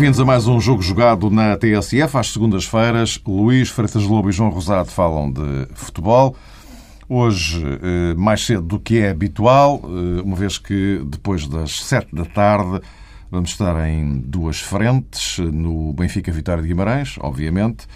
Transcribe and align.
Bem-vindos 0.00 0.18
a 0.18 0.24
mais 0.24 0.46
um 0.46 0.58
jogo 0.58 0.80
jogado 0.80 1.28
na 1.28 1.58
TSF. 1.58 2.16
Às 2.16 2.32
segundas-feiras, 2.32 3.20
Luís 3.26 3.68
Freitas 3.68 4.02
Lobo 4.02 4.30
e 4.30 4.32
João 4.32 4.48
Rosado 4.48 4.90
falam 4.90 5.30
de 5.30 5.68
futebol. 5.74 6.34
Hoje, 7.06 7.62
eh, 7.62 8.14
mais 8.16 8.46
cedo 8.46 8.62
do 8.62 8.80
que 8.80 8.96
é 8.96 9.10
habitual, 9.10 9.78
eh, 9.84 10.22
uma 10.22 10.34
vez 10.34 10.56
que 10.56 11.02
depois 11.04 11.46
das 11.46 11.82
sete 11.82 12.14
da 12.14 12.24
tarde 12.24 12.80
vamos 13.30 13.50
estar 13.50 13.76
em 13.90 14.20
duas 14.20 14.58
frentes, 14.58 15.36
no 15.36 15.92
Benfica 15.92 16.32
Vitória 16.32 16.62
de 16.62 16.68
Guimarães, 16.68 17.18
obviamente, 17.20 17.86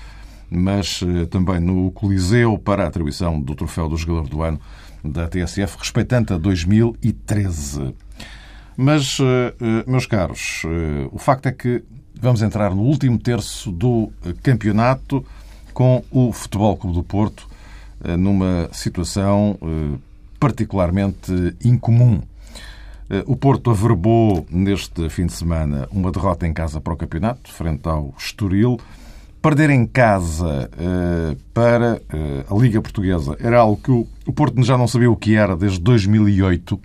mas 0.50 1.00
eh, 1.02 1.24
também 1.24 1.58
no 1.58 1.90
Coliseu 1.90 2.58
para 2.58 2.84
a 2.84 2.86
atribuição 2.86 3.40
do 3.40 3.54
troféu 3.54 3.88
do 3.88 3.96
jogador 3.96 4.28
do 4.28 4.42
ano 4.42 4.60
da 5.02 5.26
TSF, 5.26 5.78
respeitante 5.78 6.34
a 6.34 6.36
2013. 6.36 7.94
Mas, 8.76 9.18
meus 9.86 10.04
caros, 10.04 10.62
o 11.12 11.18
facto 11.18 11.46
é 11.46 11.52
que 11.52 11.82
vamos 12.20 12.42
entrar 12.42 12.74
no 12.74 12.82
último 12.82 13.18
terço 13.18 13.70
do 13.70 14.10
campeonato 14.42 15.24
com 15.72 16.02
o 16.10 16.32
Futebol 16.32 16.76
Clube 16.76 16.96
do 16.96 17.02
Porto 17.02 17.48
eh, 18.04 18.16
numa 18.16 18.68
situação 18.70 19.58
eh, 19.62 19.98
particularmente 20.38 21.32
incomum. 21.64 22.20
Eh, 23.08 23.24
o 23.26 23.34
Porto 23.34 23.70
averbou 23.70 24.46
neste 24.50 25.08
fim 25.08 25.26
de 25.26 25.32
semana 25.32 25.88
uma 25.90 26.12
derrota 26.12 26.46
em 26.46 26.52
casa 26.52 26.80
para 26.80 26.92
o 26.92 26.96
campeonato, 26.96 27.50
frente 27.50 27.88
ao 27.88 28.14
Estoril. 28.18 28.78
Perder 29.40 29.68
em 29.68 29.86
casa 29.86 30.70
para 31.52 32.00
a 32.50 32.54
Liga 32.54 32.80
Portuguesa 32.80 33.36
era 33.38 33.58
algo 33.60 33.76
que 33.76 33.90
o 33.90 34.32
Porto 34.32 34.62
já 34.62 34.78
não 34.78 34.88
sabia 34.88 35.10
o 35.10 35.16
que 35.16 35.36
era 35.36 35.54
desde 35.54 35.80
2008. 35.80 36.80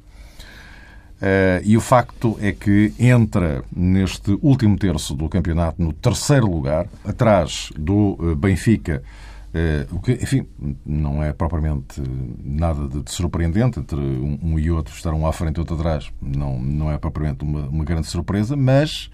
E 1.64 1.76
o 1.76 1.82
facto 1.82 2.38
é 2.42 2.52
que 2.52 2.94
entra 2.98 3.64
neste 3.76 4.32
último 4.42 4.78
terço 4.78 5.14
do 5.14 5.28
campeonato 5.28 5.82
no 5.82 5.92
terceiro 5.92 6.50
lugar, 6.50 6.88
atrás 7.04 7.70
do 7.76 8.36
Benfica 8.38 9.04
Uh, 9.50 9.96
o 9.96 10.00
que, 10.00 10.12
enfim, 10.12 10.46
não 10.86 11.24
é 11.24 11.34
propriamente 11.34 12.04
nada 12.44 12.88
de, 12.88 13.02
de 13.02 13.12
surpreendente 13.12 13.80
entre 13.80 13.98
um, 13.98 14.60
e 14.60 14.70
outro 14.70 14.94
estar 14.94 15.12
um 15.12 15.26
à 15.26 15.34
frente 15.34 15.58
e 15.58 15.60
outro 15.60 15.76
atrás. 15.76 16.12
Não, 16.22 16.60
não 16.60 16.92
é 16.92 17.00
propriamente 17.00 17.44
uma, 17.44 17.62
uma, 17.62 17.84
grande 17.84 18.06
surpresa, 18.06 18.56
mas 18.56 19.10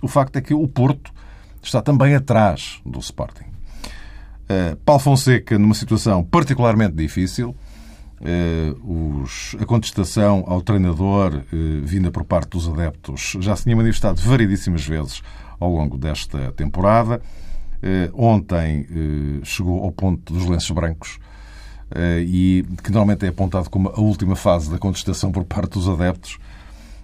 o 0.00 0.06
facto 0.06 0.36
é 0.36 0.40
que 0.40 0.54
o 0.54 0.68
Porto 0.68 1.12
está 1.60 1.82
também 1.82 2.14
atrás 2.14 2.80
do 2.86 3.00
Sporting. 3.00 3.50
Paulo 4.84 5.00
Fonseca, 5.00 5.56
numa 5.56 5.74
situação 5.74 6.24
particularmente 6.24 6.96
difícil, 6.96 7.54
uh, 8.20 9.22
os, 9.22 9.56
a 9.60 9.64
contestação 9.64 10.44
ao 10.46 10.62
treinador 10.62 11.42
vinda 11.82 12.10
por 12.10 12.24
parte 12.24 12.50
dos 12.50 12.68
adeptos 12.68 13.36
já 13.40 13.56
se 13.56 13.64
tinha 13.64 13.76
manifestado 13.76 14.20
variedíssimas 14.20 14.86
vezes 14.86 15.22
ao 15.58 15.70
longo 15.70 15.98
desta 15.98 16.52
temporada. 16.52 17.20
Eh, 17.82 18.10
ontem 18.12 18.86
eh, 18.90 19.40
chegou 19.42 19.82
ao 19.82 19.90
ponto 19.90 20.34
dos 20.34 20.44
lenços 20.44 20.70
brancos 20.70 21.18
eh, 21.90 22.22
e 22.26 22.66
que 22.84 22.90
normalmente 22.90 23.24
é 23.24 23.28
apontado 23.28 23.70
como 23.70 23.88
a 23.88 24.00
última 24.00 24.36
fase 24.36 24.70
da 24.70 24.78
contestação 24.78 25.32
por 25.32 25.44
parte 25.44 25.72
dos 25.72 25.88
adeptos, 25.88 26.38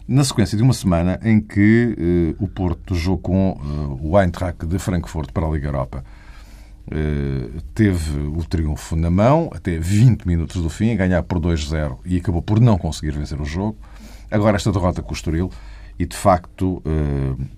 na 0.06 0.22
sequência 0.22 0.56
de 0.56 0.62
uma 0.62 0.74
semana 0.74 1.18
em 1.24 1.40
que 1.40 2.36
o 2.38 2.46
Porto 2.46 2.94
jogou 2.94 3.18
com 3.18 3.98
o 4.00 4.20
Eintracht 4.20 4.64
de 4.64 4.78
Frankfurt 4.78 5.32
para 5.32 5.44
a 5.44 5.50
Liga 5.50 5.66
Europa. 5.66 6.04
Teve 7.74 8.20
o 8.20 8.44
triunfo 8.44 8.94
na 8.94 9.10
mão 9.10 9.50
até 9.52 9.76
20 9.76 10.24
minutos 10.26 10.62
do 10.62 10.70
fim, 10.70 10.92
a 10.92 10.96
ganhar 10.96 11.22
por 11.24 11.40
2-0 11.40 11.98
e 12.04 12.16
acabou 12.16 12.40
por 12.40 12.60
não 12.60 12.78
conseguir 12.78 13.12
vencer 13.12 13.40
o 13.40 13.44
jogo. 13.44 13.76
Agora 14.30 14.56
esta 14.56 14.70
derrota 14.70 15.02
com 15.02 15.10
o 15.10 15.14
Estoril 15.14 15.50
e, 15.98 16.06
de 16.06 16.16
facto, 16.16 16.82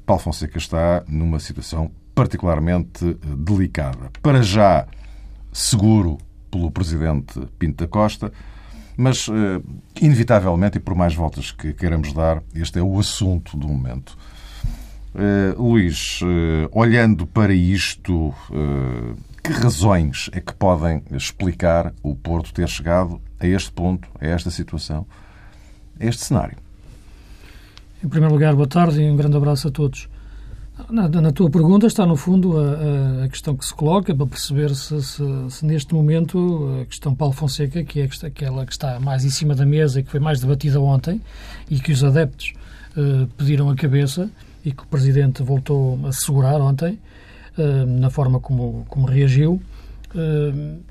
Paulo 0.07 0.23
Fonseca 0.23 0.57
está 0.57 1.05
numa 1.07 1.39
situação 1.39 1.91
particularmente 2.19 3.07
eh, 3.07 3.17
delicada. 3.37 4.11
Para 4.21 4.43
já, 4.43 4.89
seguro 5.53 6.19
pelo 6.51 6.69
presidente 6.69 7.41
Pinto 7.57 7.85
da 7.85 7.89
Costa, 7.89 8.33
mas, 8.97 9.29
eh, 9.29 9.63
inevitavelmente, 10.01 10.79
e 10.79 10.81
por 10.81 10.97
mais 10.97 11.15
voltas 11.15 11.53
que 11.53 11.73
queiramos 11.73 12.13
dar, 12.13 12.43
este 12.53 12.81
é 12.81 12.83
o 12.83 12.99
assunto 12.99 13.57
do 13.57 13.69
momento. 13.69 14.19
Uh, 15.15 15.61
Luís, 15.61 16.21
uh, 16.21 16.69
olhando 16.71 17.27
para 17.27 17.53
isto, 17.53 18.29
uh, 18.29 19.17
que 19.43 19.53
razões 19.53 20.29
é 20.33 20.41
que 20.41 20.55
podem 20.55 21.03
explicar 21.11 21.95
o 22.03 22.15
Porto 22.15 22.53
ter 22.53 22.69
chegado 22.69 23.21
a 23.41 23.47
este 23.47 23.73
ponto, 23.73 24.07
a 24.21 24.27
esta 24.27 24.51
situação, 24.51 25.07
a 25.99 26.05
este 26.05 26.25
cenário? 26.25 26.57
Em 28.05 28.09
primeiro 28.09 28.35
lugar, 28.35 28.55
boa 28.55 28.69
tarde 28.69 29.01
e 29.01 29.11
um 29.11 29.17
grande 29.17 29.37
abraço 29.37 29.69
a 29.69 29.71
todos. 29.71 30.09
Na, 30.91 31.09
na, 31.09 31.33
tua 31.33 31.51
pergunta 31.51 31.87
está, 31.87 32.07
no 32.07 32.15
fundo, 32.15 32.57
a, 32.57 33.25
a, 33.25 33.29
questão 33.29 33.57
que 33.57 33.65
se 33.65 33.75
coloca 33.75 34.15
para 34.15 34.27
perceber 34.27 34.73
se, 34.77 35.03
se, 35.03 35.25
se, 35.51 35.67
neste 35.67 35.93
momento 35.93 36.81
a 36.81 36.85
questão 36.85 37.13
Paulo 37.15 37.35
Fonseca, 37.35 37.83
que 37.83 38.01
é 38.01 38.09
aquela 38.25 38.65
que 38.65 38.73
está 38.73 39.01
mais 39.01 39.25
em 39.25 39.31
cima 39.31 39.57
da 39.57 39.67
mesa 39.67 39.99
e 39.99 40.05
que 40.05 40.11
foi 40.11 40.21
mais 40.21 40.39
debatida 40.39 40.81
ontem 40.81 41.21
e 41.69 41.81
que 41.81 41.91
os 41.91 42.05
adeptos 42.05 42.53
pediram 43.37 43.69
a 43.71 43.75
cabeça 43.75 44.31
e 44.65 44.73
que 44.73 44.83
o 44.83 44.87
Presidente 44.87 45.43
voltou 45.43 46.07
a 46.07 46.13
segurar 46.13 46.61
ontem, 46.61 46.99
uh, 47.57 47.87
na 47.87 48.11
forma 48.11 48.41
como, 48.41 48.85
como 48.89 49.07
reagiu, 49.07 49.61
uh, 50.15 50.83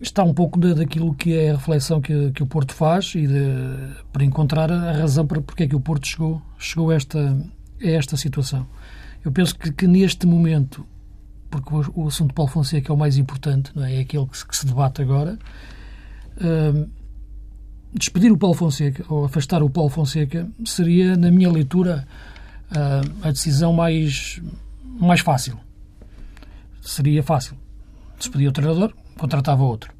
está 0.00 0.22
um 0.22 0.32
pouco 0.32 0.58
de, 0.58 0.74
daquilo 0.74 1.14
que 1.14 1.34
é 1.34 1.50
a 1.50 1.56
reflexão 1.56 2.00
que, 2.00 2.30
que 2.32 2.42
o 2.42 2.46
Porto 2.46 2.72
faz 2.72 3.14
e 3.14 3.26
de, 3.26 3.94
para 4.12 4.24
encontrar 4.24 4.70
a 4.70 4.92
razão 4.92 5.26
para 5.26 5.40
porque 5.40 5.64
é 5.64 5.66
que 5.66 5.76
o 5.76 5.80
Porto 5.80 6.06
chegou, 6.06 6.42
chegou 6.58 6.90
a, 6.90 6.94
esta, 6.94 7.36
a 7.82 7.88
esta 7.88 8.16
situação. 8.16 8.66
Eu 9.24 9.32
penso 9.32 9.58
que, 9.58 9.72
que 9.72 9.86
neste 9.86 10.26
momento, 10.26 10.86
porque 11.50 11.74
o, 11.74 12.04
o, 12.04 12.08
assunto 12.08 12.28
de 12.28 12.34
Paulo 12.34 12.50
Fonseca 12.50 12.92
é 12.92 12.94
o 12.94 12.98
mais 12.98 13.18
importante, 13.18 13.72
não 13.74 13.84
é? 13.84 13.96
é 13.96 14.00
aquele 14.00 14.26
que 14.26 14.38
se, 14.38 14.46
que 14.46 14.56
se 14.56 14.66
debate 14.66 15.02
agora, 15.02 15.38
uh, 16.36 16.88
despedir 17.92 18.30
o 18.30 18.38
Paulo 18.38 18.54
Fonseca 18.54 19.04
ou 19.08 19.24
afastar 19.24 19.62
o 19.62 19.70
Paulo 19.70 19.90
Fonseca 19.90 20.48
seria, 20.64 21.16
na 21.16 21.30
minha 21.30 21.50
leitura, 21.50 22.06
a 23.22 23.30
decisão 23.30 23.72
mais, 23.72 24.40
mais 24.82 25.20
fácil. 25.20 25.58
Seria 26.80 27.22
fácil. 27.22 27.56
Despedia 28.18 28.48
o 28.48 28.52
treinador, 28.52 28.92
contratava 29.16 29.62
outro. 29.62 29.92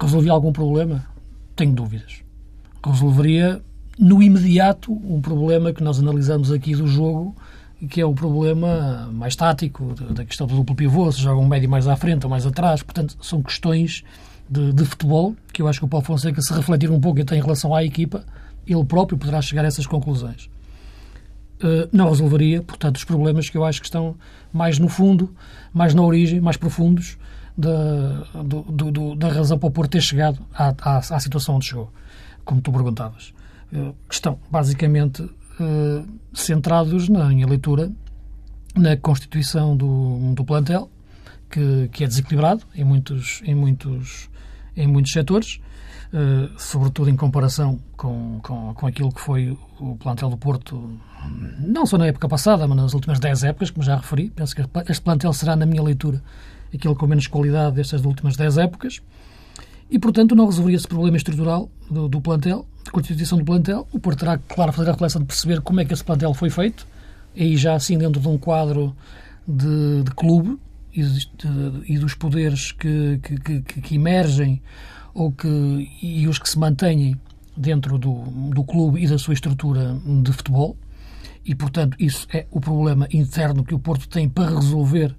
Resolvia 0.00 0.32
algum 0.32 0.52
problema? 0.52 1.06
Tenho 1.54 1.72
dúvidas. 1.72 2.22
Resolveria 2.84 3.62
no 3.98 4.22
imediato 4.22 4.92
um 4.92 5.20
problema 5.20 5.72
que 5.72 5.82
nós 5.82 5.98
analisamos 5.98 6.50
aqui 6.50 6.74
do 6.74 6.86
jogo 6.86 7.36
que 7.88 8.00
é 8.00 8.06
o 8.06 8.14
problema 8.14 9.08
mais 9.12 9.34
tático 9.34 9.94
da 10.10 10.24
questão 10.24 10.46
do 10.46 10.54
duplo 10.54 10.74
pivô, 10.74 11.10
se 11.10 11.20
joga 11.20 11.40
um 11.40 11.46
médio 11.46 11.68
mais 11.68 11.88
à 11.88 11.96
frente 11.96 12.24
ou 12.24 12.30
mais 12.30 12.46
atrás. 12.46 12.82
Portanto, 12.82 13.16
são 13.20 13.42
questões 13.42 14.04
de, 14.48 14.72
de, 14.72 14.84
futebol 14.84 15.34
que 15.52 15.62
eu 15.62 15.68
acho 15.68 15.80
que 15.80 15.84
o 15.84 15.88
Paulo 15.88 16.06
Fonseca, 16.06 16.40
se 16.40 16.52
refletir 16.52 16.90
um 16.90 17.00
pouco 17.00 17.20
até 17.20 17.36
em 17.36 17.40
relação 17.40 17.74
à 17.74 17.82
equipa, 17.82 18.24
ele 18.66 18.84
próprio 18.84 19.18
poderá 19.18 19.42
chegar 19.42 19.64
a 19.64 19.68
essas 19.68 19.86
conclusões. 19.86 20.48
Uh, 21.62 21.88
não 21.92 22.08
resolveria, 22.08 22.60
portanto, 22.62 22.96
os 22.96 23.04
problemas 23.04 23.48
que 23.48 23.56
eu 23.56 23.64
acho 23.64 23.80
que 23.80 23.86
estão 23.86 24.16
mais 24.52 24.78
no 24.78 24.88
fundo, 24.88 25.32
mais 25.72 25.94
na 25.94 26.02
origem, 26.02 26.40
mais 26.40 26.56
profundos 26.56 27.16
da, 27.56 28.42
do, 28.42 28.62
do, 28.62 29.14
da 29.14 29.28
razão 29.28 29.58
para 29.58 29.68
o 29.68 29.70
Porto 29.70 29.92
ter 29.92 30.00
chegado 30.00 30.40
à, 30.52 30.74
à, 30.82 30.98
à 30.98 31.20
situação 31.20 31.56
onde 31.56 31.66
chegou, 31.66 31.92
como 32.44 32.60
tu 32.60 32.72
perguntavas. 32.72 33.32
Uh, 33.72 33.94
estão 34.10 34.38
basicamente 34.50 35.28
eh, 35.60 36.02
centrados 36.32 37.08
na 37.08 37.28
minha 37.28 37.46
leitura 37.46 37.92
na 38.74 38.96
constituição 38.96 39.76
do, 39.76 40.32
do 40.34 40.44
plantel, 40.44 40.90
que, 41.50 41.90
que 41.92 42.04
é 42.04 42.06
desequilibrado 42.06 42.64
em 42.74 42.84
muitos, 42.84 43.42
em 43.44 43.54
muitos, 43.54 44.30
em 44.76 44.86
muitos 44.86 45.12
setores, 45.12 45.60
uh, 46.12 46.50
sobretudo 46.58 47.10
em 47.10 47.16
comparação 47.16 47.78
com, 47.96 48.40
com, 48.42 48.74
com 48.74 48.86
aquilo 48.86 49.12
que 49.12 49.20
foi 49.20 49.56
o 49.78 49.96
plantel 49.96 50.30
do 50.30 50.36
Porto, 50.36 50.98
não 51.58 51.86
só 51.86 51.98
na 51.98 52.06
época 52.06 52.28
passada, 52.28 52.66
mas 52.66 52.76
nas 52.76 52.94
últimas 52.94 53.18
10 53.18 53.44
épocas, 53.44 53.70
como 53.70 53.84
já 53.84 53.96
referi. 53.96 54.30
Penso 54.30 54.54
que 54.54 54.62
este 54.88 55.02
plantel 55.02 55.32
será, 55.32 55.56
na 55.56 55.66
minha 55.66 55.82
leitura, 55.82 56.22
aquele 56.74 56.94
com 56.94 57.06
menos 57.06 57.26
qualidade 57.26 57.76
destas 57.76 58.04
últimas 58.04 58.36
10 58.36 58.58
épocas. 58.58 59.00
E, 59.90 59.98
portanto, 59.98 60.34
não 60.34 60.46
resolveria 60.46 60.78
esse 60.78 60.88
problema 60.88 61.16
estrutural 61.16 61.70
do, 61.90 62.08
do 62.08 62.20
plantel, 62.20 62.66
de 62.82 62.90
constituição 62.90 63.38
do 63.38 63.44
plantel. 63.44 63.86
O 63.92 63.98
Porto 63.98 64.20
terá, 64.20 64.38
claro, 64.38 64.72
fazer 64.72 64.88
a 64.88 64.92
reflexão 64.92 65.20
de 65.20 65.26
perceber 65.26 65.60
como 65.60 65.80
é 65.80 65.84
que 65.84 65.92
esse 65.92 66.02
plantel 66.02 66.32
foi 66.32 66.48
feito, 66.48 66.86
e 67.34 67.56
já 67.56 67.74
assim 67.74 67.98
dentro 67.98 68.20
de 68.20 68.28
um 68.28 68.38
quadro 68.38 68.94
de, 69.46 70.02
de 70.02 70.10
clube 70.12 70.58
e, 70.94 71.98
dos 71.98 72.14
poderes 72.14 72.72
que, 72.72 73.18
que, 73.22 73.60
que, 73.62 73.80
que, 73.80 73.94
emergem 73.94 74.60
ou 75.14 75.32
que, 75.32 75.88
e 76.02 76.26
os 76.28 76.38
que 76.38 76.48
se 76.48 76.58
mantêm 76.58 77.16
dentro 77.56 77.98
do, 77.98 78.24
do 78.50 78.64
clube 78.64 79.02
e 79.02 79.08
da 79.08 79.18
sua 79.18 79.34
estrutura 79.34 79.96
de 80.22 80.32
futebol. 80.32 80.76
E, 81.44 81.54
portanto, 81.54 81.96
isso 81.98 82.26
é 82.32 82.46
o 82.50 82.60
problema 82.60 83.08
interno 83.12 83.64
que 83.64 83.74
o 83.74 83.78
Porto 83.78 84.08
tem 84.08 84.28
para 84.28 84.54
resolver 84.54 85.14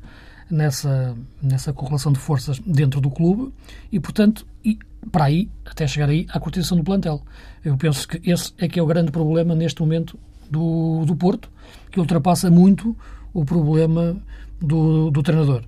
nessa, 0.50 1.16
nessa 1.42 1.74
correlação 1.74 2.14
de 2.14 2.20
forças 2.20 2.60
dentro 2.60 3.02
do 3.02 3.10
clube 3.10 3.54
e, 3.92 4.00
portanto, 4.00 4.46
e 4.64 4.78
para 5.12 5.26
aí, 5.26 5.50
até 5.66 5.86
chegar 5.86 6.10
aí, 6.10 6.26
à 6.30 6.40
cortização 6.40 6.78
do 6.78 6.84
plantel. 6.84 7.22
Eu 7.64 7.76
penso 7.76 8.08
que 8.08 8.22
esse 8.30 8.54
é 8.58 8.68
que 8.68 8.80
é 8.80 8.84
o 8.84 8.86
grande 8.86 9.12
problema 9.12 9.54
neste 9.54 9.82
momento 9.82 10.18
do, 10.50 11.04
do 11.06 11.16
Porto, 11.16 11.50
que 11.92 12.00
ultrapassa 12.00 12.50
muito 12.50 12.96
o 13.34 13.44
problema 13.44 14.16
do, 14.62 15.12
do 15.12 15.24
treinador, 15.24 15.64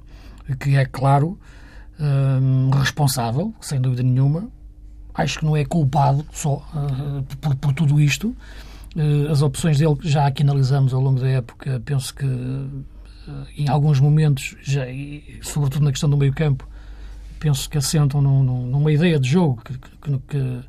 que 0.60 0.76
é, 0.76 0.86
claro, 0.86 1.38
hum, 2.00 2.70
responsável, 2.72 3.54
sem 3.62 3.80
dúvida 3.80 4.04
nenhuma. 4.04 4.50
Acho 5.14 5.40
que 5.40 5.46
não 5.46 5.56
é 5.56 5.64
culpado 5.64 6.26
só 6.34 6.56
uh, 6.56 7.24
por, 7.40 7.56
por, 7.56 7.74
tudo 7.74 8.02
isto. 8.02 8.36
Uh, 8.96 9.32
as 9.32 9.42
opções 9.42 9.78
dele, 9.80 9.96
já 10.02 10.28
aqui 10.28 10.44
analisamos 10.44 10.94
ao 10.94 11.02
longo 11.02 11.20
da 11.20 11.28
época, 11.28 11.82
penso 11.86 12.14
que 12.14 12.26
uh, 12.26 12.86
em 13.58 13.70
alguns 13.70 14.00
momentos, 14.00 14.56
já, 14.62 14.88
e, 14.90 15.40
sobretudo 15.42 15.86
na 15.86 15.92
questão 15.92 16.10
do 16.10 16.18
meio-campo, 16.18 16.68
penso 17.40 17.70
que 17.70 17.78
assentam 17.78 18.22
num, 18.22 18.44
numa 18.44 18.92
ideia 18.92 19.20
de 19.20 19.30
jogo 19.30 19.62
que, 19.64 19.78
que, 19.78 20.20
que, 20.28 20.64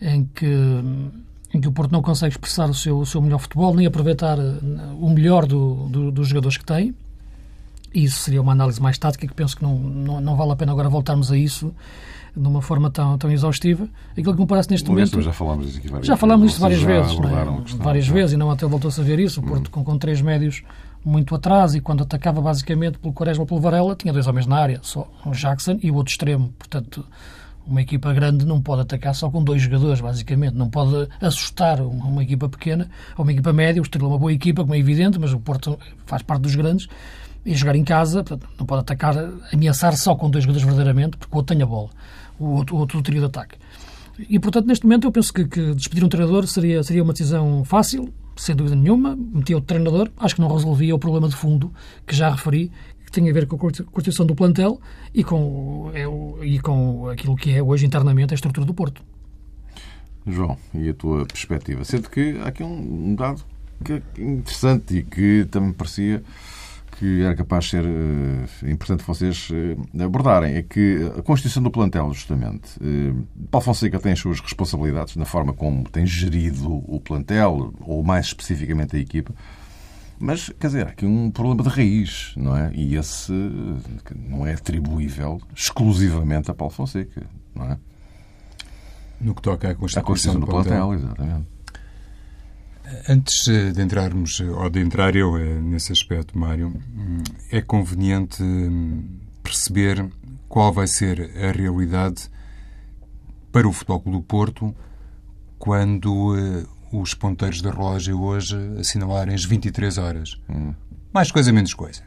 em, 0.00 0.24
que, 0.24 0.46
em 1.54 1.60
que 1.60 1.68
o 1.68 1.72
Porto 1.72 1.92
não 1.92 2.02
consegue 2.02 2.34
expressar 2.34 2.68
o 2.68 2.74
seu, 2.74 2.98
o 2.98 3.06
seu 3.06 3.22
melhor 3.22 3.38
futebol, 3.38 3.74
nem 3.74 3.86
aproveitar 3.86 4.38
o 4.38 5.08
melhor 5.08 5.46
do, 5.46 5.88
do, 5.88 6.10
dos 6.10 6.28
jogadores 6.28 6.56
que 6.56 6.64
tem. 6.64 6.94
Isso 7.94 8.18
seria 8.18 8.40
uma 8.40 8.52
análise 8.52 8.80
mais 8.80 8.96
tática 8.98 9.26
que 9.26 9.34
penso 9.34 9.56
que 9.56 9.62
não, 9.62 9.78
não, 9.78 10.20
não 10.20 10.36
vale 10.36 10.52
a 10.52 10.56
pena 10.56 10.72
agora 10.72 10.88
voltarmos 10.88 11.30
a 11.30 11.36
isso 11.36 11.72
de 12.34 12.48
uma 12.48 12.62
forma 12.62 12.90
tão, 12.90 13.18
tão 13.18 13.30
exaustiva. 13.30 13.86
Aquilo 14.12 14.34
que 14.34 14.40
me 14.40 14.46
parece 14.46 14.70
neste 14.70 14.88
momento. 14.88 15.20
Já 15.20 15.32
falámos 15.32 15.66
disso 15.66 15.78
aqui 15.78 15.88
várias 15.88 16.06
Já 16.06 16.16
falámos 16.16 16.48
disso 16.48 16.60
várias 16.60 16.82
vezes. 16.82 17.12
É? 17.12 17.76
Várias 17.76 18.08
vezes, 18.08 18.32
e 18.32 18.36
não 18.36 18.50
até 18.50 18.66
voltou-se 18.66 19.00
a 19.00 19.04
ver 19.04 19.20
isso. 19.20 19.40
O 19.40 19.42
Porto, 19.42 19.68
hum. 19.68 19.70
com, 19.70 19.84
com 19.84 19.98
três 19.98 20.22
médios 20.22 20.62
muito 21.04 21.34
atrás, 21.34 21.74
e 21.74 21.80
quando 21.80 22.02
atacava 22.02 22.40
basicamente 22.40 22.98
pelo 22.98 23.12
Quaresma 23.12 23.42
ou 23.42 23.46
pelo 23.46 23.60
Varela, 23.60 23.94
tinha 23.94 24.12
dois 24.12 24.26
homens 24.26 24.46
na 24.46 24.56
área, 24.56 24.78
só 24.82 25.08
o 25.26 25.32
Jackson 25.32 25.78
e 25.82 25.90
o 25.90 25.96
outro 25.96 26.12
extremo. 26.12 26.54
Portanto, 26.56 27.04
uma 27.66 27.82
equipa 27.82 28.12
grande 28.12 28.46
não 28.46 28.60
pode 28.62 28.82
atacar 28.82 29.14
só 29.14 29.28
com 29.28 29.42
dois 29.42 29.60
jogadores, 29.62 30.00
basicamente. 30.00 30.54
Não 30.54 30.70
pode 30.70 31.08
assustar 31.20 31.80
uma, 31.80 32.06
uma 32.06 32.22
equipa 32.22 32.48
pequena 32.48 32.88
ou 33.16 33.24
uma 33.24 33.32
equipa 33.32 33.52
média. 33.52 33.82
O 33.82 33.84
Estrela 33.84 34.08
é 34.08 34.12
uma 34.12 34.18
boa 34.18 34.32
equipa, 34.32 34.62
como 34.62 34.74
é 34.74 34.78
evidente, 34.78 35.18
mas 35.18 35.32
o 35.32 35.40
Porto 35.40 35.78
faz 36.06 36.22
parte 36.22 36.42
dos 36.42 36.54
grandes 36.54 36.88
e 37.44 37.54
jogar 37.54 37.74
em 37.76 37.84
casa, 37.84 38.22
portanto, 38.22 38.48
não 38.58 38.66
pode 38.66 38.82
atacar, 38.82 39.14
ameaçar 39.52 39.96
só 39.96 40.14
com 40.14 40.30
dois 40.30 40.44
jogadores 40.44 40.64
verdadeiramente, 40.64 41.16
porque 41.16 41.34
o 41.34 41.36
outro 41.36 41.54
tem 41.54 41.62
a 41.62 41.66
bola, 41.66 41.90
o 42.38 42.46
outro, 42.46 42.76
o 42.76 42.78
outro 42.78 43.02
de 43.02 43.24
ataque. 43.24 43.56
E, 44.28 44.38
portanto, 44.38 44.66
neste 44.66 44.84
momento 44.84 45.06
eu 45.06 45.12
penso 45.12 45.32
que, 45.32 45.44
que, 45.46 45.74
despedir 45.74 46.04
um 46.04 46.08
treinador 46.08 46.46
seria, 46.46 46.82
seria 46.82 47.02
uma 47.02 47.12
decisão 47.12 47.64
fácil, 47.64 48.12
sem 48.36 48.54
dúvida 48.54 48.76
nenhuma, 48.76 49.16
metia 49.16 49.56
o 49.56 49.60
treinador, 49.60 50.10
acho 50.18 50.34
que 50.34 50.40
não 50.40 50.48
resolvia 50.48 50.94
o 50.94 50.98
problema 50.98 51.28
de 51.28 51.34
fundo 51.34 51.72
que 52.06 52.14
já 52.14 52.30
referi, 52.30 52.70
que 53.04 53.10
tem 53.10 53.28
a 53.28 53.32
ver 53.32 53.46
com 53.46 53.56
a 53.56 53.58
constituição 53.58 54.24
do 54.24 54.34
plantel 54.34 54.80
e 55.12 55.24
com, 55.24 55.90
é, 55.94 56.04
e 56.46 56.58
com 56.60 57.08
aquilo 57.08 57.36
que 57.36 57.50
é 57.50 57.62
hoje 57.62 57.86
internamente 57.86 58.32
a 58.32 58.36
estrutura 58.36 58.66
do 58.66 58.74
Porto. 58.74 59.02
João, 60.26 60.56
e 60.72 60.88
a 60.88 60.94
tua 60.94 61.26
perspectiva? 61.26 61.84
Sendo 61.84 62.08
que 62.08 62.38
há 62.42 62.48
aqui 62.48 62.62
um 62.62 63.14
dado 63.14 63.42
que 63.84 63.94
é 63.94 64.02
interessante 64.18 64.98
e 64.98 65.02
que 65.02 65.46
também 65.50 65.72
parecia 65.72 66.22
que 66.98 67.22
era 67.22 67.34
capaz 67.34 67.64
de 67.64 67.70
ser 67.70 67.84
uh, 67.84 68.70
importante 68.70 69.02
vocês 69.04 69.48
uh, 69.50 70.04
abordarem 70.04 70.54
é 70.54 70.62
que 70.62 71.10
a 71.18 71.22
constituição 71.22 71.62
do 71.62 71.70
plantel, 71.70 72.12
justamente, 72.12 72.76
uh, 72.78 73.26
Paulo 73.50 73.64
Fonseca 73.64 73.98
tem 73.98 74.12
as 74.12 74.18
suas 74.18 74.40
responsabilidades 74.40 75.16
na 75.16 75.24
forma 75.24 75.52
como 75.52 75.88
tem 75.88 76.06
gerido 76.06 76.82
o 76.86 77.00
plantel, 77.00 77.72
ou 77.80 78.02
mais 78.02 78.26
especificamente 78.26 78.96
a 78.96 78.98
equipa, 78.98 79.34
mas, 80.18 80.50
quer 80.60 80.68
dizer, 80.68 80.86
há 80.86 80.90
aqui 80.90 81.04
um 81.04 81.32
problema 81.32 81.64
de 81.64 81.68
raiz, 81.68 82.32
não 82.36 82.56
é? 82.56 82.70
E 82.74 82.94
esse 82.94 83.32
não 84.14 84.46
é 84.46 84.54
atribuível 84.54 85.40
exclusivamente 85.52 86.48
a 86.48 86.54
Paulo 86.54 86.72
Fonseca, 86.72 87.26
não 87.52 87.72
é? 87.72 87.78
No 89.20 89.34
que 89.34 89.42
toca 89.42 89.68
à 89.68 89.74
constituição, 89.74 90.02
a 90.02 90.06
constituição 90.06 90.40
do, 90.40 90.46
do 90.46 90.52
plantel, 90.52 90.86
plantel 90.86 90.94
exatamente. 90.94 91.46
Antes 93.08 93.48
eh, 93.48 93.70
de 93.72 93.82
entrarmos, 93.82 94.40
eh, 94.40 94.44
ou 94.44 94.68
de 94.68 94.80
entrar 94.80 95.16
eu 95.16 95.36
eh, 95.36 95.60
nesse 95.60 95.92
aspecto, 95.92 96.36
Mário, 96.38 96.68
hum, 96.68 97.22
é 97.50 97.60
conveniente 97.60 98.42
hum, 98.42 99.20
perceber 99.42 100.10
qual 100.48 100.72
vai 100.72 100.86
ser 100.86 101.30
a 101.36 101.52
realidade 101.52 102.28
para 103.50 103.66
o 103.66 103.72
Futebol 103.72 104.00
Clube 104.00 104.18
do 104.18 104.24
Porto 104.24 104.74
quando 105.58 106.66
os 106.92 107.14
ponteiros 107.14 107.62
da 107.62 107.70
relógio 107.70 108.20
hoje 108.20 108.56
assinalarem 108.78 109.34
as 109.34 109.44
23 109.44 109.98
horas. 109.98 110.40
Hum. 110.48 110.74
Mais 111.12 111.30
coisa, 111.30 111.52
menos 111.52 111.72
coisa. 111.72 112.02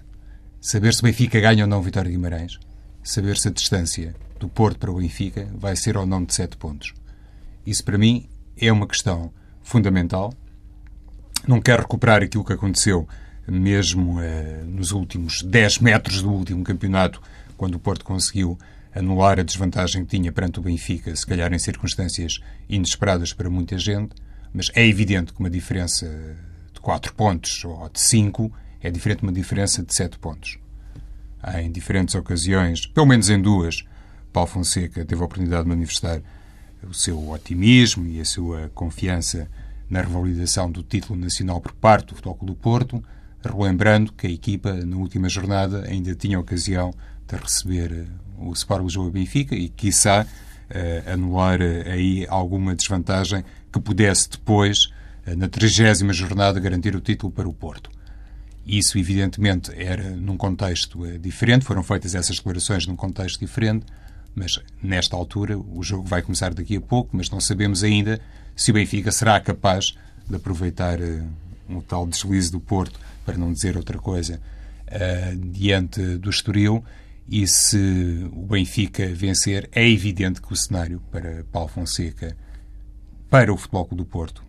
Saber 0.62 0.94
se 0.94 1.02
Benfica 1.02 1.40
ganha 1.40 1.64
ou 1.64 1.70
não 1.70 1.82
Vitória 1.82 2.10
de 2.10 2.16
Guimarães. 2.16 2.60
Saber 3.04 3.38
se 3.38 3.48
a 3.48 3.52
distância 3.52 4.16
do 4.40 4.50
Porto 4.50 4.80
para 4.80 4.92
o 4.92 4.98
Benfica 4.98 5.50
vai 5.56 5.76
ser 5.76 5.98
ou 5.98 6.06
não 6.06 6.24
de 6.24 6.34
7 6.34 6.58
pontos. 6.58 6.94
Isso, 7.66 7.84
para 7.84 7.98
mim, 7.98 8.28
é 8.58 8.72
uma 8.72 8.88
questão 8.88 9.32
fundamental 9.64 10.34
não 11.50 11.62
quer 11.62 11.80
recuperar 11.80 12.24
aquilo 12.24 12.44
que 12.44 12.54
aconteceu 12.54 13.08
mesmo 13.48 14.20
eh, 14.22 14.64
nos 14.66 14.92
últimos 14.92 15.42
10 15.42 15.80
metros 15.80 16.22
do 16.22 16.32
último 16.32 16.64
campeonato, 16.64 17.22
quando 17.56 17.76
o 17.76 17.80
Porto 17.80 18.04
conseguiu 18.04 18.58
anular 18.94 19.40
a 19.40 19.44
desvantagem 19.44 20.04
que 20.06 20.18
tinha 20.18 20.32
perante 20.32 20.60
o 20.60 20.62
Benfica, 20.62 21.16
se 21.16 21.26
calhar 21.26 21.54
em 21.54 21.60
circunstâncias 21.60 22.40
inesperadas 22.68 23.34
para 23.34 23.50
muita 23.50 23.78
gente, 23.78 24.16
mas 24.54 24.72
é 24.74 24.86
evidente 24.86 25.34
que 25.34 25.40
uma 25.40 25.50
diferença 25.50 26.08
de 26.74 26.80
4 26.80 27.14
pontos 27.14 27.64
ou 27.66 27.90
de 27.90 28.00
5 28.00 28.52
é 28.82 28.90
diferente 28.90 29.20
de 29.20 29.26
uma 29.26 29.34
diferença 29.34 29.84
de 29.84 29.94
7 29.94 30.18
pontos. 30.18 30.58
Em 31.56 31.72
diferentes 31.72 32.16
ocasiões, 32.16 32.88
pelo 32.88 33.06
menos 33.06 33.30
em 33.30 33.40
duas, 33.40 33.84
Paulo 34.32 34.50
Fonseca 34.50 35.06
teve 35.06 35.22
a 35.22 35.26
oportunidade 35.26 35.64
de 35.64 35.70
manifestar 35.70 36.22
o 36.84 36.94
seu 36.94 37.30
otimismo 37.30 38.08
e 38.08 38.20
a 38.20 38.26
sua 38.26 38.72
confiança 38.74 39.48
na 39.90 40.02
revalidação 40.02 40.72
do 40.72 40.84
título 40.84 41.20
nacional 41.20 41.62
por 41.62 41.74
parte 41.74 42.08
do 42.08 42.16
Futebol 42.16 42.40
do 42.42 42.56
Porto, 42.56 43.04
relembrando 43.44 44.12
que 44.12 44.28
a 44.28 44.30
equipa, 44.30 44.74
na 44.74 44.98
última 44.98 45.30
jornada, 45.30 45.86
ainda 45.88 46.16
tinha 46.16 46.40
ocasião 46.40 46.94
de 47.28 47.36
receber 47.36 47.92
eh, 47.92 48.06
o 48.38 48.52
Sport 48.54 48.84
Lisboa 48.84 49.12
Benfica 49.12 49.56
e, 49.56 49.70
quiçá, 49.70 50.26
uh, 50.26 51.14
anular 51.14 51.60
uh, 51.62 51.90
aí 51.92 52.26
alguma 52.28 52.76
desvantagem 52.76 53.44
que 53.72 53.80
pudesse 53.80 54.30
depois, 54.30 54.86
uh, 55.26 55.36
na 55.38 55.48
trigésima 55.48 56.12
jornada, 56.12 56.60
garantir 56.60 56.96
o 56.96 57.02
título 57.02 57.32
para 57.32 57.48
o 57.48 57.54
Porto. 57.54 57.90
Isso, 58.66 58.98
evidentemente, 58.98 59.72
era 59.76 60.10
num 60.12 60.38
contexto 60.38 61.06
diferente, 61.20 61.66
foram 61.66 61.84
feitas 61.84 62.16
essas 62.16 62.38
declarações 62.38 62.88
num 62.88 62.96
contexto 62.96 63.40
diferente, 63.40 63.86
mas 64.34 64.60
nesta 64.82 65.16
altura 65.16 65.58
o 65.58 65.82
jogo 65.84 66.08
vai 66.08 66.22
começar 66.22 66.54
daqui 66.54 66.76
a 66.76 66.82
pouco, 66.82 67.16
mas 67.16 67.30
não 67.30 67.40
sabemos 67.40 67.84
ainda 67.84 68.20
se 68.56 68.72
o 68.72 68.74
Benfica 68.74 69.12
será 69.12 69.40
capaz 69.40 69.96
de 70.28 70.36
aproveitar 70.36 71.00
uh, 71.00 71.28
um 71.70 71.82
tal 71.82 72.08
deslize 72.08 72.52
do 72.52 72.60
Porto, 72.60 73.00
para 73.26 73.38
não 73.38 73.52
dizer 73.52 73.76
outra 73.76 73.98
coisa, 73.98 74.40
uh, 74.88 75.36
diante 75.52 76.18
do 76.18 76.30
Estoril. 76.30 76.84
E 77.28 77.48
se 77.48 78.30
o 78.32 78.46
Benfica 78.46 79.08
vencer, 79.08 79.68
é 79.72 79.88
evidente 79.88 80.42
que 80.42 80.54
o 80.54 80.56
cenário 80.56 81.02
para 81.12 81.44
Paulo 81.52 81.70
Fonseca, 81.70 82.38
para 83.30 83.52
o 83.52 83.58
Futebol 83.58 83.86
Clube 83.86 84.04
do 84.04 84.06
Porto 84.06 84.44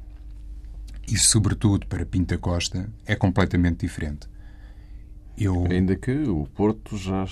e, 1.08 1.16
sobretudo, 1.16 1.86
para 1.86 2.04
Pinta 2.04 2.36
Costa, 2.36 2.90
é 3.06 3.14
completamente 3.14 3.80
diferente. 3.80 4.28
Eu... 5.38 5.66
Ainda 5.70 5.94
que 5.96 6.10
o 6.10 6.46
Porto 6.54 6.96
já 6.96 7.26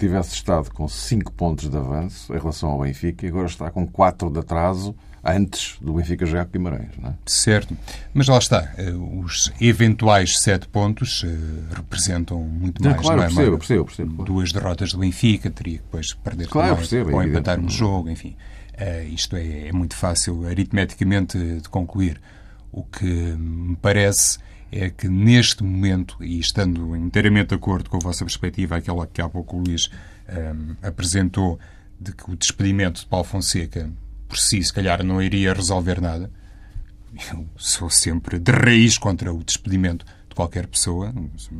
tivesse 0.00 0.34
estado 0.34 0.70
com 0.70 0.88
5 0.88 1.32
pontos 1.32 1.68
de 1.68 1.76
avanço 1.76 2.34
em 2.34 2.38
relação 2.38 2.70
ao 2.70 2.80
Benfica 2.80 3.26
e 3.26 3.28
agora 3.28 3.46
está 3.46 3.70
com 3.70 3.86
4 3.86 4.30
de 4.30 4.38
atraso 4.38 4.94
antes 5.22 5.76
do 5.80 5.92
Benfica 5.92 6.24
jogar 6.24 6.46
com 6.46 6.52
Guimarães. 6.52 6.96
Não 6.98 7.10
é? 7.10 7.14
Certo. 7.26 7.76
Mas 8.12 8.26
lá 8.26 8.38
está. 8.38 8.72
Eh, 8.78 8.92
os 8.92 9.52
eventuais 9.60 10.38
sete 10.38 10.66
pontos 10.66 11.22
uh, 11.22 11.26
representam 11.74 12.40
muito 12.40 12.82
mais. 12.82 13.00
Claro, 13.00 13.16
não 13.18 13.24
é? 13.24 13.26
percebo, 13.26 13.58
percebo, 13.58 13.84
percebo, 13.84 14.14
claro. 14.14 14.32
Duas 14.32 14.52
derrotas 14.52 14.92
do 14.92 14.98
Benfica, 14.98 15.50
teria 15.50 15.78
que 15.78 15.84
depois 15.84 16.14
perder 16.14 16.48
claro, 16.48 16.76
percebo, 16.76 17.12
ou 17.12 17.22
empatar 17.22 17.60
um 17.60 17.68
jogo, 17.68 18.08
enfim. 18.08 18.34
Uh, 18.74 19.12
isto 19.12 19.36
é, 19.36 19.68
é, 19.68 19.72
muito 19.72 19.94
fácil 19.94 20.46
aritmeticamente 20.46 21.38
de 21.38 21.68
concluir. 21.68 22.20
O 22.72 22.84
que 22.84 23.04
me 23.04 23.76
parece 23.76 24.38
é 24.72 24.90
que 24.90 25.08
neste 25.08 25.62
momento, 25.62 26.16
e 26.22 26.38
estando 26.38 26.94
inteiramente 26.96 27.48
de 27.48 27.54
acordo 27.56 27.90
com 27.90 27.96
a 27.96 28.00
vossa 28.00 28.24
perspectiva, 28.24 28.76
aquela 28.76 29.06
que 29.06 29.20
há 29.20 29.28
pouco 29.28 29.56
o 29.56 29.62
Luís 29.62 29.90
um, 30.28 30.76
apresentou, 30.82 31.58
de 32.00 32.12
que 32.12 32.30
o 32.30 32.36
despedimento 32.36 33.00
de 33.00 33.06
Paulo 33.06 33.26
Fonseca 33.26 33.90
por 34.30 34.38
si, 34.38 34.62
se 34.62 34.72
calhar, 34.72 35.02
não 35.02 35.20
iria 35.20 35.52
resolver 35.52 36.00
nada. 36.00 36.30
Eu 37.32 37.44
sou 37.56 37.90
sempre 37.90 38.38
de 38.38 38.52
raiz 38.52 38.96
contra 38.96 39.34
o 39.34 39.42
despedimento 39.42 40.06
de 40.28 40.34
qualquer 40.36 40.68
pessoa. 40.68 41.12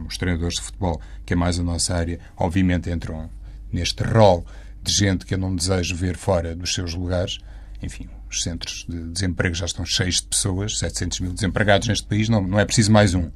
Os 0.07 0.17
treinadores 0.17 0.55
de 0.55 0.62
futebol, 0.62 1.00
que 1.26 1.33
é 1.33 1.37
mais 1.37 1.59
a 1.59 1.64
nossa 1.64 1.97
área, 1.97 2.21
obviamente 2.37 2.88
entram 2.88 3.29
neste 3.73 4.05
rol 4.05 4.47
de 4.81 4.93
gente 4.93 5.26
que 5.26 5.35
eu 5.35 5.38
não 5.38 5.55
desejo 5.55 5.97
ver 5.97 6.17
fora 6.17 6.55
dos 6.55 6.73
seus 6.73 6.95
lugares. 6.95 7.38
Enfim, 7.83 8.09
os 8.30 8.42
centros 8.42 8.87
de 8.88 9.02
desemprego 9.10 9.54
já 9.54 9.66
estão 9.66 9.84
cheios 9.84 10.16
de 10.16 10.28
pessoas, 10.28 10.78
700 10.78 11.20
mil 11.20 11.32
desempregados 11.32 11.88
neste 11.88 12.06
país, 12.06 12.28
não, 12.28 12.40
não 12.46 12.58
é 12.58 12.64
preciso 12.64 12.92
mais 12.92 13.12
um. 13.12 13.30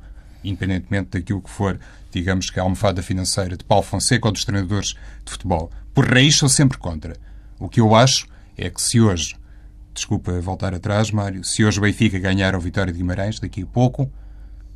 Independentemente 0.44 1.10
daquilo 1.10 1.42
que 1.42 1.50
for, 1.50 1.78
digamos 2.12 2.48
que 2.48 2.60
a 2.60 2.62
almofada 2.62 3.02
financeira 3.02 3.56
de 3.56 3.64
Paulo 3.64 3.82
Fonseca 3.82 4.28
ou 4.28 4.32
dos 4.32 4.44
treinadores 4.44 4.94
de 5.24 5.32
futebol. 5.32 5.70
Por 5.92 6.08
raiz, 6.08 6.36
sou 6.36 6.48
sempre 6.48 6.78
contra. 6.78 7.16
O 7.58 7.68
que 7.68 7.80
eu 7.80 7.94
acho 7.94 8.28
é 8.56 8.70
que 8.70 8.80
se 8.80 9.00
hoje, 9.00 9.34
desculpa 9.92 10.40
voltar 10.40 10.74
atrás, 10.74 11.10
Mário, 11.10 11.42
se 11.42 11.64
hoje 11.64 11.78
o 11.78 11.82
Benfica 11.82 12.18
ganhar 12.18 12.54
ao 12.54 12.60
Vitória 12.60 12.92
de 12.92 12.98
Guimarães, 12.98 13.40
daqui 13.40 13.62
a 13.62 13.66
pouco, 13.66 14.10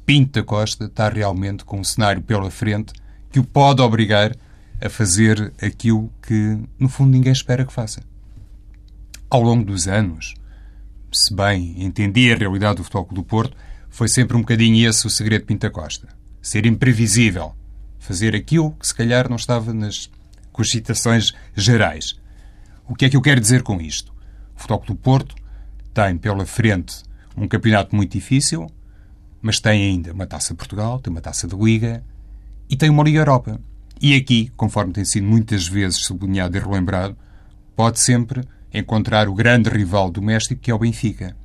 Pinto 0.05 0.41
da 0.41 0.43
Costa 0.43 0.87
está 0.87 1.09
realmente 1.09 1.65
com 1.65 1.79
um 1.79 1.85
cenário 1.85 2.23
pela 2.23 2.51
frente 2.51 2.93
que 3.31 3.39
o 3.39 3.45
pode 3.45 3.83
obrigar 3.83 4.35
a 4.81 4.89
fazer 4.89 5.53
aquilo 5.61 6.11
que, 6.23 6.59
no 6.79 6.89
fundo, 6.89 7.11
ninguém 7.11 7.33
espera 7.33 7.65
que 7.65 7.73
faça. 7.73 8.01
Ao 9.31 9.43
longo 9.43 9.63
dos 9.63 9.87
anos, 9.87 10.33
se 11.13 11.35
bem 11.35 11.85
entendi 11.85 12.33
a 12.33 12.37
realidade 12.37 12.77
do 12.77 12.85
Futebol 12.85 13.09
do 13.13 13.23
Porto, 13.23 13.55
foi 13.91 14.09
sempre 14.09 14.35
um 14.35 14.41
bocadinho 14.41 14.89
esse 14.89 15.07
o 15.07 15.11
segredo 15.11 15.43
de 15.43 15.47
Pinta 15.49 15.69
Costa. 15.69 16.09
Ser 16.41 16.65
imprevisível. 16.65 17.55
Fazer 17.99 18.35
aquilo 18.35 18.71
que 18.73 18.87
se 18.87 18.95
calhar 18.95 19.29
não 19.29 19.37
estava 19.37 19.75
nas 19.75 20.11
cogitações 20.51 21.35
gerais. 21.55 22.19
O 22.89 22.95
que 22.95 23.05
é 23.05 23.11
que 23.11 23.17
eu 23.19 23.21
quero 23.21 23.39
dizer 23.39 23.63
com 23.63 23.79
isto? 23.83 24.15
O 24.57 24.61
Futebol 24.61 24.85
do 24.87 24.95
Porto 24.95 25.35
tem 25.93 26.17
pela 26.17 26.47
frente 26.47 27.03
um 27.37 27.47
campeonato 27.47 27.95
muito 27.95 28.13
difícil, 28.13 28.67
mas 29.43 29.61
tem 29.61 29.91
ainda 29.91 30.15
uma 30.15 30.27
Taça 30.27 30.55
de 30.55 30.57
Portugal, 30.57 31.01
tem 31.01 31.11
uma 31.11 31.21
Taça 31.21 31.47
da 31.47 31.57
Liga 31.57 32.03
e 32.71 32.77
tem 32.77 32.89
uma 32.89 33.03
Liga 33.03 33.19
Europa. 33.19 33.61
E 34.01 34.15
aqui, 34.15 34.51
conforme 34.57 34.95
tem 34.95 35.05
sido 35.05 35.27
muitas 35.27 35.69
vezes 35.69 35.99
sublinhado 35.99 36.57
e 36.57 36.61
relembrado, 36.61 37.15
pode 37.77 38.01
sempre 38.01 38.43
encontrar 38.73 39.29
o 39.29 39.35
grande 39.35 39.69
rival 39.71 40.11
doméstico 40.11 40.61
que 40.61 40.71
é 40.71 40.75
o 40.75 40.79
Benfica. 40.79 41.37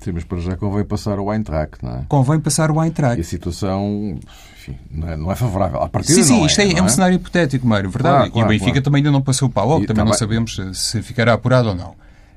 Sim, 0.00 0.12
mas 0.12 0.24
para 0.24 0.38
já 0.38 0.56
convém 0.56 0.84
passar 0.84 1.18
o 1.20 1.32
Eintracht, 1.32 1.76
não 1.80 1.92
é? 1.98 2.04
Convém 2.08 2.40
passar 2.40 2.72
o 2.72 2.82
Eintracht. 2.82 3.18
E 3.18 3.20
a 3.20 3.24
situação, 3.24 4.18
enfim, 4.58 4.76
não 4.90 5.08
é, 5.08 5.16
não 5.16 5.30
é 5.30 5.36
favorável. 5.36 5.80
A 5.80 5.88
partida 5.88 6.14
sim, 6.14 6.24
sim, 6.24 6.38
não 6.40 6.46
isto 6.46 6.60
é, 6.60 6.66
é, 6.66 6.78
é, 6.78 6.82
um 6.82 6.88
cenário 6.88 7.14
hipotético, 7.14 7.64
Mário, 7.66 7.88
verdade? 7.88 8.16
Claro, 8.16 8.32
claro, 8.32 8.44
e 8.44 8.48
o 8.48 8.48
Benfica 8.48 8.72
claro. 8.72 8.84
também 8.84 8.98
ainda 8.98 9.12
não 9.12 9.22
passou 9.22 9.48
para 9.48 9.64
o 9.64 9.74
também 9.74 9.86
também- 9.86 10.04
não 10.06 10.12
sabemos 10.14 10.58
se- 10.74 11.02
ficará 11.02 11.34
apurado 11.34 11.68
ou 11.68 11.74
não. 11.76 11.94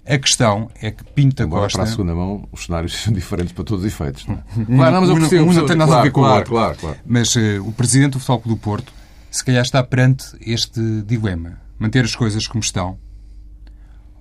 A 0.07 0.17
questão 0.19 0.69
é 0.79 0.91
que 0.91 1.03
Pinto 1.03 1.37
da 1.37 1.43
Agora, 1.45 1.63
Costa... 1.63 1.79
para 1.79 1.87
a 1.87 1.91
segunda 1.91 2.13
mão, 2.13 2.47
os 2.51 2.65
cenários 2.65 2.95
são 3.01 3.11
diferentes 3.13 3.51
para 3.51 3.63
todos 3.63 3.83
os 3.83 3.91
efeitos. 3.91 4.27
Não 4.27 4.35
é? 4.35 4.37
Claro, 4.65 4.91
não, 4.93 5.01
mas 5.01 5.09
eu 5.09 5.15
um, 5.15 5.19
percebo, 5.19 5.49
um 5.49 5.53
não 5.53 5.65
tem 5.65 5.75
nada 5.75 5.97
a 5.97 6.01
ver 6.03 6.11
com 6.11 6.21
o 6.21 6.23
outro. 6.23 6.51
Claro, 6.51 6.77
claro. 6.77 6.97
Mas 7.03 7.35
eh, 7.35 7.59
o 7.59 7.71
presidente 7.71 8.11
do 8.13 8.19
Futebol 8.19 8.39
Clube 8.41 8.59
do 8.59 8.63
Porto 8.63 8.93
se 9.31 9.43
calhar 9.43 9.63
está 9.63 9.83
perante 9.83 10.25
este 10.39 10.79
dilema. 11.01 11.59
Manter 11.79 12.05
as 12.05 12.15
coisas 12.15 12.45
como 12.47 12.61
estão 12.63 12.99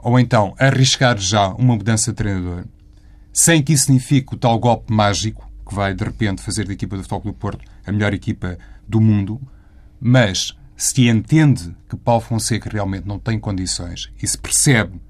ou 0.05 0.21
então 0.21 0.55
arriscar 0.59 1.19
já 1.19 1.49
uma 1.49 1.75
mudança 1.75 2.13
de 2.13 2.17
treinador 2.17 2.65
sem 3.35 3.61
que 3.61 3.73
isso 3.73 3.87
signifique 3.87 4.35
o 4.35 4.39
tal 4.39 4.57
golpe 4.61 4.93
mágico 4.93 5.51
que 5.69 5.75
vai 5.75 5.93
de 5.93 6.05
repente 6.05 6.41
fazer 6.41 6.65
da 6.65 6.73
equipa 6.73 6.97
do 6.97 7.03
Futebol 7.03 7.21
Clube 7.23 7.37
do 7.37 7.41
Porto 7.41 7.65
a 7.85 7.91
melhor 7.91 8.15
equipa 8.15 8.57
do 8.87 9.01
mundo, 9.01 9.41
mas 10.01 10.57
se 10.77 11.09
entende 11.09 11.75
que 11.89 11.97
Paulo 11.97 12.21
Fonseca 12.21 12.71
realmente 12.71 13.09
não 13.09 13.19
tem 13.19 13.41
condições 13.41 14.09
e 14.23 14.29
se 14.29 14.39
percebe 14.39 15.01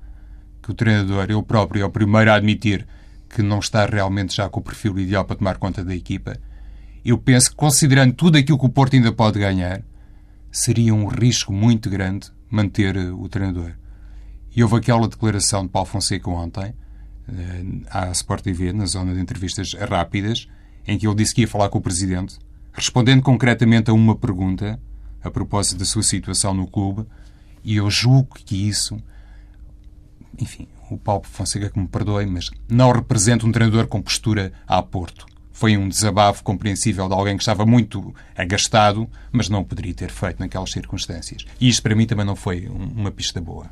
que 0.63 0.71
o 0.71 0.75
treinador, 0.75 1.25
ele 1.25 1.43
próprio, 1.43 1.83
é 1.83 1.85
o 1.85 1.91
primeiro 1.91 2.31
a 2.31 2.37
admitir 2.37 2.87
que 3.29 3.43
não 3.43 3.59
está 3.59 3.85
realmente 3.85 4.37
já 4.37 4.49
com 4.49 4.61
o 4.61 4.63
perfil 4.63 4.99
ideal 4.99 5.27
para 5.27 5.37
tomar 5.37 5.59
conta 5.59 5.85
da 5.85 5.95
equipa, 5.95 6.39
eu 7.05 7.19
penso 7.19 7.51
que, 7.51 7.57
considerando 7.57 8.15
tudo 8.15 8.39
aquilo 8.39 8.59
que 8.59 8.65
o 8.65 8.71
Porto 8.71 8.95
ainda 8.95 9.13
pode 9.13 9.39
ganhar, 9.39 9.83
seria 10.51 10.95
um 10.95 11.07
risco 11.07 11.53
muito 11.53 11.91
grande 11.91 12.31
manter 12.49 12.97
eh, 12.97 13.11
o 13.11 13.29
treinador. 13.29 13.73
E 14.55 14.63
houve 14.63 14.77
aquela 14.77 15.09
declaração 15.09 15.63
de 15.65 15.69
Paulo 15.69 15.89
Fonseca 15.89 16.31
ontem, 16.31 16.75
eh, 17.29 17.65
à 17.91 18.11
Sport 18.13 18.43
TV, 18.43 18.73
na 18.73 18.87
zona 18.87 19.15
de 19.15 19.21
entrevistas 19.21 19.75
rápidas, 19.75 20.47
em 20.87 20.99
que 20.99 21.07
ele 21.07 21.17
disse 21.17 21.35
que 21.35 21.41
ia 21.43 21.49
falar 21.49 21.69
com 21.69 21.79
o 21.79 21.83
Presidente, 21.83 22.39
respondendo 22.73 23.23
concretamente 23.23 23.91
a 23.91 23.95
uma 23.95 24.15
pergunta 24.15 24.79
a 25.23 25.31
propósito 25.31 25.79
da 25.79 25.85
sua 25.85 26.03
situação 26.03 26.53
no 26.55 26.67
clube, 26.67 27.05
e 27.65 27.77
eu 27.77 27.91
julgo 27.91 28.35
que 28.45 28.69
isso, 28.69 28.99
enfim, 30.39 30.69
o 30.91 30.99
Paulo 30.99 31.23
Fonseca 31.25 31.71
que 31.71 31.79
me 31.79 31.89
perdoe, 31.89 32.27
mas 32.27 32.51
não 32.69 32.93
representa 32.93 33.47
um 33.47 33.53
treinador 33.53 33.87
com 33.87 34.03
postura 34.03 34.53
a 34.67 34.83
Porto. 34.83 35.27
Foi 35.51 35.77
um 35.77 35.89
desabafo 35.89 36.43
compreensível 36.45 37.09
de 37.09 37.15
alguém 37.15 37.37
que 37.37 37.43
estava 37.43 37.65
muito 37.65 38.15
agastado, 38.37 39.09
mas 39.33 39.49
não 39.49 39.65
poderia 39.65 39.95
ter 39.95 40.11
feito 40.11 40.41
naquelas 40.41 40.71
circunstâncias. 40.73 41.47
E 41.61 41.69
isto 41.69 41.83
para 41.83 41.95
mim 41.95 42.07
também 42.07 42.27
não 42.27 42.37
foi 42.37 42.69
um- 42.69 42.93
uma 43.01 43.11
pista 43.11 43.41
boa. 43.41 43.71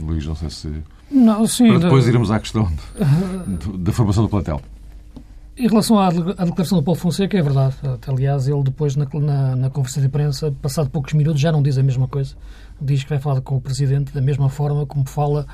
Luís, 0.00 0.26
não 0.26 0.34
sei 0.34 0.50
se. 0.50 0.72
Não, 1.10 1.46
sim, 1.46 1.68
Para 1.68 1.78
depois 1.80 2.04
da- 2.06 2.10
irmos 2.12 2.30
à 2.30 2.38
questão 2.40 2.68
de- 3.46 3.78
da 3.78 3.92
formação 3.92 4.22
do 4.22 4.28
plantel. 4.28 4.60
Em 5.56 5.68
relação 5.68 5.98
à, 5.98 6.08
de- 6.10 6.30
à 6.38 6.44
declaração 6.46 6.78
do 6.78 6.82
Paulo 6.84 6.98
Fonseca, 6.98 7.36
é 7.36 7.42
verdade. 7.42 7.74
Aliás, 8.06 8.48
ele 8.48 8.62
depois, 8.62 8.96
na, 8.96 9.06
na, 9.12 9.54
na 9.56 9.70
conferência 9.70 10.00
de 10.00 10.06
imprensa, 10.06 10.50
passado 10.62 10.88
poucos 10.88 11.12
minutos, 11.12 11.40
já 11.40 11.52
não 11.52 11.62
diz 11.62 11.76
a 11.76 11.82
mesma 11.82 12.08
coisa. 12.08 12.34
Diz 12.80 13.02
que 13.04 13.10
vai 13.10 13.18
falar 13.18 13.40
com 13.42 13.56
o 13.56 13.60
Presidente 13.60 14.12
da 14.14 14.20
mesma 14.22 14.48
forma 14.48 14.86
como 14.86 15.06
fala 15.06 15.46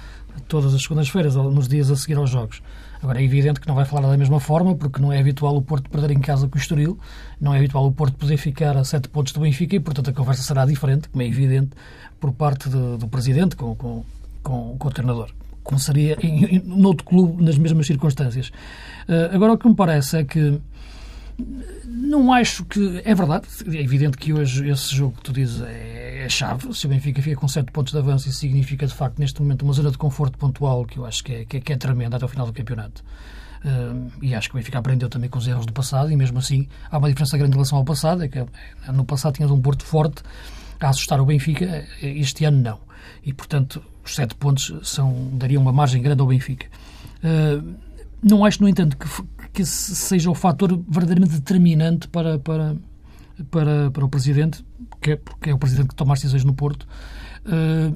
todas 0.47 0.73
as 0.73 0.83
segundas-feiras, 0.83 1.35
ou 1.35 1.51
nos 1.51 1.67
dias 1.67 1.91
a 1.91 1.97
seguir 1.97 2.17
aos 2.17 2.31
Jogos. 2.31 2.63
Agora, 3.03 3.21
é 3.21 3.25
evidente 3.25 3.61
que 3.61 3.67
não 3.67 3.75
vai 3.75 3.85
falar 3.85 4.09
da 4.09 4.17
mesma 4.17 4.39
forma, 4.39 4.75
porque 4.77 5.03
não 5.03 5.13
é 5.13 5.19
habitual 5.19 5.57
o 5.57 5.63
Porto 5.63 5.91
perder 5.91 6.13
em 6.13 6.21
casa 6.21 6.47
com 6.49 6.57
o 6.57 6.61
Estoril, 6.61 6.97
não 7.41 7.53
é 7.53 7.59
habitual 7.59 7.85
o 7.87 7.93
Porto 7.93 8.17
poder 8.17 8.37
ficar 8.37 8.77
a 8.77 8.85
sete 8.85 9.09
pontos 9.09 9.33
do 9.33 9.41
Benfica 9.41 9.75
e, 9.75 9.81
portanto, 9.81 10.11
a 10.11 10.13
conversa 10.13 10.43
será 10.45 10.65
diferente, 10.65 11.09
como 11.09 11.23
é 11.23 11.27
evidente, 11.27 11.71
por 12.21 12.33
parte 12.33 12.69
de- 12.69 12.97
do 12.99 13.09
Presidente 13.09 13.57
com, 13.57 13.75
com, 13.75 14.05
com, 14.49 14.77
com 14.79 14.89
o 14.89 14.91
treinador. 14.91 15.31
Como 15.63 15.79
seria 15.79 16.17
em, 16.23 16.57
em, 16.57 16.63
noutro 16.65 17.05
clube, 17.05 17.43
nas 17.43 17.59
mesmas 17.59 17.87
circunstâncias. 17.87 18.51
Eh, 19.07 19.31
agora, 19.33 19.53
o 19.53 19.59
que 19.59 19.69
me 19.69 19.75
parece 19.75 20.17
é 20.17 20.25
que 20.25 20.59
não 21.85 22.33
acho 22.33 22.65
que. 22.65 23.03
É 23.05 23.15
verdade, 23.15 23.47
é 23.69 23.81
evidente 23.81 24.17
que 24.17 24.33
hoje 24.33 24.67
esse 24.69 24.95
jogo 24.95 25.17
que 25.19 25.23
tu 25.23 25.33
dizes 25.33 25.61
é, 25.61 26.25
é 26.25 26.29
chave. 26.29 26.73
Se 26.75 26.87
o 26.87 26.89
Benfica 26.89 27.21
fica 27.21 27.37
com 27.37 27.47
7 27.47 27.71
pontos 27.71 27.93
de 27.93 27.99
avanço, 27.99 28.29
isso 28.29 28.39
significa 28.39 28.87
de 28.87 28.95
facto 28.95 29.19
neste 29.19 29.41
momento 29.43 29.63
uma 29.63 29.75
zona 29.75 29.91
de 29.91 29.99
conforto 29.99 30.39
pontual 30.39 30.87
que 30.87 30.99
eu 30.99 31.05
acho 31.05 31.23
que 31.23 31.33
é, 31.35 31.45
que 31.45 31.59
é, 31.59 31.61
que 31.61 31.73
é 31.73 31.77
tremenda 31.77 32.17
até 32.17 32.25
ao 32.25 32.29
final 32.29 32.47
do 32.47 32.53
campeonato. 32.53 33.05
Uh, 33.65 34.11
e 34.23 34.35
acho 34.35 34.49
que 34.49 34.55
o 34.55 34.59
Benfica 34.59 34.79
aprendeu 34.79 35.09
também 35.09 35.29
com 35.29 35.39
os 35.39 35.47
erros 35.47 35.67
do 35.67 35.73
passado, 35.73 36.11
e 36.11 36.17
mesmo 36.17 36.39
assim 36.39 36.67
há 36.91 36.97
uma 36.97 37.09
diferença 37.09 37.37
grande 37.37 37.53
em 37.53 37.57
relação 37.57 37.77
ao 37.77 37.85
passado. 37.85 38.25
É 38.25 38.29
que 38.29 38.39
eh, 38.39 38.47
no 38.93 39.05
passado 39.05 39.35
tinhas 39.35 39.51
um 39.51 39.61
Porto 39.61 39.85
forte 39.85 40.23
a 40.81 40.89
assustar 40.89 41.21
o 41.21 41.27
Benfica, 41.27 41.87
este 42.01 42.45
ano 42.47 42.63
não. 42.63 42.79
E 43.25 43.33
portanto, 43.33 43.83
os 44.09 44.15
7 44.15 44.35
pontos 44.35 44.73
são, 44.83 45.29
dariam 45.33 45.63
uma 45.63 45.73
margem 45.73 46.03
grande 46.03 46.21
ao 46.21 46.27
Benfica. 46.27 46.67
Uh, 47.19 47.75
não 48.23 48.45
acho, 48.45 48.63
no 48.63 48.69
entanto, 48.69 48.97
que, 48.97 49.07
que 49.53 49.63
esse 49.63 49.95
seja 49.95 50.31
o 50.31 50.35
fator 50.35 50.77
verdadeiramente 50.89 51.35
determinante 51.35 52.09
para, 52.09 52.39
para, 52.39 52.77
para, 53.51 53.91
para 53.91 54.05
o 54.05 54.09
Presidente, 54.09 54.65
que 55.01 55.13
é, 55.13 55.17
porque 55.17 55.51
é 55.51 55.55
o 55.55 55.59
Presidente 55.59 55.89
que 55.89 55.95
toma 55.95 56.15
as 56.15 56.21
decisões 56.21 56.45
no 56.45 56.53
Porto, 56.53 56.87
eh, 57.47 57.93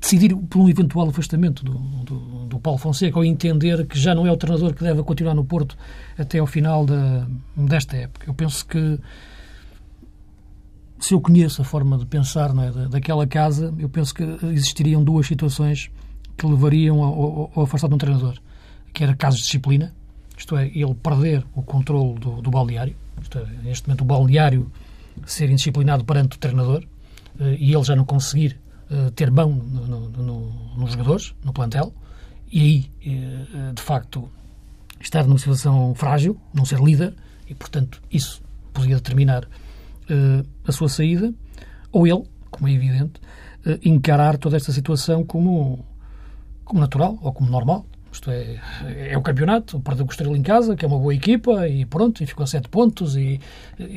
decidir 0.00 0.36
por 0.36 0.60
um 0.60 0.68
eventual 0.68 1.08
afastamento 1.08 1.64
do, 1.64 1.72
do, 2.04 2.46
do 2.46 2.60
Paulo 2.60 2.78
Fonseca 2.78 3.18
ou 3.18 3.24
entender 3.24 3.86
que 3.86 3.98
já 3.98 4.14
não 4.14 4.26
é 4.26 4.30
o 4.30 4.36
treinador 4.36 4.74
que 4.74 4.84
deve 4.84 5.02
continuar 5.02 5.34
no 5.34 5.44
Porto 5.44 5.76
até 6.18 6.38
ao 6.38 6.46
final 6.46 6.84
da, 6.84 7.26
desta 7.56 7.96
época. 7.96 8.28
Eu 8.28 8.34
penso 8.34 8.66
que 8.66 9.00
se 10.98 11.14
eu 11.14 11.20
conheço 11.20 11.62
a 11.62 11.64
forma 11.64 11.98
de 11.98 12.06
pensar 12.06 12.52
não 12.52 12.62
é, 12.62 12.70
da- 12.70 12.88
daquela 12.88 13.26
casa, 13.26 13.72
eu 13.78 13.88
penso 13.88 14.14
que 14.14 14.22
existiriam 14.52 15.02
duas 15.04 15.26
situações 15.26 15.90
que 16.36 16.46
levariam 16.46 17.02
ao, 17.02 17.12
ao, 17.22 17.52
ao 17.54 17.62
afastar 17.64 17.88
de 17.88 17.94
um 17.94 17.98
treinador, 17.98 18.34
que 18.92 19.02
era 19.04 19.14
casos 19.14 19.40
de 19.40 19.46
disciplina, 19.46 19.94
isto 20.36 20.56
é, 20.56 20.66
ele 20.66 20.94
perder 20.94 21.44
o 21.54 21.62
controle 21.62 22.18
do, 22.18 22.42
do 22.42 22.50
balneário, 22.50 22.94
isto 23.22 23.38
é, 23.38 23.46
neste 23.62 23.88
momento 23.88 24.02
o 24.02 24.04
balneário 24.04 24.70
ser 25.24 25.50
indisciplinado 25.50 26.04
perante 26.04 26.36
o 26.36 26.38
treinador 26.38 26.84
eh, 27.40 27.56
e 27.58 27.72
ele 27.74 27.84
já 27.84 27.96
não 27.96 28.04
conseguir 28.04 28.58
eh, 28.90 29.10
ter 29.14 29.30
mão 29.30 29.50
no, 29.50 29.86
no, 29.86 30.08
no, 30.10 30.52
nos 30.76 30.92
jogadores, 30.92 31.34
no 31.42 31.52
plantel, 31.54 31.92
e 32.52 32.60
aí, 32.60 32.90
eh, 33.06 33.72
de 33.74 33.80
facto, 33.82 34.28
estar 35.00 35.24
numa 35.24 35.38
situação 35.38 35.94
frágil, 35.94 36.38
não 36.52 36.64
ser 36.66 36.78
líder, 36.80 37.14
e 37.48 37.54
portanto 37.54 38.02
isso 38.12 38.42
poderia 38.74 38.96
determinar 38.96 39.48
a 40.66 40.72
sua 40.72 40.88
saída, 40.88 41.32
ou 41.92 42.06
ele, 42.06 42.22
como 42.50 42.68
é 42.68 42.72
evidente, 42.72 43.20
eh, 43.64 43.78
encarar 43.84 44.36
toda 44.38 44.56
esta 44.56 44.70
situação 44.70 45.24
como, 45.24 45.84
como 46.64 46.80
natural 46.80 47.18
ou 47.20 47.32
como 47.32 47.50
normal. 47.50 47.84
Isto 48.12 48.30
é, 48.30 48.58
é 49.10 49.18
o 49.18 49.20
campeonato, 49.20 49.78
perdeu 49.80 50.06
com 50.06 50.10
o 50.10 50.12
Estrela 50.12 50.38
em 50.38 50.42
casa, 50.42 50.74
que 50.74 50.84
é 50.84 50.88
uma 50.88 50.98
boa 50.98 51.14
equipa, 51.14 51.68
e 51.68 51.84
pronto, 51.84 52.22
e 52.22 52.26
ficou 52.26 52.44
a 52.44 52.46
sete 52.46 52.66
pontos. 52.68 53.14
E, 53.14 53.38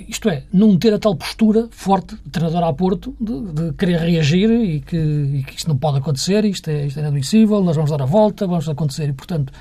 isto 0.09 0.29
é, 0.29 0.43
não 0.51 0.77
ter 0.77 0.93
a 0.93 0.99
tal 0.99 1.15
postura 1.15 1.69
forte 1.71 2.17
treinador 2.29 2.63
a 2.63 2.73
Porto, 2.73 3.15
de, 3.19 3.53
de 3.53 3.73
querer 3.73 3.99
reagir 3.99 4.49
e 4.51 4.81
que, 4.81 4.97
e 4.97 5.43
que 5.43 5.55
isto 5.55 5.69
não 5.69 5.77
pode 5.77 5.99
acontecer, 5.99 6.43
isto 6.43 6.69
é, 6.69 6.87
isto 6.87 6.97
é 6.97 7.01
inadmissível, 7.01 7.63
nós 7.63 7.77
vamos 7.77 7.91
dar 7.91 8.01
a 8.01 8.05
volta, 8.05 8.45
vamos 8.45 8.67
acontecer. 8.67 9.07
E, 9.07 9.13
portanto, 9.13 9.53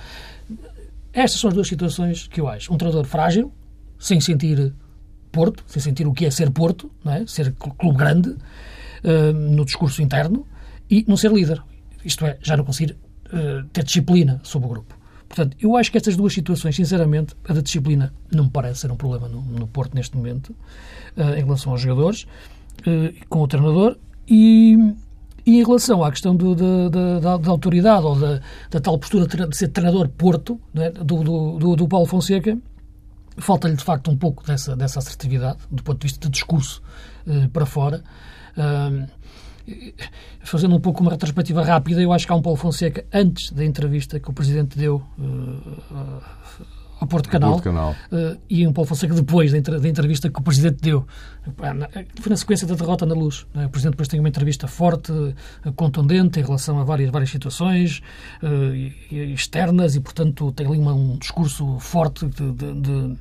estas 1.12 1.40
são 1.40 1.48
as 1.48 1.54
duas 1.54 1.68
situações 1.68 2.26
que 2.26 2.40
eu 2.40 2.48
acho. 2.48 2.72
Um 2.72 2.76
treinador 2.76 3.04
frágil, 3.04 3.52
sem 3.96 4.20
sentir 4.20 4.72
Porto, 5.30 5.62
sem 5.66 5.80
sentir 5.82 6.06
o 6.06 6.12
que 6.12 6.26
é 6.26 6.30
ser 6.30 6.50
Porto, 6.50 6.90
não 7.04 7.12
é? 7.12 7.26
ser 7.26 7.54
cl- 7.60 7.74
clube 7.78 7.98
grande, 7.98 8.34
eh, 9.04 9.32
no 9.32 9.64
discurso 9.64 10.02
interno, 10.02 10.46
e 10.90 11.04
não 11.08 11.16
ser 11.16 11.30
líder. 11.32 11.62
Isto 12.04 12.24
é, 12.26 12.38
já 12.42 12.56
não 12.56 12.64
conseguir 12.64 12.96
eh, 13.32 13.62
ter 13.72 13.84
disciplina 13.84 14.40
sobre 14.42 14.66
o 14.66 14.70
grupo. 14.70 14.96
Portanto, 15.28 15.56
eu 15.60 15.76
acho 15.76 15.90
que 15.92 15.98
estas 15.98 16.16
duas 16.16 16.32
situações, 16.32 16.74
sinceramente, 16.74 17.34
a 17.46 17.52
da 17.52 17.60
disciplina 17.60 18.14
não 18.32 18.44
me 18.44 18.50
parece 18.50 18.80
ser 18.80 18.90
um 18.90 18.96
problema 18.96 19.28
no, 19.28 19.42
no 19.42 19.66
Porto 19.66 19.94
neste 19.94 20.16
momento, 20.16 20.54
eh, 21.16 21.38
em 21.40 21.44
relação 21.44 21.72
aos 21.72 21.80
jogadores, 21.80 22.26
com 23.28 23.40
o 23.42 23.48
treinador, 23.48 23.96
e, 24.26 24.76
e 25.44 25.58
em 25.60 25.64
relação 25.64 26.02
à 26.04 26.10
questão 26.10 26.34
do, 26.36 26.54
da, 26.54 26.88
da- 26.88 27.18
da- 27.20 27.36
da 27.36 27.50
autoridade 27.50 28.06
ou 28.06 28.14
da, 28.18 28.40
da 28.70 28.80
tal 28.80 28.96
postura 28.98 29.26
de 29.26 29.56
ser 29.56 29.68
treinador 29.68 30.08
Porto, 30.08 30.60
é? 30.76 30.90
do, 30.90 31.22
do, 31.24 31.58
do, 31.58 31.76
do 31.76 31.88
Paulo 31.88 32.06
Fonseca, 32.06 32.56
falta-lhe 33.38 33.76
de 33.76 33.84
facto 33.84 34.10
um 34.10 34.16
pouco 34.16 34.46
dessa, 34.46 34.76
dessa 34.76 34.98
assertividade, 34.98 35.58
do 35.70 35.82
ponto 35.82 36.00
de 36.00 36.06
vista 36.06 36.20
de 36.20 36.32
discurso 36.32 36.82
uh, 37.26 37.48
para 37.48 37.66
fora. 37.66 38.02
Fazendo 40.42 40.74
um 40.74 40.80
pouco 40.80 41.02
uma 41.02 41.10
retrospectiva 41.10 41.62
rápida, 41.62 42.00
eu 42.00 42.12
acho 42.12 42.26
que 42.26 42.32
há 42.32 42.36
um 42.36 42.42
Paulo 42.42 42.56
Fonseca 42.56 43.04
antes 43.12 43.50
da 43.52 43.64
entrevista 43.64 44.18
que 44.18 44.30
o 44.30 44.32
Presidente 44.32 44.78
deu 44.78 45.02
uh, 45.18 46.22
ao 47.00 47.06
Porto 47.06 47.28
Canal, 47.28 47.52
Porto 47.52 47.64
Canal. 47.64 47.94
Uh, 48.10 48.38
e 48.48 48.66
um 48.66 48.72
Paulo 48.72 48.88
Fonseca 48.88 49.14
depois 49.14 49.52
da, 49.52 49.58
entrevista 49.88 50.30
que 50.30 50.40
o 50.40 50.42
Presidente 50.42 50.80
deu. 50.80 51.06
Foi 52.20 52.30
na 52.30 52.36
sequência 52.36 52.66
da 52.66 52.74
derrota 52.74 53.04
na 53.04 53.14
luz. 53.14 53.46
Né? 53.54 53.66
O 53.66 53.68
Presidente 53.68 53.92
depois 53.92 54.08
tem 54.08 54.18
uma 54.18 54.28
entrevista 54.28 54.66
forte, 54.66 55.12
contundente 55.76 56.40
em 56.40 56.42
relação 56.42 56.80
a 56.80 56.84
várias, 56.84 57.10
várias 57.10 57.30
situações 57.30 58.00
uh, 58.42 59.14
externas 59.14 59.96
e, 59.96 60.00
portanto, 60.00 60.50
tem 60.52 60.66
ali 60.66 60.78
uma, 60.78 60.94
um 60.94 61.18
discurso 61.18 61.78
forte 61.78 62.26
de, 62.26 62.52
de, 62.52 62.80
de 62.80 63.16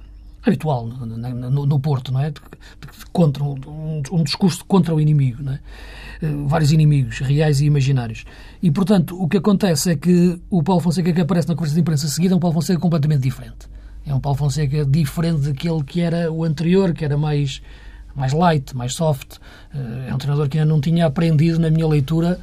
habitual 0.48 0.88
no, 0.88 1.06
no, 1.06 1.66
no, 1.66 1.80
Porto, 1.80 2.12
não 2.12 2.20
é? 2.20 2.32
De, 2.32 2.40
de, 2.40 3.06
contra 3.12 3.44
um, 3.44 4.02
um, 4.12 4.24
discurso 4.24 4.64
contra 4.66 4.94
o 4.94 5.00
inimigo, 5.00 5.44
não 5.44 5.54
é? 5.54 5.60
Uh, 6.22 6.48
vários 6.48 6.72
inimigos 6.72 7.20
reais 7.20 7.62
e 7.62 7.66
imaginários. 7.66 8.26
E, 8.62 8.72
portanto, 8.72 9.22
o 9.22 9.28
que 9.28 9.38
acontece 9.38 9.92
é 9.92 9.96
que 9.96 10.40
o 10.50 10.64
Paulo 10.64 10.82
Fonseca 10.82 11.14
que 11.14 11.22
aparece 11.22 11.48
na 11.48 11.56
conversa 11.56 11.76
de 11.76 11.82
imprensa 11.82 12.08
seguida 12.08 12.34
é 12.34 12.38
um 12.38 12.40
Paulo 12.40 12.56
Fonseca 12.56 12.80
completamente 12.80 13.22
diferente. 13.22 13.68
É 14.06 14.14
um 14.14 14.20
Paulo 14.20 14.38
Fonseca 14.38 14.86
diferente 14.86 15.42
daquele 15.42 15.84
que 15.84 16.02
era 16.02 16.32
o 16.32 16.44
anterior, 16.44 16.94
que 16.94 17.06
era 17.06 17.18
mais 17.18 17.62
mais 18.16 18.34
light, 18.34 18.76
mais 18.76 18.94
soft. 18.96 19.38
Uh, 19.74 20.10
é 20.10 20.14
um 20.14 20.18
treinador 20.18 20.50
que 20.50 20.58
ainda 20.58 20.68
não 20.68 20.82
tinha 20.82 21.06
aprendido, 21.06 21.60
na 21.60 21.70
minha 21.70 21.88
leitura, 21.88 22.40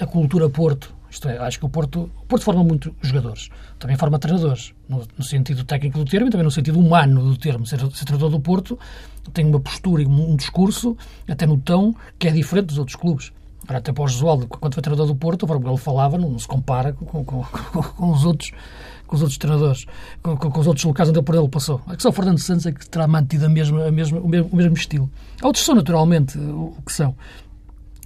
a 0.00 0.06
cultura 0.06 0.48
Porto. 0.48 0.95
Isto 1.16 1.30
é, 1.30 1.38
acho 1.38 1.58
que 1.58 1.64
o 1.64 1.68
Porto, 1.70 2.10
o 2.22 2.26
Porto 2.26 2.42
forma 2.42 2.62
muito 2.62 2.94
jogadores, 3.00 3.48
também 3.78 3.96
forma 3.96 4.18
treinadores, 4.18 4.74
no, 4.86 5.02
no, 5.16 5.24
sentido 5.24 5.64
técnico 5.64 5.98
do 5.98 6.04
termo 6.04 6.28
e 6.28 6.30
também 6.30 6.44
no 6.44 6.50
sentido 6.50 6.78
humano 6.78 7.22
do 7.22 7.38
termo. 7.38 7.66
Ser, 7.66 7.78
ser 7.94 8.04
treinador 8.04 8.28
do 8.28 8.38
Porto 8.38 8.78
tem 9.32 9.46
uma 9.46 9.58
postura 9.58 10.02
e 10.02 10.06
um 10.06 10.36
discurso, 10.36 10.94
até 11.26 11.46
no 11.46 11.56
tom, 11.56 11.94
que 12.18 12.28
é 12.28 12.30
diferente 12.30 12.66
dos 12.66 12.76
outros 12.76 12.96
clubes. 12.96 13.32
Até 13.66 13.94
para 13.94 14.04
o 14.04 14.06
Josualdo, 14.06 14.46
quando 14.46 14.74
foi 14.74 14.82
treinador 14.82 15.06
do 15.06 15.16
Porto, 15.16 15.46
o 15.46 15.68
ele 15.70 15.76
falava, 15.78 16.18
não, 16.18 16.28
não 16.28 16.38
se 16.38 16.46
compara 16.46 16.92
com, 16.92 17.06
com, 17.06 17.24
com, 17.24 17.42
com, 17.42 18.12
os 18.12 18.22
outros 18.26 18.52
com 19.06 19.16
os 19.16 19.22
outros 19.22 19.38
treinadores, 19.38 19.86
com, 20.22 20.60
os 20.60 20.66
outros 20.66 20.84
locais 20.84 21.08
onde 21.08 21.22
por 21.22 21.34
ele 21.34 21.48
passou. 21.48 21.80
É 21.88 21.96
que 21.96 22.02
só 22.02 22.10
o 22.10 22.12
Fernando 22.12 22.40
Santos 22.40 22.66
é 22.66 22.72
que 22.72 22.86
terá 22.90 23.06
mantido 23.06 23.46
a 23.46 23.48
mesma, 23.48 23.86
a 23.86 23.90
mesma, 23.90 24.18
o, 24.18 24.28
mesmo, 24.28 24.50
o 24.52 24.56
mesmo 24.56 24.74
estilo. 24.74 25.10
Outros 25.42 25.64
são 25.64 25.74
naturalmente 25.74 26.36
o 26.36 26.76
que 26.84 26.92
são. 26.92 27.14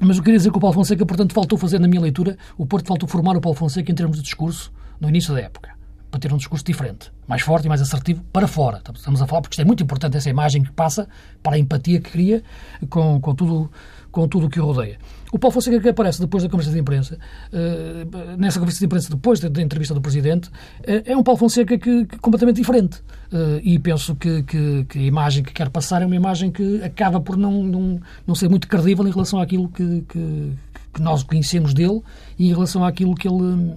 Mas 0.00 0.16
eu 0.16 0.22
queria 0.22 0.38
dizer 0.38 0.50
que 0.50 0.56
o 0.56 0.60
Paulo 0.60 0.74
Fonseca, 0.74 1.04
portanto, 1.04 1.34
faltou 1.34 1.58
fazer, 1.58 1.78
na 1.78 1.86
minha 1.86 2.00
leitura, 2.00 2.38
o 2.56 2.64
Porto 2.64 2.86
faltou 2.86 3.06
formar 3.06 3.36
o 3.36 3.40
Paulo 3.40 3.56
Fonseca 3.56 3.92
em 3.92 3.94
termos 3.94 4.16
de 4.16 4.22
discurso 4.22 4.72
no 4.98 5.08
início 5.08 5.34
da 5.34 5.40
época. 5.40 5.79
Para 6.10 6.20
ter 6.20 6.32
um 6.32 6.36
discurso 6.36 6.64
diferente, 6.64 7.12
mais 7.28 7.42
forte 7.42 7.66
e 7.66 7.68
mais 7.68 7.80
assertivo 7.80 8.22
para 8.32 8.48
fora. 8.48 8.82
Estamos 8.94 9.22
a 9.22 9.26
falar, 9.26 9.42
porque 9.42 9.54
isto 9.54 9.62
é 9.62 9.64
muito 9.64 9.82
importante, 9.82 10.16
essa 10.16 10.28
imagem 10.28 10.62
que 10.62 10.72
passa 10.72 11.08
para 11.42 11.54
a 11.54 11.58
empatia 11.58 12.00
que 12.00 12.10
cria 12.10 12.42
com, 12.88 13.20
com 13.20 13.34
tudo 13.34 13.70
com 14.10 14.26
tudo 14.28 14.46
o 14.46 14.50
que 14.50 14.60
o 14.60 14.64
rodeia. 14.64 14.98
O 15.32 15.38
Paulo 15.38 15.54
Fonseca 15.54 15.80
que 15.80 15.88
aparece 15.88 16.20
depois 16.20 16.42
da 16.42 16.48
conversa 16.48 16.72
de 16.72 16.78
imprensa, 16.80 17.16
uh, 17.52 18.36
nessa 18.36 18.58
conversa 18.58 18.80
de 18.80 18.86
imprensa, 18.86 19.10
depois 19.10 19.38
da, 19.38 19.48
da 19.48 19.62
entrevista 19.62 19.94
do 19.94 20.00
Presidente, 20.00 20.48
uh, 20.48 21.02
é 21.04 21.16
um 21.16 21.22
Paulo 21.22 21.38
Fonseca 21.38 21.78
que, 21.78 22.04
que 22.04 22.18
completamente 22.18 22.56
diferente. 22.56 22.98
Uh, 23.32 23.60
e 23.62 23.78
penso 23.78 24.16
que, 24.16 24.42
que, 24.42 24.84
que, 24.88 24.98
a 24.98 25.02
imagem 25.02 25.44
que 25.44 25.52
quer 25.52 25.68
passar 25.68 26.02
é 26.02 26.06
uma 26.06 26.16
imagem 26.16 26.50
que 26.50 26.82
acaba 26.82 27.20
por 27.20 27.36
não, 27.36 27.62
não, 27.62 28.00
não 28.26 28.34
ser 28.34 28.48
muito 28.48 28.66
credível 28.66 29.06
em 29.06 29.12
relação 29.12 29.40
àquilo 29.40 29.68
que, 29.68 30.04
que, 30.08 30.52
que 30.92 31.00
nós 31.00 31.22
conhecemos 31.22 31.72
dele 31.72 32.02
e 32.36 32.48
em 32.48 32.52
relação 32.52 32.84
àquilo 32.84 33.14
que 33.14 33.28
ele, 33.28 33.76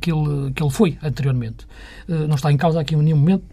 que 0.00 0.12
ele, 0.12 0.52
que 0.52 0.62
ele 0.62 0.70
foi 0.70 0.98
anteriormente. 1.02 1.66
não 2.08 2.36
está 2.36 2.52
em 2.52 2.56
causa 2.56 2.80
aqui 2.80 2.94
em 2.94 3.02
nenhum 3.02 3.16
momento 3.16 3.44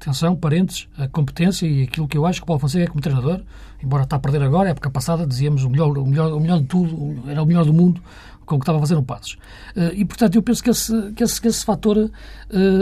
atenção, 0.00 0.36
parentes, 0.36 0.88
a 0.96 1.08
competência 1.08 1.66
e 1.66 1.82
aquilo 1.82 2.06
que 2.06 2.16
eu 2.16 2.24
acho 2.24 2.40
que 2.40 2.44
o 2.44 2.46
Paulo 2.46 2.60
Fonseca 2.60 2.84
é 2.84 2.86
como 2.86 3.00
treinador, 3.00 3.42
embora 3.82 4.04
está 4.04 4.16
a 4.16 4.18
perder 4.18 4.42
agora, 4.42 4.70
época 4.70 4.90
passada 4.90 5.26
dizíamos 5.26 5.64
o 5.64 5.70
melhor, 5.70 5.96
o 5.98 6.06
melhor, 6.06 6.32
o 6.32 6.40
melhor 6.40 6.60
de 6.60 6.66
tudo, 6.66 7.28
era 7.28 7.42
o 7.42 7.46
melhor 7.46 7.64
do 7.64 7.72
mundo 7.72 8.00
com 8.46 8.56
o 8.56 8.58
que 8.58 8.62
estava 8.62 8.78
a 8.78 8.80
fazer 8.80 8.94
no 8.94 9.02
Passos. 9.02 9.34
Uh, 9.76 9.92
e, 9.92 10.04
portanto, 10.06 10.36
eu 10.36 10.42
penso 10.42 10.62
que 10.62 10.70
esse, 10.70 11.12
que 11.12 11.22
esse, 11.22 11.40
que 11.40 11.48
esse 11.48 11.64
fator 11.64 11.98
uh, 11.98 12.10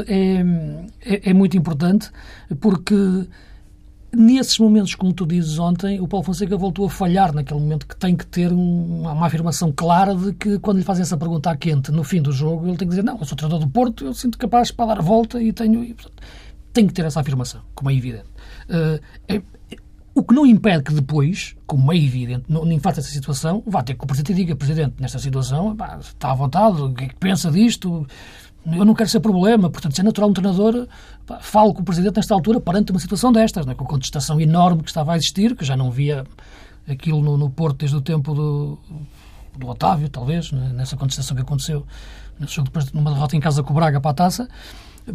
é, 0.06 0.44
é, 1.04 1.30
é, 1.30 1.34
muito 1.34 1.56
importante, 1.56 2.08
porque 2.60 2.94
nesses 4.16 4.58
momentos, 4.58 4.94
como 4.94 5.12
tu 5.12 5.26
dizes 5.26 5.58
ontem, 5.58 6.00
o 6.00 6.08
Paulo 6.08 6.24
Fonseca 6.24 6.56
voltou 6.56 6.86
a 6.86 6.90
falhar 6.90 7.34
naquele 7.34 7.60
momento 7.60 7.86
que 7.86 7.96
tem 7.96 8.16
que 8.16 8.26
ter 8.26 8.50
uma, 8.50 9.12
uma, 9.12 9.26
afirmação 9.26 9.70
clara 9.70 10.14
de 10.14 10.32
que 10.32 10.58
quando 10.58 10.78
lhe 10.78 10.82
fazem 10.82 11.02
essa 11.02 11.16
pergunta 11.16 11.50
à 11.50 11.56
quente 11.56 11.92
no 11.92 12.02
fim 12.02 12.22
do 12.22 12.32
jogo, 12.32 12.66
ele 12.66 12.76
tem 12.76 12.88
que 12.88 12.94
dizer, 12.94 13.04
não, 13.04 13.18
eu 13.18 13.24
sou 13.26 13.36
treinador 13.36 13.66
do 13.66 13.70
Porto, 13.70 14.06
eu 14.06 14.14
sinto 14.14 14.38
capaz 14.38 14.70
para 14.70 14.86
dar 14.86 14.98
a 14.98 15.02
volta 15.02 15.40
e 15.40 15.52
tenho... 15.52 15.84
E, 15.84 15.92
portanto, 15.92 16.22
tem 16.72 16.86
que 16.86 16.92
ter 16.92 17.04
essa 17.04 17.20
afirmação, 17.20 17.60
como 17.74 17.90
é 17.90 17.94
evidente. 17.94 18.26
Uh, 18.68 19.00
é, 19.28 19.42
o 20.14 20.22
que 20.22 20.34
não 20.34 20.46
impede 20.46 20.82
que 20.82 20.94
depois, 20.94 21.54
como 21.66 21.92
é 21.92 21.96
evidente, 21.96 22.44
nem 22.48 22.78
faça 22.78 23.00
essa 23.00 23.10
situação, 23.10 23.62
vá 23.66 23.82
ter 23.82 23.94
que 23.94 24.02
o 24.02 24.06
Presidente 24.06 24.34
diga, 24.34 24.56
Presidente, 24.56 24.94
nesta 24.98 25.18
situação, 25.18 25.76
pá, 25.76 25.98
está 26.00 26.30
à 26.30 26.34
vontade, 26.34 26.80
o 26.80 26.92
que 26.94 27.04
é 27.04 27.08
que 27.08 27.16
pensa 27.16 27.50
disto? 27.50 28.06
Eu 28.66 28.84
não 28.84 28.94
quero 28.94 29.08
ser 29.08 29.20
problema, 29.20 29.70
portanto, 29.70 29.94
se 29.94 30.00
é 30.00 30.04
natural 30.04 30.30
um 30.30 30.32
treinador, 30.32 30.88
pá, 31.24 31.38
falo 31.40 31.72
com 31.72 31.82
o 31.82 31.84
Presidente 31.84 32.16
nesta 32.16 32.34
altura 32.34 32.60
perante 32.60 32.90
uma 32.90 32.98
situação 32.98 33.30
destas, 33.30 33.64
né, 33.64 33.74
com 33.74 33.84
a 33.84 33.86
contestação 33.86 34.40
enorme 34.40 34.82
que 34.82 34.88
estava 34.88 35.12
a 35.12 35.16
existir, 35.16 35.54
que 35.54 35.64
já 35.64 35.76
não 35.76 35.90
via 35.90 36.24
aquilo 36.88 37.22
no, 37.22 37.36
no 37.36 37.48
Porto 37.48 37.78
desde 37.78 37.96
o 37.96 38.00
tempo 38.00 38.34
do, 38.34 38.78
do 39.56 39.68
Otávio, 39.68 40.08
talvez, 40.08 40.50
né, 40.50 40.72
nessa 40.74 40.96
contestação 40.96 41.36
que 41.36 41.42
aconteceu, 41.42 41.86
nesse 42.40 42.54
jogo 42.54 42.66
depois 42.66 42.86
de 42.86 42.98
uma 42.98 43.12
derrota 43.12 43.36
em 43.36 43.40
casa 43.40 43.62
com 43.62 43.72
o 43.72 43.74
Braga 43.74 44.00
para 44.00 44.10
a 44.10 44.14
taça, 44.14 44.48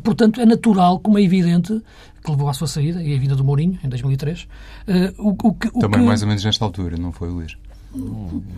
Portanto, 0.04 0.40
é 0.40 0.46
natural, 0.46 1.00
como 1.00 1.18
é 1.18 1.22
evidente, 1.22 1.82
que 2.24 2.32
levou 2.32 2.48
à 2.48 2.54
sua 2.54 2.68
saída 2.68 3.04
e 3.04 3.14
à 3.14 3.20
vinda 3.20 3.36
do 3.36 3.44
Mourinho, 3.44 3.78
em 3.84 3.90
2003. 3.90 4.44
Uh, 4.44 4.48
eh, 4.88 5.14
o, 5.18 5.30
o, 5.32 5.50
o 5.50 5.80
Também 5.80 6.00
que... 6.00 6.06
mais 6.06 6.22
ou 6.22 6.28
menos 6.30 6.44
nesta 6.46 6.64
altura, 6.64 6.96
não 6.98 7.12
foi, 7.12 7.30
Luís? 7.30 7.58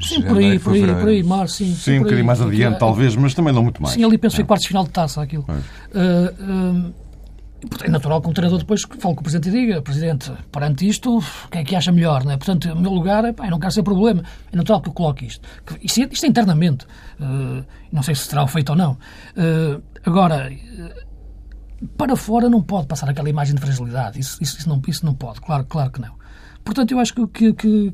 Sim, 0.02 0.22
por 0.22 0.38
aí, 0.38 0.60
por 0.60 0.74
aí, 0.74 0.86
por 0.86 1.08
aí, 1.08 1.24
Mar, 1.24 1.50
sim. 1.50 1.74
Sim, 1.74 2.00
um 2.00 2.04
bocadinho 2.04 2.26
mais 2.26 2.40
adiante, 2.40 2.80
talvez, 2.80 3.16
mas 3.16 3.34
também 3.34 3.54
não 3.54 3.64
muito 3.64 3.82
mais. 3.82 3.96
Sim, 3.96 4.04
ali 4.04 4.18
penso 4.18 4.36
que 4.36 4.42
foi 4.42 4.48
quartos 4.48 4.64
de 4.64 4.68
final 4.68 4.84
de 4.84 4.92
taça, 4.92 5.22
aquilo. 5.22 5.44
Uh, 5.50 6.90
uh, 6.90 6.94
é 7.84 7.90
natural 7.90 8.22
que 8.22 8.30
um 8.30 8.34
treinador 8.34 8.60
depois 8.60 8.82
fale 8.82 9.16
com 9.16 9.22
o 9.22 9.24
Presidente 9.24 9.50
e 9.50 9.52
diga 9.52 9.82
Presidente, 9.82 10.32
perante 10.52 10.88
isto, 10.88 11.18
o 11.18 11.50
que 11.50 11.58
é 11.58 11.64
que 11.64 11.76
acha 11.76 11.92
melhor? 11.92 12.24
Não 12.24 12.32
é? 12.32 12.38
Portanto, 12.38 12.72
o 12.72 12.80
meu 12.80 12.92
lugar, 12.92 13.24
é, 13.26 13.32
pá, 13.32 13.46
eu 13.46 13.52
não 13.52 13.60
quero 13.60 13.72
ser 13.72 13.84
problema. 13.84 14.24
É 14.52 14.56
natural 14.56 14.82
que 14.82 14.90
eu 14.90 14.94
coloque 14.94 15.26
isto. 15.26 15.48
Isto 15.82 16.02
é, 16.02 16.10
isto 16.12 16.26
é 16.26 16.30
internamente. 16.30 16.86
Uh, 17.20 17.66
não 17.92 18.04
sei 18.04 18.16
se 18.16 18.28
será 18.28 18.46
feito 18.48 18.70
ou 18.70 18.76
não. 18.76 18.98
Uh, 19.38 19.82
agora, 20.06 20.52
para 21.98 22.16
fora 22.16 22.50
não 22.50 22.62
pode 22.62 22.88
passar 22.88 23.10
aquela 23.10 23.30
imagem 23.30 23.56
de 23.56 23.62
fragilidade. 23.62 24.20
Isso, 24.20 24.38
isso, 24.42 24.60
isso, 24.60 24.70
não, 24.70 24.82
isso 24.88 25.06
não 25.06 25.14
pode, 25.14 25.42
claro, 25.42 25.66
claro 25.66 25.92
que 25.92 26.02
não. 26.02 26.14
Portanto, 26.64 26.92
eu 26.92 27.00
acho 27.00 27.14
que, 27.14 27.28
que, 27.28 27.54
que, 27.54 27.92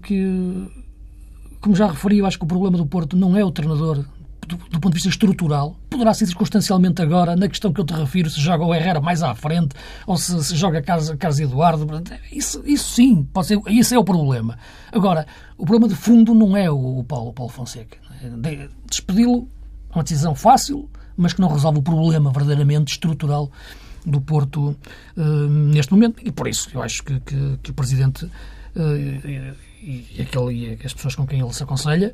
como 1.59 1.75
já 1.75 1.87
referi, 1.87 2.19
eu 2.19 2.25
acho 2.25 2.37
que 2.37 2.43
o 2.43 2.47
problema 2.47 2.77
do 2.77 2.85
Porto 2.85 3.15
não 3.17 3.35
é 3.35 3.43
o 3.43 3.51
treinador 3.51 4.05
do, 4.47 4.57
do, 4.57 4.79
ponto 4.79 4.89
de 4.89 4.95
vista 4.95 5.09
estrutural. 5.09 5.75
Poderá 5.89 6.13
ser 6.13 6.25
circunstancialmente 6.25 7.01
agora, 7.01 7.35
na 7.35 7.47
questão 7.47 7.71
que 7.71 7.79
eu 7.79 7.85
te 7.85 7.93
refiro, 7.93 8.29
se 8.29 8.39
joga 8.39 8.65
o 8.65 8.73
Herrera 8.73 8.99
mais 8.99 9.21
à 9.21 9.35
frente 9.35 9.75
ou 10.07 10.17
se, 10.17 10.43
se 10.43 10.55
joga 10.55 10.81
Carlos, 10.81 11.39
Eduardo. 11.39 11.85
Isso, 12.31 12.61
isso 12.65 12.95
sim, 12.95 13.23
pode 13.31 13.47
ser, 13.47 13.59
isso 13.67 13.93
é 13.93 13.99
o 13.99 14.03
problema. 14.03 14.57
Agora, 14.91 15.27
o 15.57 15.65
problema 15.65 15.87
de 15.87 15.95
fundo 15.95 16.33
não 16.33 16.57
é 16.57 16.69
o, 16.69 16.99
o 16.99 17.03
Paulo, 17.03 17.29
o 17.29 17.33
Paulo 17.33 17.51
Fonseca. 17.51 17.97
Despedi-lo 18.89 19.47
é 19.91 19.95
uma 19.95 20.03
decisão 20.03 20.33
fácil, 20.33 20.89
mas 21.15 21.33
que 21.33 21.41
não 21.41 21.49
resolve 21.49 21.79
o 21.79 21.81
problema 21.81 22.31
verdadeiramente 22.31 22.93
estrutural 22.93 23.51
do 24.05 24.21
Porto 24.21 24.75
uh, 25.17 25.21
neste 25.49 25.91
momento. 25.91 26.21
E 26.25 26.31
por 26.31 26.47
isso 26.47 26.69
eu 26.73 26.81
acho 26.81 27.03
que, 27.03 27.19
que, 27.19 27.59
que 27.61 27.71
o 27.71 27.73
Presidente 27.73 28.25
uh, 28.25 29.68
e, 29.81 30.21
aquele, 30.21 30.53
e 30.53 30.79
as 30.85 30.93
pessoas 30.93 31.15
com 31.15 31.25
quem 31.25 31.39
ele 31.39 31.53
se 31.53 31.63
aconselha 31.63 32.13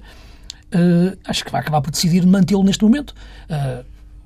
uh, 0.73 1.17
acho 1.25 1.43
que 1.43 1.51
vai 1.51 1.61
acabar 1.61 1.81
por 1.81 1.91
decidir 1.91 2.25
mantê-lo 2.25 2.63
neste 2.63 2.83
momento. 2.83 3.13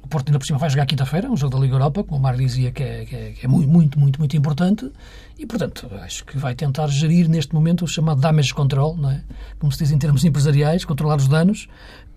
o 0.03 0.07
Porto 0.07 0.29
ainda 0.29 0.39
por 0.39 0.45
cima 0.45 0.57
vai 0.57 0.69
jogar 0.69 0.85
quinta-feira, 0.85 1.29
um 1.29 1.37
jogo 1.37 1.55
da 1.55 1.61
Liga 1.61 1.75
Europa, 1.75 2.03
como 2.03 2.19
o 2.19 2.21
Mário 2.21 2.39
dizia, 2.39 2.71
que 2.71 2.83
é, 2.83 3.05
que 3.05 3.15
é, 3.15 3.31
que 3.31 3.45
é 3.45 3.49
muito, 3.49 3.69
muito, 3.69 3.99
muito, 3.99 4.19
muito 4.19 4.37
importante. 4.37 4.91
E, 5.37 5.45
portanto, 5.45 5.89
acho 6.01 6.25
que 6.25 6.37
vai 6.37 6.55
tentar 6.55 6.87
gerir 6.87 7.29
neste 7.29 7.53
momento 7.53 7.85
o 7.85 7.87
chamado 7.87 8.19
damage 8.19 8.53
control, 8.53 8.97
não 8.97 9.11
é? 9.11 9.21
como 9.57 9.71
se 9.71 9.79
diz 9.79 9.91
em 9.91 9.97
termos 9.97 10.23
empresariais, 10.25 10.83
controlar 10.83 11.17
os 11.17 11.27
danos, 11.27 11.67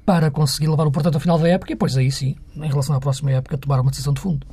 para 0.04 0.30
conseguir 0.30 0.68
levar 0.68 0.86
o 0.86 0.90
Porto 0.90 1.08
até 1.08 1.16
ao 1.16 1.20
final 1.20 1.38
da 1.38 1.48
época 1.48 1.72
e 1.72 1.74
depois 1.74 1.96
aí 1.96 2.10
sim, 2.10 2.34
em 2.56 2.68
relação 2.68 2.96
à 2.96 3.00
próxima 3.00 3.30
época, 3.30 3.56
tomar 3.56 3.80
uma 3.80 3.90
decisão 3.90 4.12
de 4.12 4.20
fundo. 4.20 4.46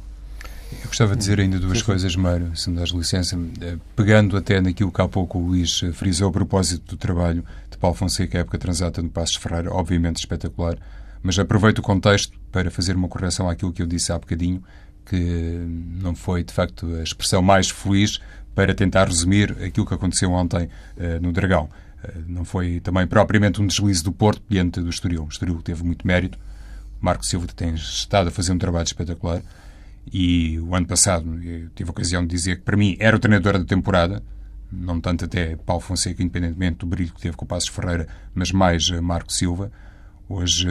Eu 0.71 0.87
gostava 0.87 1.13
de 1.13 1.19
dizer 1.19 1.39
ainda 1.39 1.59
duas 1.59 1.81
coisas, 1.81 2.15
Mário, 2.15 2.55
se 2.55 2.69
me 2.69 2.77
das 2.77 2.89
licença, 2.89 3.37
eh, 3.61 3.77
pegando 3.95 4.37
até 4.37 4.61
naquilo 4.61 4.91
que 4.91 5.01
há 5.01 5.07
pouco 5.07 5.39
o 5.39 5.47
Luís 5.47 5.79
frisou 5.93 6.29
a 6.29 6.31
propósito 6.31 6.95
do 6.95 6.97
trabalho 6.97 7.43
de 7.71 7.77
Paulo 7.77 7.95
Fonseca, 7.95 8.37
a 8.37 8.41
época 8.41 8.57
transata 8.57 9.01
no 9.01 9.09
Passos 9.09 9.35
Ferreira, 9.35 9.73
obviamente 9.73 10.17
espetacular, 10.17 10.77
mas 11.23 11.39
aproveito 11.39 11.79
o 11.79 11.81
contexto 11.81 12.39
para 12.51 12.69
fazer 12.69 12.95
uma 12.95 13.07
correção 13.07 13.49
àquilo 13.49 13.73
que 13.73 13.81
eu 13.81 13.87
disse 13.87 14.11
há 14.11 14.19
bocadinho, 14.19 14.63
que 15.05 15.65
não 16.01 16.15
foi, 16.15 16.43
de 16.43 16.53
facto, 16.53 16.85
a 16.95 17.03
expressão 17.03 17.41
mais 17.41 17.69
feliz 17.69 18.19
para 18.53 18.73
tentar 18.75 19.07
resumir 19.07 19.51
aquilo 19.63 19.85
que 19.85 19.93
aconteceu 19.93 20.31
ontem 20.31 20.65
uh, 20.65 21.21
no 21.21 21.31
Dragão. 21.31 21.69
Eh, 22.03 22.13
não 22.27 22.45
foi 22.45 22.79
também 22.79 23.07
propriamente 23.07 23.61
um 23.61 23.67
deslize 23.67 24.03
do 24.03 24.11
Porto 24.11 24.41
diante 24.47 24.81
do 24.81 24.89
Estoril. 24.89 25.23
O 25.23 25.29
Estoril 25.29 25.61
teve 25.61 25.83
muito 25.83 26.05
mérito. 26.05 26.37
Marco 27.01 27.25
Silva 27.25 27.47
tem 27.55 27.73
estado 27.73 28.27
a 28.27 28.31
fazer 28.31 28.51
um 28.51 28.57
trabalho 28.57 28.85
espetacular. 28.85 29.41
E 30.11 30.59
o 30.59 30.75
ano 30.75 30.87
passado 30.87 31.41
eu 31.43 31.69
tive 31.69 31.89
a 31.89 31.91
ocasião 31.91 32.21
de 32.21 32.29
dizer 32.29 32.57
que 32.57 32.63
para 32.63 32.77
mim 32.77 32.95
era 32.99 33.15
o 33.15 33.19
treinador 33.19 33.57
da 33.57 33.65
temporada, 33.65 34.23
não 34.71 34.99
tanto 34.99 35.25
até 35.25 35.55
Paulo 35.55 35.81
Fonseca, 35.81 36.21
independentemente 36.21 36.79
do 36.79 36.85
brilho 36.85 37.13
que 37.13 37.21
teve 37.21 37.35
com 37.35 37.45
o 37.45 37.47
Passos 37.47 37.69
Ferreira, 37.69 38.07
mas 38.33 38.51
mais 38.51 38.89
Marco 38.89 39.31
Silva. 39.31 39.71
Hoje 40.27 40.67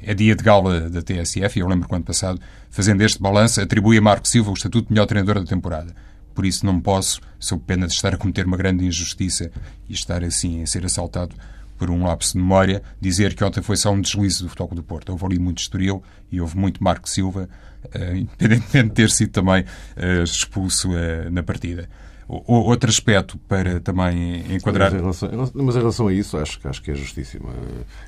é 0.00 0.14
dia 0.14 0.36
de 0.36 0.44
gala 0.44 0.88
da 0.88 1.02
TSF 1.02 1.58
e 1.58 1.60
eu 1.60 1.66
lembro 1.66 1.88
que 1.88 1.94
ano 1.94 2.04
passado, 2.04 2.40
fazendo 2.70 3.02
este 3.02 3.20
balanço, 3.20 3.60
atribuí 3.60 3.98
a 3.98 4.02
Marco 4.02 4.28
Silva 4.28 4.50
o 4.50 4.54
estatuto 4.54 4.88
de 4.88 4.92
melhor 4.92 5.06
treinador 5.06 5.40
da 5.40 5.46
temporada. 5.46 5.94
Por 6.34 6.44
isso 6.44 6.64
não 6.64 6.80
posso, 6.80 7.20
sob 7.38 7.62
pena 7.66 7.86
de 7.86 7.94
estar 7.94 8.14
a 8.14 8.16
cometer 8.16 8.46
uma 8.46 8.56
grande 8.56 8.84
injustiça 8.84 9.50
e 9.88 9.92
estar 9.92 10.22
assim 10.22 10.62
a 10.62 10.66
ser 10.66 10.84
assaltado 10.84 11.34
por 11.76 11.90
um 11.90 12.04
lapso 12.04 12.32
de 12.32 12.38
memória, 12.38 12.82
dizer 13.00 13.34
que 13.34 13.44
ontem 13.44 13.62
foi 13.62 13.76
só 13.76 13.92
um 13.92 14.00
deslize 14.00 14.42
do 14.42 14.48
Futebol 14.48 14.74
do 14.74 14.82
Porto. 14.82 15.10
Houve 15.10 15.26
ali 15.26 15.38
muito 15.38 15.58
Estoril 15.58 16.02
e 16.30 16.40
houve 16.40 16.56
muito 16.56 16.82
Marco 16.82 17.08
Silva, 17.08 17.48
uh, 17.84 18.16
independentemente 18.16 18.88
de 18.88 18.94
ter 18.94 19.10
sido 19.10 19.30
também 19.30 19.62
uh, 19.62 20.22
expulso 20.22 20.90
uh, 20.90 21.30
na 21.30 21.42
partida. 21.42 21.88
O, 22.28 22.54
outro 22.54 22.90
aspecto 22.90 23.38
para 23.46 23.78
também 23.78 24.42
enquadrar. 24.52 24.90
Mas 24.90 25.22
em, 25.22 25.28
relação, 25.28 25.52
mas 25.54 25.76
em 25.76 25.78
relação 25.78 26.08
a 26.08 26.12
isso, 26.12 26.36
acho, 26.36 26.58
acho 26.64 26.82
que 26.82 26.90
é 26.90 26.94
justíssima 26.96 27.50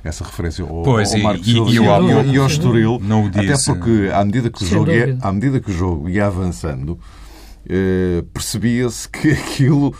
essa 0.03 0.25
referência 0.25 0.65
ao, 0.65 0.83
pois, 0.83 1.13
ao 1.13 1.21
Marco 1.21 1.43
Silva 1.45 1.69
e, 1.69 1.73
e, 1.73 1.77
e, 1.77 2.33
e, 2.33 2.37
ao 2.37 2.45
Estoril. 2.45 2.99
Não 3.01 3.25
o 3.25 3.29
disse. 3.29 3.71
Até 3.71 3.79
porque, 3.79 4.09
à 4.11 4.25
medida 4.25 4.49
que 4.49 4.61
o, 4.61 4.67
jogo 4.67 4.91
ia, 4.91 5.17
à 5.21 5.31
medida 5.31 5.61
que 5.61 5.71
o 5.71 5.73
jogo 5.73 6.09
ia 6.09 6.27
avançando, 6.27 6.99
percebia-se 8.33 9.07
que 9.07 9.31
aquilo 9.31 9.95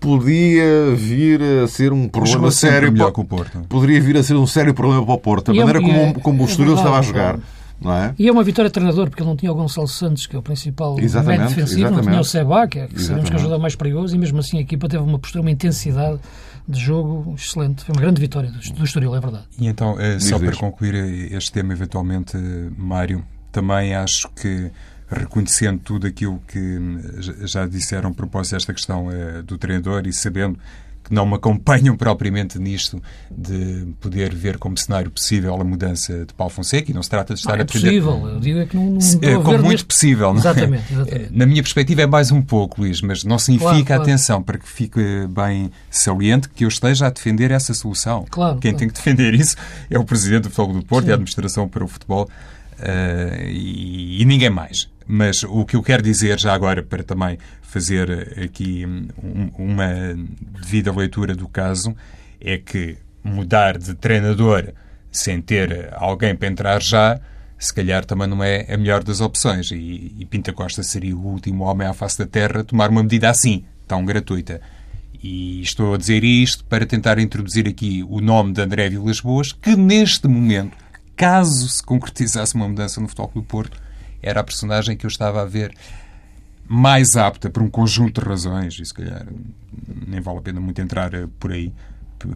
podia 0.00 0.94
vir 0.94 1.42
a 1.42 1.66
ser 1.66 1.92
um 1.92 2.08
problema 2.08 2.50
sério 2.50 2.92
para 2.92 3.08
o 3.08 3.24
Porto. 3.24 3.60
Poderia 3.68 4.00
vir 4.00 4.16
a 4.16 4.22
ser 4.22 4.34
um 4.34 4.46
sério 4.46 4.74
problema 4.74 5.04
para 5.04 5.14
o 5.14 5.18
Porto. 5.18 5.50
A 5.50 5.54
é 5.54 5.58
maneira 5.58 5.80
como, 5.80 5.92
é, 5.92 6.12
como 6.14 6.42
o 6.42 6.46
Estoril 6.46 6.74
estava 6.74 6.98
a 6.98 7.02
jogar. 7.02 7.38
Não 7.80 7.92
é? 7.92 8.12
E 8.18 8.26
é 8.26 8.32
uma 8.32 8.42
vitória 8.42 8.68
de 8.68 8.72
treinador, 8.72 9.08
porque 9.08 9.22
ele 9.22 9.28
não 9.28 9.36
tinha 9.36 9.52
o 9.52 9.54
Gonçalo 9.54 9.86
Santos, 9.86 10.26
que 10.26 10.34
é 10.34 10.38
o 10.38 10.42
principal 10.42 10.96
médio 10.96 11.08
defensivo, 11.22 11.80
exatamente. 11.80 11.90
não 11.92 12.02
tinha 12.02 12.20
o 12.20 12.24
Seba, 12.24 12.66
que, 12.66 12.80
é, 12.80 12.86
que 12.88 13.00
sabemos 13.00 13.30
que 13.30 13.36
ajuda 13.36 13.56
mais 13.56 13.76
perigoso, 13.76 14.16
e 14.16 14.18
mesmo 14.18 14.38
assim 14.40 14.58
a 14.58 14.60
equipa 14.60 14.88
teve 14.88 15.02
uma 15.02 15.18
postura, 15.18 15.42
uma 15.42 15.50
intensidade 15.50 16.18
de 16.66 16.80
jogo 16.80 17.34
excelente. 17.36 17.84
Foi 17.84 17.94
uma 17.94 18.00
grande 18.00 18.20
vitória 18.20 18.50
do, 18.50 18.58
do 18.58 18.84
Estoril, 18.84 19.14
é 19.14 19.20
verdade. 19.20 19.44
E 19.60 19.68
então, 19.68 19.98
eh, 20.00 20.18
só 20.18 20.40
para 20.40 20.56
concluir 20.56 21.32
este 21.32 21.52
tema, 21.52 21.72
eventualmente, 21.72 22.36
Mário, 22.76 23.24
também 23.52 23.94
acho 23.94 24.28
que 24.30 24.72
reconhecendo 25.10 25.80
tudo 25.80 26.06
aquilo 26.06 26.40
que 26.46 26.78
já 27.46 27.66
disseram 27.66 28.10
a 28.10 28.14
propósito 28.14 28.52
desta 28.52 28.74
questão 28.74 29.10
é, 29.10 29.42
do 29.42 29.56
treinador 29.56 30.06
e 30.06 30.12
sabendo 30.12 30.58
que 31.08 31.14
não 31.14 31.24
me 31.24 31.34
acompanham 31.34 31.96
propriamente 31.96 32.58
nisto 32.58 33.02
de 33.30 33.86
poder 34.00 34.34
ver 34.34 34.58
como 34.58 34.76
cenário 34.76 35.10
possível 35.10 35.54
a 35.54 35.64
mudança 35.64 36.26
de 36.26 36.34
Paulo 36.34 36.52
Fonseca 36.52 36.90
e 36.90 36.94
não 36.94 37.02
se 37.02 37.08
trata 37.08 37.32
de 37.32 37.40
estar 37.40 37.52
não, 37.52 37.60
é 37.60 37.62
a 37.62 37.64
possível, 37.64 38.28
eu 38.28 38.38
digo 38.38 38.58
é 38.58 38.66
que 38.66 38.76
não, 38.76 38.98
não 39.32 39.42
como 39.42 39.62
muito 39.62 39.86
possível. 39.86 40.28
Não 40.28 40.36
é? 40.36 40.40
exatamente, 40.40 40.92
exatamente. 40.92 41.32
Na 41.32 41.46
minha 41.46 41.62
perspectiva 41.62 42.02
é 42.02 42.06
mais 42.06 42.30
um 42.30 42.42
pouco, 42.42 42.82
Luís, 42.82 43.00
mas 43.00 43.24
não 43.24 43.38
significa, 43.38 43.70
claro, 43.70 43.84
claro. 43.86 44.02
atenção, 44.02 44.42
para 44.42 44.58
que 44.58 44.68
fique 44.68 45.00
bem 45.28 45.70
saliente 45.90 46.48
que 46.50 46.64
eu 46.64 46.68
esteja 46.68 47.06
a 47.06 47.10
defender 47.10 47.50
essa 47.50 47.72
solução. 47.72 48.26
Claro, 48.30 48.58
Quem 48.58 48.72
claro. 48.72 48.78
tem 48.78 48.88
que 48.88 48.94
defender 48.94 49.32
isso 49.32 49.56
é 49.90 49.98
o 49.98 50.04
Presidente 50.04 50.42
do 50.42 50.50
Futebol 50.50 50.80
do 50.80 50.86
Porto 50.86 51.04
Sim. 51.04 51.08
e 51.08 51.12
a 51.12 51.14
Administração 51.14 51.68
para 51.68 51.84
o 51.84 51.88
Futebol 51.88 52.24
uh, 52.24 53.42
e, 53.46 54.20
e 54.20 54.24
ninguém 54.26 54.50
mais. 54.50 54.88
Mas 55.10 55.42
o 55.42 55.64
que 55.64 55.74
eu 55.74 55.82
quero 55.82 56.02
dizer 56.02 56.38
já 56.38 56.52
agora, 56.52 56.82
para 56.82 57.02
também 57.02 57.38
fazer 57.62 58.38
aqui 58.44 58.84
um, 58.86 59.50
uma 59.56 59.88
devida 60.60 60.92
leitura 60.92 61.34
do 61.34 61.48
caso, 61.48 61.96
é 62.38 62.58
que 62.58 62.98
mudar 63.24 63.78
de 63.78 63.94
treinador 63.94 64.74
sem 65.10 65.40
ter 65.40 65.88
alguém 65.94 66.36
para 66.36 66.48
entrar 66.48 66.82
já, 66.82 67.18
se 67.58 67.72
calhar 67.72 68.04
também 68.04 68.28
não 68.28 68.44
é 68.44 68.66
a 68.72 68.76
melhor 68.76 69.02
das 69.02 69.22
opções. 69.22 69.70
E, 69.70 70.14
e 70.18 70.26
Pinta 70.26 70.52
Costa 70.52 70.82
seria 70.82 71.16
o 71.16 71.26
último 71.26 71.64
homem 71.64 71.88
à 71.88 71.94
face 71.94 72.18
da 72.18 72.26
Terra 72.26 72.60
a 72.60 72.64
tomar 72.64 72.90
uma 72.90 73.02
medida 73.02 73.30
assim, 73.30 73.64
tão 73.86 74.04
gratuita. 74.04 74.60
E 75.22 75.62
estou 75.62 75.94
a 75.94 75.96
dizer 75.96 76.22
isto 76.22 76.64
para 76.66 76.84
tentar 76.84 77.18
introduzir 77.18 77.66
aqui 77.66 78.04
o 78.08 78.20
nome 78.20 78.52
de 78.52 78.60
André 78.60 78.90
Vilas 78.90 79.20
Boas, 79.20 79.52
que 79.52 79.74
neste 79.74 80.28
momento, 80.28 80.76
caso 81.16 81.66
se 81.66 81.82
concretizasse 81.82 82.54
uma 82.54 82.68
mudança 82.68 83.00
no 83.00 83.08
Futebol 83.08 83.32
do 83.34 83.42
Porto, 83.42 83.87
era 84.22 84.40
a 84.40 84.44
personagem 84.44 84.96
que 84.96 85.06
eu 85.06 85.08
estava 85.08 85.42
a 85.42 85.44
ver 85.44 85.74
mais 86.68 87.16
apta 87.16 87.48
por 87.48 87.62
um 87.62 87.70
conjunto 87.70 88.20
de 88.20 88.28
razões, 88.28 88.78
e 88.78 88.84
se 88.84 88.92
calhar 88.92 89.26
nem 90.06 90.20
vale 90.20 90.38
a 90.38 90.42
pena 90.42 90.60
muito 90.60 90.80
entrar 90.80 91.14
eh, 91.14 91.26
por 91.38 91.50
aí, 91.50 91.72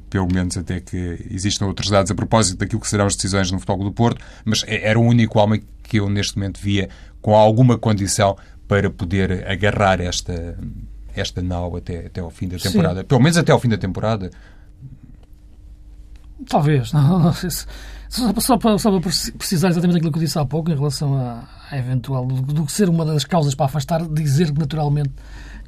pelo 0.08 0.32
menos 0.32 0.56
até 0.56 0.80
que 0.80 1.26
existam 1.30 1.66
outros 1.66 1.90
dados 1.90 2.10
a 2.10 2.14
propósito 2.14 2.58
daquilo 2.58 2.80
que 2.80 2.88
serão 2.88 3.06
as 3.06 3.14
decisões 3.14 3.50
no 3.50 3.58
Futebol 3.58 3.84
do 3.84 3.92
Porto, 3.92 4.24
mas 4.44 4.64
é, 4.66 4.88
era 4.88 4.98
o 4.98 5.02
único 5.02 5.38
homem 5.38 5.62
que 5.82 6.00
eu 6.00 6.08
neste 6.08 6.38
momento 6.38 6.58
via 6.60 6.88
com 7.20 7.36
alguma 7.36 7.76
condição 7.76 8.36
para 8.66 8.88
poder 8.88 9.46
agarrar 9.46 10.00
esta, 10.00 10.58
esta 11.14 11.42
nau 11.42 11.76
até, 11.76 12.06
até 12.06 12.20
ao 12.20 12.30
fim 12.30 12.48
da 12.48 12.56
temporada. 12.56 13.00
Sim. 13.00 13.06
Pelo 13.06 13.20
menos 13.20 13.36
até 13.36 13.52
ao 13.52 13.60
fim 13.60 13.68
da 13.68 13.76
temporada. 13.76 14.30
Talvez, 16.48 16.90
não, 16.94 17.18
não 17.18 17.32
sei 17.34 17.50
se 17.50 17.66
só, 18.12 18.32
só, 18.40 18.58
para, 18.58 18.78
só 18.78 18.90
para 18.90 19.00
precisar 19.38 19.68
exatamente 19.70 19.96
aquilo 19.96 20.12
que 20.12 20.18
eu 20.18 20.22
disse 20.22 20.38
há 20.38 20.44
pouco 20.44 20.70
em 20.70 20.74
relação 20.74 21.16
a 21.16 21.78
eventual 21.78 22.26
do, 22.26 22.42
do 22.42 22.70
ser 22.70 22.90
uma 22.90 23.06
das 23.06 23.24
causas 23.24 23.54
para 23.54 23.64
afastar, 23.64 24.06
dizer 24.06 24.52
que 24.52 24.58
naturalmente 24.58 25.10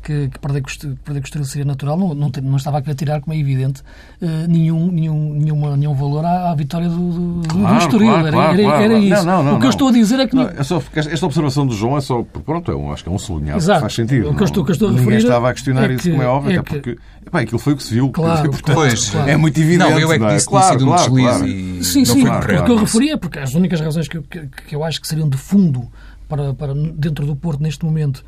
que, 0.05 0.29
que 0.29 0.39
perder, 0.39 0.63
perder 1.03 1.21
costura 1.21 1.45
seria 1.45 1.65
natural, 1.65 1.97
não, 1.97 2.15
não, 2.15 2.31
não, 2.43 2.57
estava 2.57 2.79
a 2.79 2.83
querer 2.83 2.95
tirar, 2.95 3.21
como 3.23 3.35
é 3.35 3.39
evidente, 3.39 3.83
uh, 4.21 4.27
nenhum, 4.47 4.93
nenhum, 4.93 5.33
nenhuma, 5.33 5.77
nenhum 5.77 5.95
valor 5.95 6.25
à, 6.25 6.51
à 6.51 6.55
vitória 6.55 6.89
do, 6.89 7.41
do, 7.41 7.49
claro, 7.49 7.75
do 7.75 7.83
Estoril. 7.83 8.09
Claro, 8.09 8.27
era, 8.27 8.37
claro, 8.37 8.61
era, 8.61 8.85
era 8.85 8.99
isso. 8.99 9.27
Não, 9.27 9.43
não, 9.43 9.57
o 9.57 9.61
que 9.61 9.67
eu 9.67 9.71
estou 9.71 9.89
a 9.89 9.93
dizer 9.93 10.21
é 10.21 10.27
que. 10.27 10.39
é 10.39 10.63
só, 10.63 10.83
esta 10.95 11.27
observação 11.27 11.67
do 11.67 11.75
João 11.75 11.97
é 11.97 12.01
só. 12.03 12.23
Pronto, 12.23 12.71
é 12.71 12.77
um, 12.77 12.93
acho 12.93 13.03
que 13.03 13.09
é 13.09 13.13
um 13.13 13.19
sublinhado 13.19 13.59
Exato. 13.59 13.81
faz 13.81 13.95
sentido. 13.95 14.31
O 14.31 14.37
que 14.37 14.43
eu 14.43 14.45
estou, 14.45 14.65
que 14.65 14.71
eu 14.71 14.75
estou 14.75 14.89
Ninguém 14.91 15.05
referir 15.07 15.23
estava 15.23 15.51
a 15.51 15.53
questionar 15.55 15.91
é 15.91 15.95
isso, 15.95 16.11
como 16.11 16.23
é 16.23 16.27
óbvio, 16.27 16.53
é 16.53 16.59
até 16.59 16.71
porque. 16.71 16.99
Epá, 17.27 17.41
aquilo 17.41 17.59
foi 17.59 17.73
o 17.73 17.77
que 17.77 17.83
se 17.83 17.95
viu. 17.95 18.11
Claro, 18.11 18.51
portanto, 18.51 18.75
pois, 18.75 19.09
claro. 19.09 19.31
É 19.31 19.37
muito 19.37 19.59
evidente. 19.59 19.91
Não, 19.91 19.99
eu 19.99 20.13
é 20.13 20.19
que 20.19 20.27
disse 20.27 20.47
claro, 20.47 20.79
sido 20.79 20.91
um 20.91 20.95
deslize 20.95 21.47
e 21.47 21.85
Sim, 21.85 22.05
sim. 22.05 22.29
O 22.29 22.65
que 22.65 22.71
eu 22.71 22.77
referi 22.77 23.11
é 23.11 23.17
porque 23.17 23.39
as 23.39 23.55
únicas 23.55 23.81
razões 23.81 24.07
que 24.07 24.19
eu, 24.19 24.23
que, 24.23 24.47
que 24.69 24.83
acho 24.83 25.01
que 25.01 25.09
seriam 25.09 25.29
de 25.29 25.39
fundo 25.39 25.89
para, 26.29 26.55
para 26.55 26.75
dentro 26.75 27.27
do 27.27 27.37
Porto 27.37 27.63
neste 27.63 27.85
momento 27.85 28.25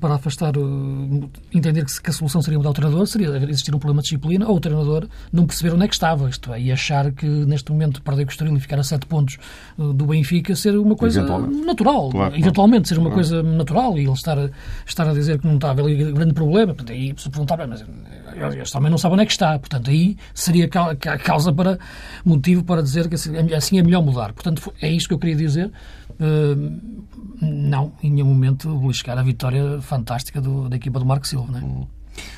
para 0.00 0.14
afastar, 0.14 0.54
eh, 0.56 1.28
entender 1.52 1.84
que 1.84 2.10
a 2.10 2.12
solução 2.12 2.40
seria 2.40 2.58
mudar 2.58 2.70
o 2.70 2.72
treinador, 2.72 3.06
seria 3.06 3.36
existir 3.48 3.74
um 3.74 3.78
problema 3.78 4.00
de 4.00 4.08
disciplina 4.08 4.48
ou 4.48 4.56
o 4.56 4.60
treinador 4.60 5.06
não 5.32 5.46
perceber 5.46 5.74
onde 5.74 5.84
é 5.84 5.88
que 5.88 5.94
estava, 5.94 6.28
isto 6.28 6.52
é, 6.52 6.60
e 6.60 6.72
achar 6.72 7.12
que 7.12 7.26
neste 7.26 7.70
momento 7.70 8.00
perder 8.02 8.24
com 8.24 8.30
o 8.30 8.32
Estoril 8.32 8.56
e 8.56 8.60
ficar 8.60 8.78
a 8.78 8.82
sete 8.82 9.06
pontos 9.06 9.38
eh, 9.78 9.82
do 9.92 10.06
Benfica 10.06 10.54
ser 10.54 10.76
uma 10.78 10.96
coisa 10.96 11.22
natural, 11.48 12.10
claro, 12.10 12.36
eventualmente 12.36 12.88
ser 12.88 12.98
uma 12.98 13.10
claro. 13.10 13.14
coisa 13.14 13.42
natural 13.42 13.98
e 13.98 14.02
ele 14.02 14.12
estar, 14.12 14.50
estar 14.86 15.08
a 15.08 15.12
dizer 15.12 15.38
que 15.38 15.46
não 15.46 15.56
está 15.56 15.68
a 15.68 15.70
haver 15.72 16.12
grande 16.12 16.32
problema, 16.32 16.74
portanto, 16.74 16.92
aí 16.92 17.14
se 17.16 17.28
perguntar, 17.28 17.66
mas 17.66 17.84
eles 18.54 18.70
também 18.70 18.90
não 18.90 18.98
sabem 18.98 19.14
onde 19.14 19.22
é 19.22 19.26
que 19.26 19.32
está, 19.32 19.58
portanto, 19.58 19.90
aí 19.90 20.16
seria 20.34 20.66
a 20.66 21.18
causa 21.18 21.52
para, 21.52 21.78
motivo 22.24 22.64
para 22.64 22.82
dizer 22.82 23.08
que 23.08 23.14
assim, 23.14 23.32
assim 23.54 23.78
é 23.78 23.82
melhor 23.82 24.02
mudar. 24.02 24.32
Portanto, 24.32 24.72
é 24.80 24.90
isto 24.90 25.08
que 25.08 25.14
eu 25.14 25.18
queria 25.18 25.36
dizer. 25.36 25.70
Não, 27.40 27.92
em 28.02 28.10
nenhum 28.10 28.26
momento 28.26 28.74
beliscar 28.78 29.18
a 29.18 29.22
vitória 29.22 29.62
fantástica 29.82 30.40
do, 30.40 30.68
da 30.68 30.76
equipa 30.76 30.98
do 30.98 31.06
Marco 31.06 31.26
Silva. 31.26 31.52
Não 31.52 31.58
é? 31.58 31.62
Hum. 31.62 31.86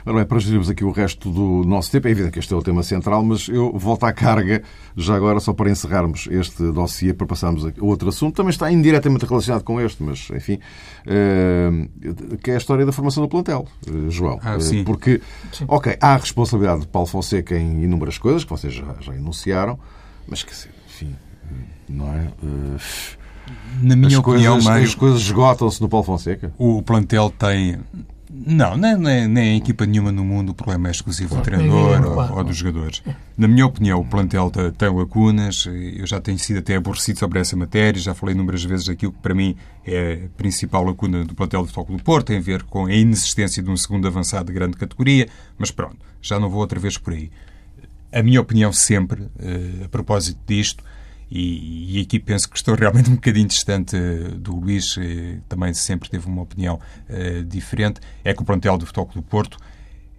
Ora 0.04 0.16
bem, 0.16 0.24
para 0.24 0.38
gerirmos 0.38 0.68
aqui 0.68 0.84
o 0.84 0.90
resto 0.90 1.30
do 1.30 1.66
nosso 1.66 1.90
tempo, 1.90 2.08
é 2.08 2.10
evidente 2.10 2.32
que 2.32 2.38
este 2.38 2.52
é 2.52 2.56
o 2.56 2.62
tema 2.62 2.82
central, 2.82 3.22
mas 3.22 3.48
eu 3.48 3.72
volto 3.76 4.04
à 4.04 4.12
carga, 4.12 4.62
já 4.96 5.14
agora, 5.14 5.40
só 5.40 5.52
para 5.52 5.70
encerrarmos 5.70 6.28
este 6.30 6.70
dossiê, 6.72 7.12
para 7.12 7.26
passarmos 7.26 7.64
a 7.64 7.72
outro 7.80 8.08
assunto, 8.08 8.36
também 8.36 8.50
está 8.50 8.70
indiretamente 8.70 9.24
relacionado 9.24 9.62
com 9.62 9.80
este, 9.80 10.02
mas, 10.02 10.28
enfim, 10.30 10.58
uh, 11.06 12.36
que 12.38 12.50
é 12.50 12.54
a 12.54 12.58
história 12.58 12.84
da 12.84 12.92
formação 12.92 13.22
do 13.22 13.28
plantel, 13.28 13.66
uh, 13.88 14.10
João. 14.10 14.38
Ah, 14.42 14.58
sim. 14.60 14.82
Uh, 14.82 14.84
porque, 14.84 15.20
sim. 15.52 15.64
ok, 15.68 15.96
há 16.00 16.14
a 16.14 16.16
responsabilidade 16.16 16.82
de 16.82 16.88
Paulo 16.88 17.06
Fonseca 17.06 17.56
em 17.56 17.82
inúmeras 17.84 18.18
coisas, 18.18 18.44
que 18.44 18.50
vocês 18.50 18.72
já, 18.72 18.96
já 19.00 19.14
enunciaram, 19.14 19.78
mas 20.26 20.42
que, 20.42 20.52
enfim, 20.86 21.14
não 21.88 22.12
é? 22.12 22.28
Na 23.82 23.94
minha 23.94 24.08
as 24.08 24.14
opinião, 24.14 24.54
coisas, 24.54 24.64
Mário, 24.64 24.84
as 24.84 24.94
coisas 24.94 25.20
esgotam-se 25.22 25.80
no 25.80 25.88
Paulo 25.88 26.04
Fonseca? 26.04 26.52
O 26.58 26.82
plantel 26.82 27.30
tem. 27.30 27.78
Não, 28.30 28.76
nem, 28.76 28.96
nem, 28.96 29.26
nem 29.26 29.56
equipa 29.56 29.86
nenhuma 29.86 30.12
no 30.12 30.24
mundo 30.24 30.50
o 30.50 30.54
problema 30.54 30.88
é 30.88 30.90
exclusivo 30.90 31.36
do 31.36 31.42
treinador 31.42 32.06
ou, 32.06 32.36
ou, 32.38 32.44
dos 32.44 32.56
jogadores. 32.56 33.02
Na 33.36 33.48
minha 33.48 33.66
opinião, 33.66 34.00
o 34.00 34.04
plantel 34.04 34.50
tem, 34.76 34.88
lacunas. 34.88 35.66
Eu 35.66 36.06
já 36.06 36.20
tenho 36.20 36.38
sido 36.38 36.58
até 36.58 36.76
aborrecido 36.76 37.18
sobre 37.18 37.40
essa 37.40 37.56
matéria. 37.56 38.00
Já 38.00 38.14
falei 38.14 38.34
inúmeras 38.34 38.62
vezes 38.64 38.88
aquilo 38.88 39.12
que 39.12 39.18
para 39.18 39.34
mim 39.34 39.56
é 39.84 40.24
a 40.26 40.28
principal 40.36 40.84
lacuna 40.84 41.24
do 41.24 41.34
plantel 41.34 41.62
do 41.62 41.68
Futebol 41.68 41.96
do 41.96 42.02
Porto. 42.02 42.26
Tem 42.26 42.38
a 42.38 42.40
ver 42.40 42.62
com 42.64 42.86
a 42.86 42.92
inexistência 42.92 43.62
de 43.62 43.70
um 43.70 43.76
segundo 43.76 44.06
avançado 44.06 44.46
de 44.46 44.52
grande 44.52 44.76
categoria. 44.76 45.28
Mas 45.56 45.70
pronto, 45.70 45.96
já 46.20 46.38
não 46.38 46.50
vou 46.50 46.60
outra 46.60 46.78
vez 46.78 46.98
por 46.98 47.12
aí. 47.12 47.30
A 48.12 48.22
minha 48.22 48.40
opinião 48.40 48.72
sempre, 48.72 49.26
eh, 49.38 49.84
a 49.84 49.88
propósito 49.88 50.38
disto, 50.46 50.82
e, 51.30 51.98
e, 51.98 52.00
aqui 52.00 52.18
penso 52.18 52.48
que 52.48 52.56
estou 52.56 52.74
realmente 52.74 53.10
um 53.10 53.14
bocadinho 53.14 53.46
distante 53.46 53.94
eh, 53.94 54.30
do 54.34 54.56
Luís, 54.56 54.96
eh, 54.98 55.38
também 55.46 55.74
sempre 55.74 56.08
teve 56.08 56.26
uma 56.26 56.40
opinião 56.40 56.80
uh, 57.08 57.44
diferente, 57.44 58.00
é 58.24 58.32
que 58.32 58.40
o 58.40 58.44
plantel 58.44 58.78
do 58.78 58.86
Futebol 58.86 59.10
do 59.14 59.22
Porto 59.22 59.58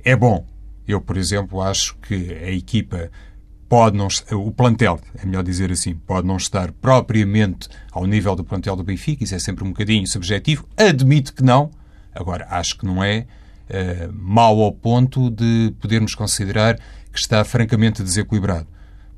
é 0.03 0.15
bom. 0.15 0.45
Eu, 0.87 1.01
por 1.01 1.17
exemplo, 1.17 1.61
acho 1.61 1.95
que 1.97 2.13
a 2.13 2.51
equipa 2.51 3.09
pode 3.67 3.97
não, 3.97 4.07
o 4.33 4.51
plantel, 4.51 4.99
é 5.15 5.25
melhor 5.25 5.43
dizer 5.43 5.71
assim, 5.71 5.95
pode 5.95 6.27
não 6.27 6.37
estar 6.37 6.71
propriamente 6.71 7.69
ao 7.91 8.05
nível 8.05 8.35
do 8.35 8.43
plantel 8.43 8.75
do 8.75 8.83
Benfica, 8.83 9.23
isso 9.23 9.35
é 9.35 9.39
sempre 9.39 9.63
um 9.63 9.69
bocadinho 9.69 10.07
subjetivo, 10.07 10.67
admito 10.75 11.33
que 11.33 11.43
não, 11.43 11.69
agora 12.13 12.47
acho 12.49 12.77
que 12.77 12.85
não 12.85 13.03
é 13.03 13.25
uh, 13.69 14.11
mau 14.13 14.61
ao 14.61 14.71
ponto 14.71 15.29
de 15.29 15.73
podermos 15.79 16.13
considerar 16.15 16.79
que 17.11 17.19
está 17.19 17.43
francamente 17.43 18.03
desequilibrado. 18.03 18.67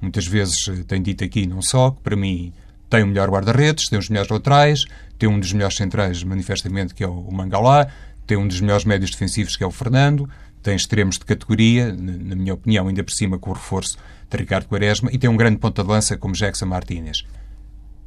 Muitas 0.02 0.26
vezes 0.26 0.68
uh, 0.68 0.84
tenho 0.84 1.04
dito 1.04 1.24
aqui, 1.24 1.46
não 1.46 1.62
só, 1.62 1.92
que 1.92 2.02
para 2.02 2.16
mim 2.16 2.52
tem 2.90 3.04
o 3.04 3.08
melhor 3.08 3.30
guarda-redes, 3.30 3.88
tem 3.88 3.98
os 3.98 4.10
melhores 4.10 4.30
laterais, 4.30 4.86
tem 5.18 5.30
um 5.30 5.40
dos 5.40 5.54
melhores 5.54 5.78
centrais, 5.78 6.24
manifestamente, 6.24 6.94
que 6.94 7.04
é 7.04 7.08
o 7.08 7.32
Mangalá, 7.32 7.88
tem 8.28 8.38
um 8.38 8.48
dos 8.48 8.60
melhores 8.60 8.84
médios 8.84 9.12
defensivos, 9.12 9.56
que 9.56 9.64
é 9.64 9.68
o 9.68 9.72
Fernando, 9.72 10.30
tem 10.62 10.76
extremos 10.76 11.18
de 11.18 11.26
categoria, 11.26 11.94
na 11.94 12.36
minha 12.36 12.54
opinião, 12.54 12.88
ainda 12.88 13.04
por 13.04 13.12
cima 13.12 13.40
com 13.40 13.52
o 13.52 13.54
reforço 13.54 13.98
de 14.30 14.38
Ricardo 14.38 14.68
Quaresma, 14.68 15.10
e 15.12 15.18
tem 15.18 15.30
um 15.30 15.38
grande 15.38 15.58
ponta 15.58 15.84
de 15.84 15.90
lança 15.90 16.18
como 16.18 16.34
Jackson 16.34 16.66
Martínez. 16.66 17.26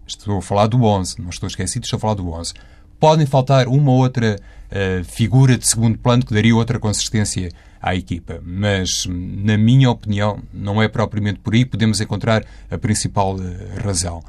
Estou 0.07 0.39
a 0.39 0.43
falar 0.43 0.67
do 0.67 0.83
11, 0.83 1.21
não 1.21 1.31
estou 1.31 1.47
esquecido, 1.47 1.85
estou 1.85 1.97
a 1.97 2.01
falar 2.01 2.15
do 2.15 2.31
11. 2.31 2.53
Podem 3.01 3.27
faltar 3.27 3.69
uma 3.69 3.91
ou 3.91 3.99
outra 3.99 4.37
uh, 4.37 5.05
figura 5.05 5.57
de 5.57 5.67
segundo 5.67 5.99
plano 5.99 6.25
que 6.25 6.33
daria 6.33 6.55
outra 6.55 6.79
consistência 6.79 7.51
à 7.85 7.94
equipa, 7.94 8.40
mas, 8.42 9.05
na 9.07 9.59
minha 9.59 9.90
opinião, 9.90 10.42
não 10.55 10.83
é 10.83 10.88
propriamente 10.88 11.40
por 11.40 11.53
aí 11.53 11.66
podemos 11.66 12.01
encontrar 12.01 12.42
a 12.70 12.79
principal 12.79 13.37
uh, 13.37 13.85
razão. 13.85 14.25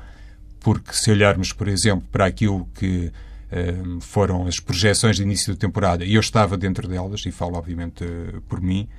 Porque 0.59 0.91
se 0.91 1.09
olharmos, 1.09 1.53
por 1.53 1.69
exemplo, 1.69 2.05
para 2.11 2.25
aquilo 2.25 2.67
que 2.75 3.07
uh, 3.07 4.01
foram 4.01 4.45
as 4.45 4.59
projeções 4.59 5.15
de 5.15 5.23
início 5.23 5.53
da 5.53 5.57
temporada, 5.57 6.03
e 6.03 6.15
eu 6.15 6.19
estava 6.19 6.57
dentro 6.57 6.85
delas, 6.85 7.25
e 7.25 7.31
falo 7.31 7.55
obviamente 7.55 8.03
por 8.49 8.59
mim, 8.59 8.89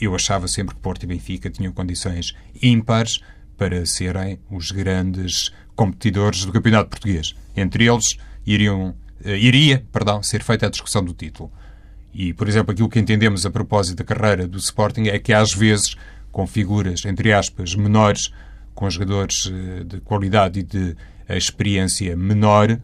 eu 0.00 0.14
achava 0.14 0.48
sempre 0.48 0.74
que 0.74 0.80
Porto 0.80 1.02
e 1.02 1.06
Benfica 1.06 1.50
tinham 1.50 1.70
condições 1.70 2.34
ímpares 2.62 3.20
para 3.58 3.84
serem 3.84 4.38
os 4.50 4.70
grandes 4.70 5.52
competidores 5.76 6.46
do 6.46 6.52
campeonato 6.52 6.88
português. 6.88 7.34
Entre 7.54 7.86
eles 7.86 8.16
iriam, 8.46 8.94
iria 9.22 9.84
perdão, 9.92 10.22
ser 10.22 10.42
feita 10.42 10.68
a 10.68 10.70
discussão 10.70 11.04
do 11.04 11.12
título. 11.12 11.52
E, 12.12 12.32
por 12.32 12.48
exemplo, 12.48 12.72
aquilo 12.72 12.88
que 12.88 12.98
entendemos 12.98 13.46
a 13.46 13.50
propósito 13.50 13.98
da 13.98 14.04
carreira 14.04 14.46
do 14.46 14.58
Sporting 14.58 15.08
é 15.08 15.18
que, 15.18 15.32
às 15.32 15.52
vezes, 15.52 15.96
com 16.32 16.46
figuras, 16.46 17.04
entre 17.04 17.32
aspas, 17.32 17.74
menores, 17.74 18.32
com 18.74 18.88
jogadores 18.90 19.46
uh, 19.46 19.84
de 19.84 20.00
qualidade 20.00 20.60
e 20.60 20.62
de 20.62 20.96
experiência 21.28 22.16
menor, 22.16 22.78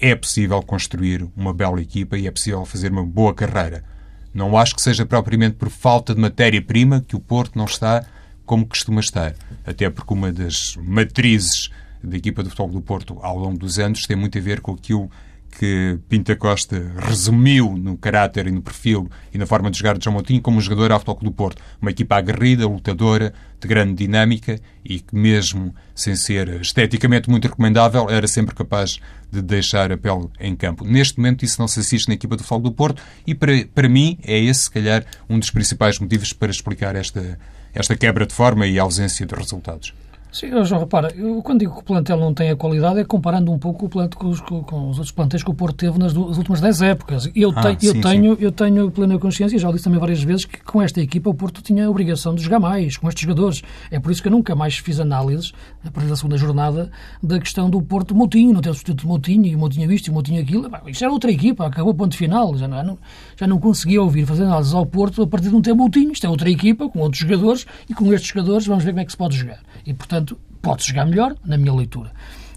é 0.00 0.14
possível 0.14 0.60
construir 0.62 1.26
uma 1.36 1.54
bela 1.54 1.80
equipa 1.80 2.18
e 2.18 2.26
é 2.26 2.30
possível 2.30 2.64
fazer 2.64 2.90
uma 2.90 3.04
boa 3.04 3.32
carreira. 3.32 3.84
Não 4.32 4.56
acho 4.56 4.74
que 4.74 4.82
seja 4.82 5.06
propriamente 5.06 5.54
por 5.54 5.70
falta 5.70 6.14
de 6.14 6.20
matéria-prima 6.20 7.04
que 7.06 7.14
o 7.14 7.20
Porto 7.20 7.56
não 7.56 7.66
está 7.66 8.04
como 8.44 8.66
costuma 8.66 9.00
estar. 9.00 9.34
Até 9.64 9.88
porque 9.88 10.12
uma 10.12 10.32
das 10.32 10.76
matrizes 10.76 11.70
da 12.02 12.16
equipa 12.16 12.42
de 12.42 12.50
futebol 12.50 12.70
do 12.70 12.82
Porto 12.82 13.18
ao 13.22 13.38
longo 13.38 13.58
dos 13.58 13.78
anos 13.78 14.02
tem 14.06 14.16
muito 14.16 14.36
a 14.36 14.40
ver 14.40 14.60
com 14.60 14.72
aquilo 14.72 15.10
que 15.58 15.98
Pinta 16.08 16.34
Costa 16.34 16.92
resumiu 16.98 17.76
no 17.76 17.96
caráter 17.96 18.46
e 18.46 18.50
no 18.50 18.60
perfil 18.60 19.08
e 19.32 19.38
na 19.38 19.46
forma 19.46 19.70
de 19.70 19.78
jogar 19.78 19.96
de 19.96 20.04
João 20.04 20.14
Moutinho 20.14 20.42
como 20.42 20.58
um 20.58 20.60
jogador 20.60 20.92
ao 20.92 20.98
Futebol 20.98 21.22
do 21.22 21.32
Porto. 21.32 21.62
Uma 21.80 21.90
equipa 21.90 22.16
aguerrida, 22.16 22.66
lutadora, 22.66 23.32
de 23.60 23.68
grande 23.68 23.94
dinâmica 23.94 24.58
e 24.84 25.00
que 25.00 25.14
mesmo 25.14 25.74
sem 25.94 26.16
ser 26.16 26.60
esteticamente 26.60 27.30
muito 27.30 27.48
recomendável, 27.48 28.10
era 28.10 28.26
sempre 28.26 28.54
capaz 28.54 29.00
de 29.30 29.40
deixar 29.40 29.90
a 29.92 29.96
pele 29.96 30.28
em 30.40 30.54
campo. 30.54 30.84
Neste 30.84 31.18
momento 31.18 31.44
isso 31.44 31.60
não 31.60 31.68
se 31.68 31.80
assiste 31.80 32.08
na 32.08 32.14
equipa 32.14 32.36
do 32.36 32.42
Futebol 32.42 32.70
do 32.70 32.72
Porto 32.72 33.02
e 33.26 33.34
para, 33.34 33.52
para 33.74 33.88
mim 33.88 34.18
é 34.24 34.38
esse, 34.38 34.64
se 34.64 34.70
calhar, 34.70 35.04
um 35.28 35.38
dos 35.38 35.50
principais 35.50 35.98
motivos 35.98 36.32
para 36.32 36.50
explicar 36.50 36.96
esta, 36.96 37.38
esta 37.72 37.96
quebra 37.96 38.26
de 38.26 38.34
forma 38.34 38.66
e 38.66 38.78
ausência 38.78 39.24
de 39.24 39.34
resultados. 39.34 39.94
Sim, 40.34 40.50
João, 40.64 40.80
repara, 40.80 41.14
eu 41.16 41.40
quando 41.42 41.60
digo 41.60 41.74
que 41.74 41.78
o 41.78 41.84
plantel 41.84 42.16
não 42.16 42.34
tem 42.34 42.50
a 42.50 42.56
qualidade 42.56 42.98
é 42.98 43.04
comparando 43.04 43.52
um 43.52 43.58
pouco 43.58 43.86
o 43.86 43.88
plantel 43.88 44.18
com 44.18 44.26
os, 44.30 44.40
com 44.40 44.88
os 44.88 44.98
outros 44.98 45.12
plantéis 45.12 45.44
que 45.44 45.50
o 45.52 45.54
Porto 45.54 45.76
teve 45.76 45.96
nas, 45.96 46.12
duas, 46.12 46.36
últimas 46.36 46.60
10 46.60 46.82
épocas. 46.82 47.30
Eu, 47.36 47.52
ah, 47.54 47.76
te, 47.76 47.86
sim, 47.86 47.96
eu, 47.96 48.02
tenho, 48.02 48.36
sim. 48.36 48.42
eu 48.42 48.50
tenho 48.50 48.90
plena 48.90 49.16
consciência, 49.16 49.54
e 49.54 49.60
já 49.60 49.70
disse 49.70 49.84
também 49.84 50.00
várias 50.00 50.20
vezes, 50.24 50.44
que 50.44 50.60
com 50.64 50.82
esta 50.82 51.00
equipa 51.00 51.30
o 51.30 51.34
Porto 51.34 51.62
tinha 51.62 51.86
a 51.86 51.88
obrigação 51.88 52.34
de 52.34 52.42
jogar 52.42 52.58
mais, 52.58 52.96
com 52.96 53.06
estes 53.06 53.22
jogadores. 53.22 53.62
É 53.92 54.00
por 54.00 54.10
isso 54.10 54.20
que 54.20 54.26
eu 54.26 54.32
nunca 54.32 54.56
mais 54.56 54.76
fiz 54.76 54.98
análises, 54.98 55.52
a 55.86 55.90
partir 55.92 56.08
da 56.08 56.16
segunda 56.16 56.36
jornada, 56.36 56.90
da 57.22 57.38
questão 57.38 57.70
do 57.70 57.80
Porto 57.80 58.12
Moutinho, 58.12 58.52
não 58.54 58.60
ter 58.60 58.70
substituto 58.70 59.02
de 59.02 59.06
Moutinho, 59.06 59.46
e 59.46 59.54
o 59.54 59.58
Moutinho 59.60 59.92
isto, 59.92 60.08
e 60.08 60.10
o 60.10 60.14
Moutinho 60.14 60.42
aquilo. 60.42 60.68
Isto 60.88 61.04
era 61.04 61.12
outra 61.12 61.30
equipa, 61.30 61.64
acabou 61.64 61.94
ponto 61.94 62.16
final. 62.16 62.56
Já 62.56 62.66
não, 62.66 62.98
já 63.36 63.46
não 63.46 63.60
conseguia 63.60 64.02
ouvir 64.02 64.26
fazer 64.26 64.42
análises 64.42 64.74
ao 64.74 64.84
Porto 64.84 65.22
a 65.22 65.28
partir 65.28 65.46
de 65.46 65.52
não 65.52 65.62
ter 65.62 65.74
Moutinho. 65.74 66.10
Isto 66.10 66.26
é 66.26 66.28
outra 66.28 66.50
equipa, 66.50 66.88
com 66.88 66.98
outros 66.98 67.20
jogadores, 67.20 67.64
e 67.88 67.94
com 67.94 68.12
estes 68.12 68.30
jogadores 68.30 68.66
vamos 68.66 68.82
ver 68.82 68.90
como 68.90 69.00
é 69.00 69.04
que 69.04 69.12
se 69.12 69.16
pode 69.16 69.36
jogar. 69.36 69.60
E, 69.86 69.92
portanto, 69.92 70.23
pode 70.64 70.84
jogar 70.84 71.04
melhor, 71.04 71.36
na 71.44 71.56
minha 71.56 71.72
leitura. 71.72 72.10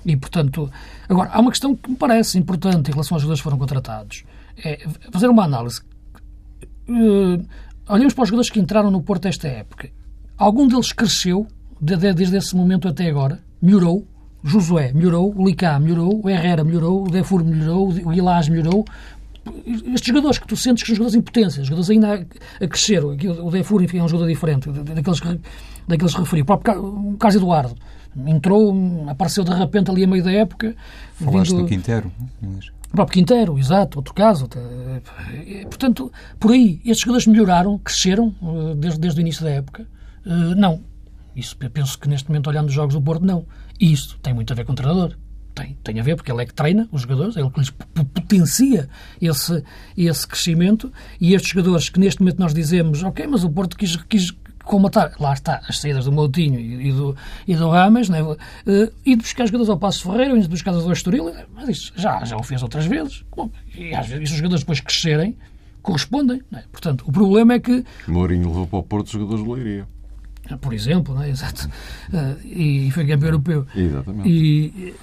E, 0.06 0.15
portanto, 0.15 0.72
agora, 1.10 1.30
há 1.34 1.39
uma 1.39 1.52
questão 1.52 1.76
que 1.76 1.89
me 1.89 1.98
parece 1.98 2.38
importante 2.38 2.89
em 2.89 2.93
relação 2.93 3.15
aos 3.15 3.22
jogadores 3.22 3.41
que 3.41 3.43
foram 3.43 3.58
contratados. 3.58 4.24
É 4.63 4.88
fazer 5.12 5.28
uma 5.28 5.43
análise. 5.43 5.82
Uh, 6.88 7.46
olhamos 7.89 8.13
para 8.13 8.24
os 8.24 8.30
jogadores 8.30 8.50
que 8.50 8.60
entraram 8.60 8.89
no 8.89 9.02
Porto 9.02 9.28
esta 9.28 9.48
época. 9.48 9.89
Algum 10.38 10.67
deles 10.67 10.93
cresceu 10.93 11.46
desde 11.82 12.38
esse 12.38 12.56
momento 12.56 12.88
até 12.88 13.08
agora, 13.10 13.39
melhorou. 13.62 14.08
Josué 14.43 14.93
melhorou, 14.93 15.34
o 15.36 15.46
Licá 15.46 15.78
melhorou, 15.78 16.22
o 16.24 16.30
Herrera 16.30 16.63
melhorou, 16.63 17.04
o 17.04 17.12
Defur 17.12 17.43
melhorou, 17.43 17.89
o 17.89 18.13
Ilás 18.13 18.48
melhorou. 18.48 18.86
Estes 19.65 20.07
jogadores 20.07 20.38
que 20.38 20.47
tu 20.47 20.55
sentes 20.55 20.83
que 20.83 20.88
são 20.88 20.95
jogadores 20.95 21.15
em 21.15 21.21
potência, 21.21 21.63
jogadores 21.63 21.89
ainda 21.89 22.25
a, 22.62 22.67
crescer. 22.67 23.03
O 23.03 23.51
Defur, 23.51 23.83
enfim, 23.83 23.99
é 23.99 24.03
um 24.03 24.07
jogador 24.07 24.27
diferente 24.27 24.69
daqueles 24.69 25.19
que, 25.19 25.39
daqueles 25.88 26.13
que 26.13 26.19
referi. 26.21 26.41
O 26.41 26.45
próprio 26.45 27.15
Carlos 27.19 27.36
Eduardo 27.36 27.75
entrou, 28.25 28.75
apareceu 29.10 29.43
de 29.43 29.53
repente 29.53 29.91
ali 29.91 30.03
a 30.03 30.07
meio 30.07 30.23
da 30.23 30.31
época. 30.31 30.75
Falaste 31.13 31.51
vindo... 31.51 31.63
do 31.63 31.67
Quintero, 31.67 32.12
O 32.41 32.95
próprio 32.95 33.13
Quintero, 33.13 33.60
exato, 33.60 33.99
outro 33.99 34.13
caso. 34.13 34.47
Portanto, 35.65 36.12
por 36.39 36.51
aí, 36.51 36.81
estes 36.86 37.01
jogadores 37.01 37.27
melhoraram, 37.27 37.77
cresceram 37.77 38.33
eh, 38.41 38.75
desde, 38.75 38.99
desde 38.99 39.19
o 39.19 39.21
início 39.21 39.43
da 39.43 39.51
época? 39.51 39.88
Eh, 40.25 40.55
não. 40.55 40.81
Isso, 41.36 41.55
penso 41.57 41.99
que 41.99 42.10
neste 42.10 42.29
momento, 42.29 42.47
olhando 42.47 42.69
os 42.69 42.73
jogos 42.73 42.95
do 42.95 43.01
Porto, 43.01 43.23
não. 43.23 43.45
E 43.79 43.91
isso 43.91 44.17
tem 44.23 44.33
muito 44.33 44.51
a 44.51 44.55
ver 44.55 44.65
com 44.65 44.71
o 44.71 44.75
treinador. 44.75 45.15
Tem, 45.58 45.76
tem 45.84 46.00
a 46.00 46.04
ver, 46.04 46.15
porque 46.15 46.32
ele 46.32 46.43
é 46.43 46.46
que 46.46 46.54
treina 46.54 46.88
os 46.91 47.02
jogadores, 47.02 47.36
é 47.36 47.39
ele 47.39 47.50
que 47.50 47.60
lhes 47.60 47.72
potencia 48.13 48.88
esse, 49.20 49.63
esse 49.98 50.28
crescimento. 50.28 50.93
E 51.20 51.34
estes 51.34 51.52
jogadores 51.52 51.89
que 51.89 52.00
neste 52.00 52.22
momento 52.22 52.38
nós 52.38 52.54
dizemos, 52.54 53.02
ok, 53.02 53.26
mas 53.26 53.43
o 53.43 53.50
Porto 53.50 53.76
quis, 53.76 53.96
quis, 53.96 54.32
comatar, 54.63 55.13
lá 55.20 55.34
está, 55.34 55.62
as 55.67 55.80
saídas 55.80 56.06
do 56.06 56.12
Moutinho 56.12 56.60
e, 56.60 56.91
do, 56.91 57.15
e 57.48 57.56
do 57.56 57.70
Rames, 57.70 58.10
né? 58.10 58.22
uh, 58.22 58.38
e 59.04 59.15
de 59.15 59.24
buscar 59.24 59.48
jogadores 59.48 59.70
ao 59.70 59.80
Passo 59.80 60.04
Ferreira, 60.04 60.38
e 60.38 60.41
de 60.41 60.48
buscar 60.48 60.74
ao 60.74 60.91
Estoril, 60.91 61.34
mas 61.56 61.70
isso 61.70 61.93
já, 61.96 62.24
já 62.24 62.38
o 62.38 62.43
fez 62.43 62.62
outras 62.62 62.86
vezes. 62.86 63.24
E 63.74 63.96
às 63.96 64.08
vezes, 64.08 64.30
os 64.30 64.38
jogadores 64.38 64.62
depois 64.62 64.80
crescerem, 64.80 65.36
correspondem. 65.82 66.41
É? 66.54 66.63
Portanto, 66.72 67.04
o 67.08 67.12
problema 67.12 67.54
é 67.54 67.60
que... 67.60 67.84
Mourinho 68.08 68.50
levou 68.50 68.67
para 68.67 68.80
o 68.80 68.84
Porto 68.84 69.10
jogadores 69.10 69.43
de 69.43 69.50
Leiria. 69.50 69.88
Por 70.62 70.74
exemplo, 70.74 71.15
não 71.15 71.24
é? 71.24 71.30
Exato. 71.30 71.67
Uh, 72.13 72.46
e 72.46 72.91
foi 72.91 73.08
campeão 73.08 73.30
europeu. 73.30 73.65
Exatamente. 73.76 74.30
E, 74.30 74.93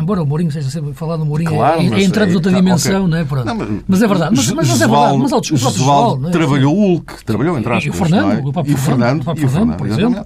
embora 0.00 0.22
o 0.22 0.26
Mourinho 0.26 0.50
seja 0.50 0.70
sempre 0.70 0.92
falado, 0.92 1.22
o 1.22 1.26
Mourinho 1.26 1.50
claro, 1.50 1.80
é, 1.80 1.86
é 1.86 2.02
entrando 2.02 2.32
noutra 2.32 2.52
é, 2.52 2.54
dimensão, 2.54 3.04
okay. 3.04 3.10
não 3.10 3.18
é? 3.18 3.24
Pronto. 3.24 3.46
Não, 3.46 3.54
mas, 3.54 3.68
mas, 3.86 4.02
é 4.02 4.08
verdade. 4.08 4.36
Mas, 4.36 4.50
mas, 4.50 4.68
mas 4.68 4.80
é 4.80 4.86
verdade. 4.88 5.18
Mas 5.18 5.32
o 5.32 5.58
próprio 5.58 6.28
é? 6.28 6.30
trabalhou 6.30 6.76
o 6.76 6.80
Hulk, 6.80 7.24
trabalhou 7.24 7.58
entre 7.58 7.72
aspas. 7.72 7.84
E 7.84 7.90
o 7.90 7.92
Fernando, 7.92 8.32
é? 8.32 8.42
o 8.42 8.66
e 8.66 8.76
Fernando, 8.76 9.20
o 9.20 9.24
próprio 9.24 9.48
Fernando, 9.48 9.76
por 9.76 9.86
exemplo. 9.86 10.24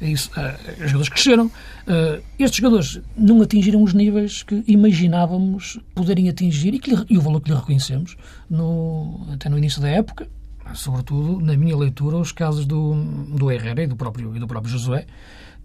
É 0.00 0.10
isso. 0.10 0.30
Uh, 0.36 0.84
os 0.84 0.90
jogadores 0.90 1.08
cresceram. 1.08 1.46
Uh, 1.46 2.22
estes 2.38 2.58
jogadores 2.58 3.00
não 3.16 3.42
atingiram 3.42 3.82
os 3.82 3.94
níveis 3.94 4.42
que 4.42 4.62
imaginávamos 4.66 5.80
poderem 5.94 6.28
atingir 6.28 6.74
e, 6.74 6.78
que 6.78 6.94
lhe, 6.94 7.04
e 7.08 7.18
o 7.18 7.20
valor 7.20 7.40
que 7.40 7.50
lhe 7.50 7.56
reconhecemos 7.56 8.16
no, 8.48 9.26
até 9.32 9.48
no 9.48 9.58
início 9.58 9.80
da 9.80 9.88
época, 9.88 10.28
sobretudo, 10.74 11.40
na 11.40 11.56
minha 11.56 11.76
leitura, 11.76 12.16
os 12.16 12.32
casos 12.32 12.66
do, 12.66 12.94
do 12.94 13.50
Herrera 13.50 13.82
e 13.82 13.86
do 13.86 13.96
próprio, 13.96 14.36
e 14.36 14.38
do 14.38 14.46
próprio 14.46 14.70
Josué, 14.70 15.06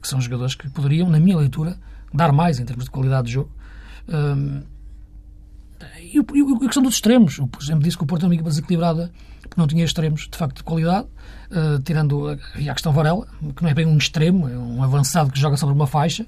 que 0.01 0.07
são 0.07 0.19
jogadores 0.19 0.55
que 0.55 0.69
poderiam, 0.69 1.09
na 1.09 1.19
minha 1.19 1.37
leitura, 1.37 1.77
dar 2.15 2.31
mais 2.31 2.59
em 2.59 2.65
termos 2.65 2.85
de 2.85 2.91
qualidade 2.91 3.27
de 3.27 3.33
jogo. 3.33 3.49
Um, 4.07 4.63
e, 6.11 6.19
a 6.19 6.59
questão 6.59 6.83
dos 6.83 6.95
extremos. 6.95 7.37
Eu, 7.37 7.47
por 7.47 7.61
exemplo, 7.61 7.83
disse 7.83 7.97
que 7.97 8.03
o 8.03 8.07
Porto 8.07 8.23
é 8.23 8.27
uma 8.27 8.35
equipa 8.35 8.49
desequilibrada 8.49 9.11
porque 9.55 9.61
não 9.61 9.67
tinha 9.67 9.85
extremos, 9.85 10.27
de 10.29 10.37
facto, 10.37 10.57
de 10.57 10.63
qualidade, 10.63 11.07
uh, 11.51 11.79
tirando 11.83 12.29
a, 12.29 12.33
a 12.33 12.73
questão 12.73 12.91
Varela, 12.91 13.27
que 13.55 13.63
não 13.63 13.69
é 13.69 13.73
bem 13.73 13.85
um 13.85 13.97
extremo, 13.97 14.49
é 14.49 14.57
um 14.57 14.83
avançado 14.83 15.31
que 15.31 15.39
joga 15.39 15.55
sobre 15.55 15.73
uma 15.73 15.87
faixa, 15.87 16.25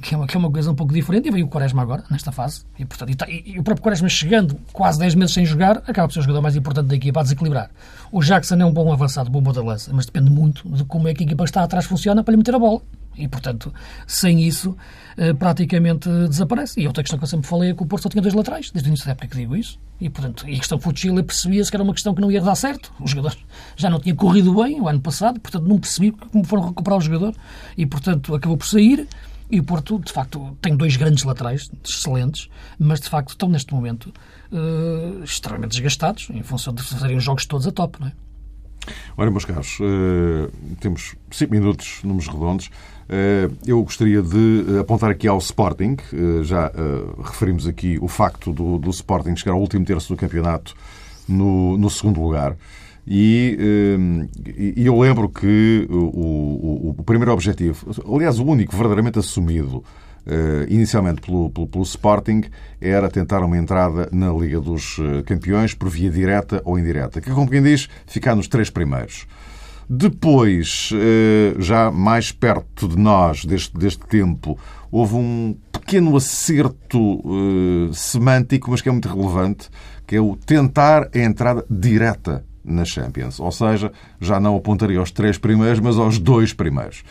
que 0.00 0.14
é 0.14 0.16
uma, 0.16 0.26
que 0.26 0.36
é 0.36 0.38
uma 0.38 0.50
coisa 0.50 0.70
um 0.70 0.74
pouco 0.74 0.92
diferente, 0.92 1.28
e 1.28 1.30
veio 1.32 1.46
o 1.46 1.48
Quaresma 1.48 1.82
agora, 1.82 2.04
nesta 2.10 2.30
fase, 2.30 2.64
e, 2.78 2.84
portanto, 2.84 3.10
e, 3.10 3.14
tá, 3.14 3.26
e, 3.28 3.54
e 3.54 3.58
o 3.58 3.62
próprio 3.62 3.82
Quaresma 3.82 4.08
chegando 4.08 4.58
quase 4.72 4.98
10 4.98 5.14
meses 5.16 5.34
sem 5.34 5.44
jogar, 5.44 5.78
acaba 5.86 6.06
por 6.06 6.12
ser 6.12 6.20
o 6.20 6.22
jogador 6.22 6.42
mais 6.42 6.54
importante 6.54 6.86
da 6.86 6.94
equipa 6.94 7.20
a 7.20 7.22
desequilibrar. 7.22 7.70
O 8.12 8.22
Jackson 8.22 8.56
é 8.56 8.64
um 8.64 8.72
bom 8.72 8.92
avançado, 8.92 9.30
bom 9.30 9.42
da 9.42 9.62
lança, 9.62 9.90
mas 9.92 10.06
depende 10.06 10.30
muito 10.30 10.68
de 10.68 10.84
como 10.84 11.08
é 11.08 11.14
que 11.14 11.24
a 11.24 11.26
equipa 11.26 11.44
está 11.44 11.64
atrás 11.64 11.86
funciona 11.86 12.22
para 12.22 12.32
lhe 12.32 12.38
meter 12.38 12.54
a 12.54 12.58
bola. 12.58 12.82
E, 13.20 13.28
portanto, 13.28 13.72
sem 14.06 14.42
isso, 14.42 14.76
uh, 15.16 15.34
praticamente 15.36 16.08
desaparece. 16.28 16.80
E 16.80 16.86
outra 16.86 17.02
questão 17.02 17.18
que 17.18 17.24
eu 17.24 17.28
sempre 17.28 17.46
falei 17.46 17.70
é 17.70 17.74
que 17.74 17.82
o 17.82 17.86
Porto 17.86 18.04
só 18.04 18.08
tinha 18.08 18.22
dois 18.22 18.34
laterais, 18.34 18.70
desde 18.70 18.88
o 18.88 18.90
início 18.90 19.06
da 19.06 19.12
época 19.12 19.28
que 19.28 19.36
digo 19.36 19.54
isso. 19.54 19.78
E, 20.00 20.08
portanto, 20.08 20.48
e 20.48 20.54
a 20.54 20.58
questão 20.58 20.80
Fuchila 20.80 21.22
percebia-se 21.22 21.70
que 21.70 21.76
era 21.76 21.84
uma 21.84 21.92
questão 21.92 22.14
que 22.14 22.20
não 22.20 22.30
ia 22.30 22.40
dar 22.40 22.54
certo. 22.54 22.92
O 22.98 23.06
jogador 23.06 23.36
já 23.76 23.90
não 23.90 24.00
tinha 24.00 24.14
corrido 24.14 24.54
bem 24.54 24.80
o 24.80 24.88
ano 24.88 25.00
passado, 25.00 25.38
portanto, 25.38 25.64
não 25.64 25.78
percebi 25.78 26.10
como 26.10 26.44
foram 26.44 26.68
recuperar 26.68 26.98
o 26.98 27.02
jogador. 27.02 27.34
E, 27.76 27.84
portanto, 27.84 28.34
acabou 28.34 28.56
por 28.56 28.66
sair. 28.66 29.06
E 29.50 29.58
o 29.58 29.64
Porto, 29.64 29.98
de 29.98 30.12
facto, 30.12 30.56
tem 30.62 30.76
dois 30.76 30.96
grandes 30.96 31.24
laterais, 31.24 31.68
excelentes, 31.84 32.48
mas, 32.78 33.00
de 33.00 33.08
facto, 33.08 33.30
estão 33.30 33.48
neste 33.48 33.74
momento 33.74 34.12
uh, 34.52 35.24
extremamente 35.24 35.72
desgastados, 35.72 36.28
em 36.30 36.42
função 36.42 36.72
de 36.72 36.82
fazerem 36.82 37.16
os 37.16 37.24
jogos 37.24 37.44
todos 37.46 37.66
a 37.66 37.72
top, 37.72 38.00
não 38.00 38.06
é? 38.06 38.12
Ora, 39.16 39.30
meus 39.30 39.44
caros, 39.44 39.78
uh, 39.80 40.50
temos 40.80 41.14
cinco 41.30 41.52
minutos, 41.52 42.00
números 42.02 42.28
redondos. 42.28 42.66
Uh, 42.66 43.54
eu 43.66 43.82
gostaria 43.82 44.22
de 44.22 44.78
apontar 44.80 45.10
aqui 45.10 45.28
ao 45.28 45.38
Sporting. 45.38 45.96
Já 46.42 46.72
referimos 47.22 47.66
aqui 47.66 47.98
o 48.00 48.08
facto 48.08 48.52
do, 48.52 48.78
do, 48.78 48.90
Sporting 48.90 49.36
chegar 49.36 49.52
ao 49.52 49.60
último 49.60 49.84
terço 49.84 50.12
do 50.12 50.16
campeonato 50.16 50.74
no, 51.28 51.76
no 51.76 51.90
segundo 51.90 52.20
lugar. 52.22 52.56
E, 53.06 53.58
e, 54.76 54.86
eu 54.86 54.98
lembro 54.98 55.28
que 55.28 55.86
o, 55.90 55.96
o, 55.96 56.94
o 56.98 57.02
primeiro 57.02 57.32
objetivo, 57.32 57.86
aliás, 58.14 58.38
o 58.38 58.44
único 58.44 58.72
verdadeiramente 58.72 59.18
assumido 59.18 59.82
inicialmente 60.68 61.20
pelo, 61.20 61.50
pelo, 61.50 61.66
pelo, 61.66 61.84
Sporting, 61.84 62.42
era 62.80 63.08
tentar 63.08 63.40
uma 63.40 63.56
entrada 63.56 64.08
na 64.12 64.32
Liga 64.32 64.60
dos 64.60 64.98
eh, 64.98 65.22
Campeões 65.22 65.74
por 65.74 65.88
via 65.88 66.10
direta 66.10 66.62
ou 66.64 66.78
indireta, 66.78 67.20
que, 67.20 67.30
como 67.30 67.50
quem 67.50 67.62
diz, 67.62 67.88
ficar 68.06 68.34
nos 68.34 68.48
três 68.48 68.70
primeiros. 68.70 69.26
Depois, 69.88 70.90
uh, 70.92 71.60
já 71.60 71.90
mais 71.90 72.30
perto 72.30 72.86
de 72.86 72.96
nós, 72.96 73.44
deste, 73.44 73.76
deste 73.76 74.06
tempo, 74.06 74.56
houve 74.90 75.16
um 75.16 75.56
pequeno 75.72 76.16
acerto 76.16 77.22
semântico, 77.92 78.70
mas 78.70 78.80
que 78.80 78.88
é 78.88 78.92
muito 78.92 79.08
relevante, 79.08 79.68
que 80.06 80.14
é 80.14 80.20
o 80.20 80.36
tentar 80.36 81.08
a 81.12 81.18
entrada 81.18 81.64
direta 81.68 82.44
na 82.64 82.84
Champions. 82.84 83.40
Ou 83.40 83.50
seja, 83.50 83.92
já 84.20 84.38
não 84.38 84.56
apontaria 84.56 84.98
aos 84.98 85.10
três 85.10 85.38
primeiros, 85.38 85.80
mas 85.80 85.98
aos 85.98 86.18
dois 86.18 86.52
primeiros. 86.52 87.02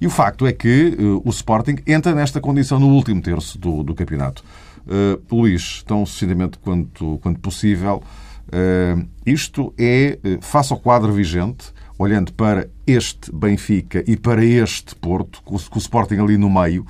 E 0.00 0.06
o 0.06 0.10
facto 0.10 0.46
é 0.46 0.52
que 0.52 0.96
uh, 0.98 1.22
o 1.24 1.30
Sporting 1.30 1.76
entra 1.86 2.14
nesta 2.14 2.40
condição 2.40 2.78
no 2.78 2.88
último 2.88 3.20
terço 3.20 3.58
do, 3.58 3.82
do 3.82 3.94
campeonato. 3.94 4.44
Uh, 4.86 5.34
Luís, 5.34 5.82
tão 5.86 6.04
sucintamente 6.04 6.58
quanto, 6.58 7.18
quanto 7.22 7.40
possível, 7.40 8.02
uh, 8.48 9.06
isto 9.24 9.72
é, 9.78 10.18
face 10.40 10.72
ao 10.72 10.78
quadro 10.78 11.12
vigente, 11.12 11.72
olhando 11.98 12.32
para 12.32 12.68
este 12.86 13.32
Benfica 13.32 14.02
e 14.06 14.16
para 14.16 14.44
este 14.44 14.94
Porto, 14.96 15.40
com, 15.42 15.54
o 15.54 15.78
Sporting 15.78 16.16
ali 16.16 16.36
no 16.36 16.50
meio, 16.50 16.84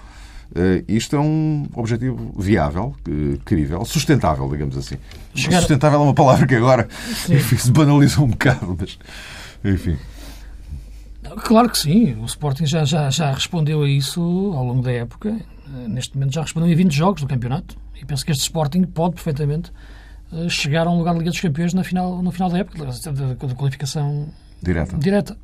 isto 0.86 1.16
é 1.16 1.20
um 1.20 1.66
objetivo 1.74 2.32
viável, 2.38 2.94
crível, 3.44 3.84
sustentável, 3.84 4.48
digamos 4.48 4.78
assim. 4.78 4.96
Chegar... 5.34 5.58
Sustentável 5.58 5.98
é 5.98 6.02
uma 6.02 6.14
palavra 6.14 6.46
que 6.46 6.54
agora 6.54 6.88
se 7.58 7.70
banalizou 7.72 8.24
um 8.24 8.28
bocado, 8.28 8.76
mas 8.78 8.98
enfim. 9.64 9.96
Claro 11.42 11.68
que 11.68 11.78
sim, 11.78 12.14
o 12.20 12.24
Sporting 12.24 12.66
já, 12.66 12.84
já, 12.84 13.10
já 13.10 13.32
respondeu 13.32 13.82
a 13.82 13.88
isso 13.88 14.20
ao 14.20 14.64
longo 14.64 14.82
da 14.82 14.92
época. 14.92 15.40
Neste 15.88 16.16
momento 16.16 16.34
já 16.34 16.42
respondeu 16.42 16.70
em 16.70 16.74
20 16.74 16.92
jogos 16.92 17.20
do 17.22 17.26
campeonato 17.26 17.76
e 18.00 18.04
penso 18.04 18.24
que 18.24 18.32
este 18.32 18.42
Sporting 18.42 18.84
pode 18.84 19.14
perfeitamente 19.14 19.72
eh, 20.32 20.48
chegar 20.48 20.86
a 20.86 20.90
um 20.90 20.98
lugar 20.98 21.12
de 21.12 21.18
Liga 21.20 21.30
dos 21.30 21.40
Campeões 21.40 21.74
na 21.74 21.82
final, 21.82 22.22
no 22.22 22.30
final 22.30 22.50
da 22.50 22.58
época, 22.58 22.84
da 22.86 23.54
qualificação 23.54 24.28
direta. 24.62 24.96
direta. 24.96 25.36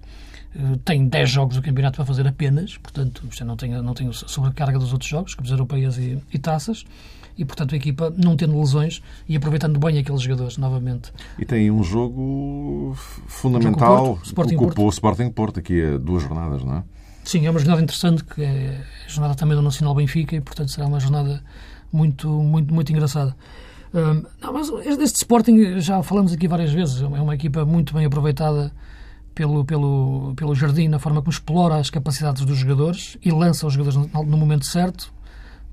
Eh, 0.54 0.78
tem 0.84 1.06
10 1.06 1.30
jogos 1.30 1.56
do 1.56 1.62
campeonato 1.62 1.96
para 1.96 2.04
fazer 2.04 2.26
apenas, 2.26 2.76
portanto, 2.76 3.22
não 3.44 3.56
tem, 3.56 3.70
não 3.70 3.94
tem 3.94 4.12
sobrecarga 4.12 4.78
dos 4.78 4.92
outros 4.92 5.10
jogos, 5.10 5.34
como 5.34 5.46
as 5.46 5.52
europeias 5.52 5.98
e, 5.98 6.18
e 6.32 6.38
taças 6.38 6.84
e, 7.40 7.44
portanto, 7.46 7.74
a 7.74 7.76
equipa 7.76 8.14
não 8.22 8.36
tendo 8.36 8.60
lesões 8.60 9.02
e 9.26 9.34
aproveitando 9.34 9.80
bem 9.80 9.98
aqueles 9.98 10.20
jogadores 10.20 10.58
novamente. 10.58 11.10
E 11.38 11.44
tem 11.46 11.70
um 11.70 11.82
jogo 11.82 12.94
fundamental, 13.26 14.06
jogo 14.08 14.20
Sporting 14.24 14.56
o, 14.56 14.58
Porto. 14.58 14.82
o 14.82 14.88
Sporting 14.90 15.30
Porto, 15.30 15.60
aqui 15.60 15.82
a 15.82 15.96
duas 15.96 16.22
jornadas, 16.22 16.62
não 16.62 16.76
é? 16.76 16.82
Sim, 17.24 17.46
é 17.46 17.50
uma 17.50 17.58
jornada 17.58 17.80
interessante, 17.80 18.22
que 18.22 18.42
é 18.42 18.84
a 19.06 19.08
jornada 19.08 19.34
também 19.34 19.56
do 19.56 19.62
Nacional 19.62 19.94
Benfica 19.94 20.36
e, 20.36 20.40
portanto, 20.42 20.70
será 20.70 20.86
uma 20.86 21.00
jornada 21.00 21.42
muito, 21.90 22.28
muito, 22.28 22.74
muito 22.74 22.92
engraçada. 22.92 23.34
Um, 23.94 24.22
não, 24.38 24.52
mas 24.52 24.68
este 24.98 25.16
Sporting, 25.16 25.80
já 25.80 26.02
falamos 26.02 26.34
aqui 26.34 26.46
várias 26.46 26.70
vezes, 26.70 27.00
é 27.00 27.06
uma 27.06 27.34
equipa 27.34 27.64
muito 27.64 27.94
bem 27.94 28.04
aproveitada 28.04 28.70
pelo, 29.34 29.64
pelo, 29.64 30.34
pelo 30.36 30.54
Jardim, 30.54 30.88
na 30.88 30.98
forma 30.98 31.22
como 31.22 31.32
explora 31.32 31.76
as 31.76 31.88
capacidades 31.88 32.44
dos 32.44 32.58
jogadores 32.58 33.16
e 33.24 33.30
lança 33.30 33.66
os 33.66 33.72
jogadores 33.72 33.96
no, 34.12 34.24
no 34.24 34.36
momento 34.36 34.66
certo. 34.66 35.10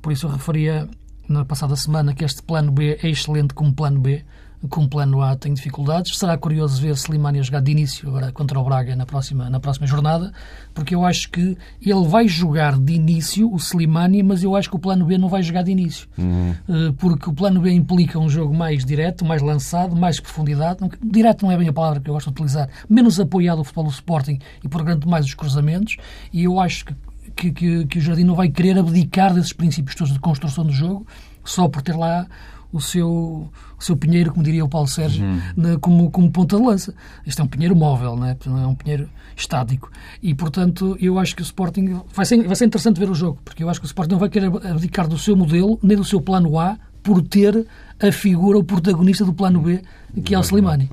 Por 0.01 0.13
isso 0.13 0.27
eu 0.27 0.31
referia 0.31 0.87
na 1.27 1.45
passada 1.45 1.75
semana 1.75 2.13
que 2.13 2.23
este 2.23 2.41
plano 2.41 2.71
B 2.71 2.97
é 3.01 3.09
excelente 3.09 3.53
como 3.53 3.73
plano 3.73 3.99
B, 3.99 4.23
como 4.69 4.89
plano 4.89 5.21
A 5.21 5.35
tem 5.35 5.53
dificuldades. 5.53 6.17
Será 6.17 6.37
curioso 6.37 6.81
ver 6.81 6.95
Slimani 6.95 7.39
a 7.39 7.43
jogar 7.43 7.61
de 7.61 7.71
início 7.71 8.09
agora 8.09 8.31
contra 8.31 8.59
o 8.59 8.63
Braga 8.63 8.95
na 8.95 9.05
próxima, 9.05 9.49
na 9.49 9.59
próxima 9.59 9.85
jornada, 9.85 10.31
porque 10.73 10.95
eu 10.95 11.05
acho 11.05 11.29
que 11.29 11.57
ele 11.81 12.07
vai 12.07 12.27
jogar 12.27 12.77
de 12.77 12.93
início, 12.93 13.51
o 13.51 13.57
Slimani, 13.57 14.23
mas 14.23 14.43
eu 14.43 14.55
acho 14.55 14.69
que 14.69 14.75
o 14.75 14.79
plano 14.79 15.05
B 15.05 15.17
não 15.17 15.29
vai 15.29 15.43
jogar 15.43 15.63
de 15.63 15.71
início. 15.71 16.07
Uhum. 16.17 16.55
Eh, 16.67 16.93
porque 16.97 17.29
o 17.29 17.33
plano 17.33 17.61
B 17.61 17.71
implica 17.71 18.17
um 18.17 18.29
jogo 18.29 18.53
mais 18.53 18.83
direto, 18.83 19.23
mais 19.23 19.41
lançado, 19.41 19.95
mais 19.95 20.19
profundidade. 20.19 20.79
Direto 21.03 21.45
não 21.45 21.51
é 21.51 21.57
bem 21.57 21.67
a 21.67 21.73
palavra 21.73 21.99
que 21.99 22.09
eu 22.09 22.13
gosto 22.13 22.27
de 22.27 22.31
utilizar. 22.31 22.69
Menos 22.89 23.19
apoiado 23.19 23.59
o 23.59 23.63
futebol 23.63 23.85
do 23.85 23.91
Sporting 23.91 24.39
e, 24.63 24.67
por 24.67 24.83
grande 24.83 25.07
mais, 25.07 25.25
os 25.25 25.33
cruzamentos. 25.33 25.97
E 26.33 26.43
eu 26.45 26.59
acho 26.59 26.85
que 26.85 26.95
que, 27.37 27.51
que, 27.51 27.85
que 27.85 27.99
o 27.99 28.01
Jardim 28.01 28.23
não 28.23 28.35
vai 28.35 28.49
querer 28.49 28.77
abdicar 28.77 29.33
desses 29.33 29.53
princípios 29.53 29.95
todos 29.95 30.11
de 30.11 30.19
construção 30.19 30.65
do 30.65 30.73
jogo 30.73 31.05
só 31.45 31.69
por 31.69 31.81
ter 31.81 31.95
lá 31.95 32.27
o 32.71 32.81
seu, 32.81 33.09
o 33.09 33.83
seu 33.83 33.95
pinheiro, 33.95 34.31
como 34.31 34.43
diria 34.43 34.65
o 34.65 34.67
Paulo 34.67 34.87
Sérgio, 34.87 35.25
uhum. 35.25 35.39
na, 35.55 35.79
como, 35.79 36.11
como 36.11 36.29
ponta 36.29 36.57
de 36.57 36.63
lança. 36.63 36.93
Este 37.25 37.39
é 37.39 37.43
um 37.43 37.47
pinheiro 37.47 37.75
móvel, 37.75 38.15
não 38.15 38.25
é? 38.25 38.35
não 38.45 38.61
é 38.61 38.67
um 38.67 38.75
pinheiro 38.75 39.09
estático. 39.35 39.89
E, 40.21 40.35
portanto, 40.35 40.97
eu 40.99 41.17
acho 41.17 41.35
que 41.35 41.41
o 41.41 41.43
Sporting... 41.43 42.01
Vai 42.13 42.25
ser, 42.25 42.45
vai 42.45 42.55
ser 42.55 42.65
interessante 42.65 42.99
ver 42.99 43.09
o 43.09 43.15
jogo, 43.15 43.39
porque 43.45 43.63
eu 43.63 43.69
acho 43.69 43.79
que 43.79 43.85
o 43.85 43.87
Sporting 43.87 44.11
não 44.11 44.19
vai 44.19 44.29
querer 44.29 44.47
abdicar 44.47 45.07
do 45.07 45.17
seu 45.17 45.35
modelo, 45.35 45.79
nem 45.81 45.95
do 45.95 46.03
seu 46.03 46.19
plano 46.19 46.59
A, 46.59 46.77
por 47.01 47.21
ter 47.21 47.65
a 48.01 48.11
figura, 48.11 48.57
o 48.57 48.63
protagonista 48.63 49.23
do 49.23 49.33
plano 49.33 49.61
B, 49.61 49.81
que 50.25 50.35
é 50.35 50.37
o 50.37 50.41
Slimani. 50.41 50.89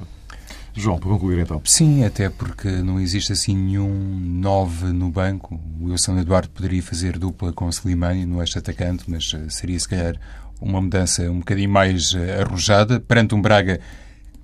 João, 0.76 0.98
para 0.98 1.08
concluir 1.08 1.38
então. 1.38 1.62
Sim, 1.64 2.04
até 2.04 2.28
porque 2.28 2.68
não 2.68 2.98
existe 2.98 3.32
assim 3.32 3.56
nenhum 3.56 4.18
9 4.18 4.86
no 4.86 5.08
banco. 5.08 5.60
O 5.80 5.86
Wilson 5.86 6.18
Eduardo 6.18 6.50
poderia 6.50 6.82
fazer 6.82 7.16
dupla 7.16 7.52
com 7.52 7.66
o 7.66 7.70
Slimani 7.70 8.26
no 8.26 8.40
eixo 8.40 8.58
atacante, 8.58 9.04
mas 9.06 9.32
eh, 9.34 9.48
seria 9.48 9.78
se 9.78 9.88
calhar 9.88 10.16
uma 10.60 10.80
mudança 10.80 11.30
um 11.30 11.38
bocadinho 11.38 11.70
mais 11.70 12.12
eh, 12.14 12.42
arrojada 12.42 12.98
perante 12.98 13.36
um 13.36 13.40
Braga 13.40 13.80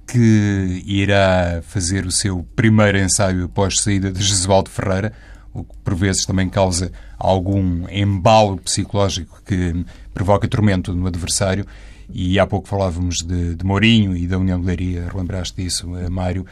que 0.07 0.83
irá 0.87 1.63
fazer 1.63 2.07
o 2.07 2.11
seu 2.13 2.45
primeiro 2.55 2.99
ensaio 2.99 3.45
após 3.45 3.81
saída 3.81 4.13
de 4.13 4.23
Jesualdo 4.23 4.71
Ferreira, 4.71 5.13
o 5.53 5.65
que 5.65 5.77
por 5.85 5.95
vezes 5.95 6.25
também 6.25 6.49
causa 6.49 6.93
algum 7.19 7.89
embalo 7.89 8.57
psicológico 8.59 9.43
que 9.45 9.85
provoca 10.15 10.49
tormento 10.49 10.93
no 10.95 11.07
adversário 11.07 11.67
e 12.13 12.39
há 12.39 12.47
pouco 12.47 12.69
falávamos 12.69 13.19
de, 13.19 13.55
de 13.55 13.65
Mourinho 13.65 14.17
e 14.17 14.27
da 14.27 14.39
União 14.39 14.61
de 14.61 14.67
Leiria, 14.67 15.09
relembraste 15.11 15.63
disso, 15.63 15.97
eh, 15.97 16.09
Mário. 16.09 16.45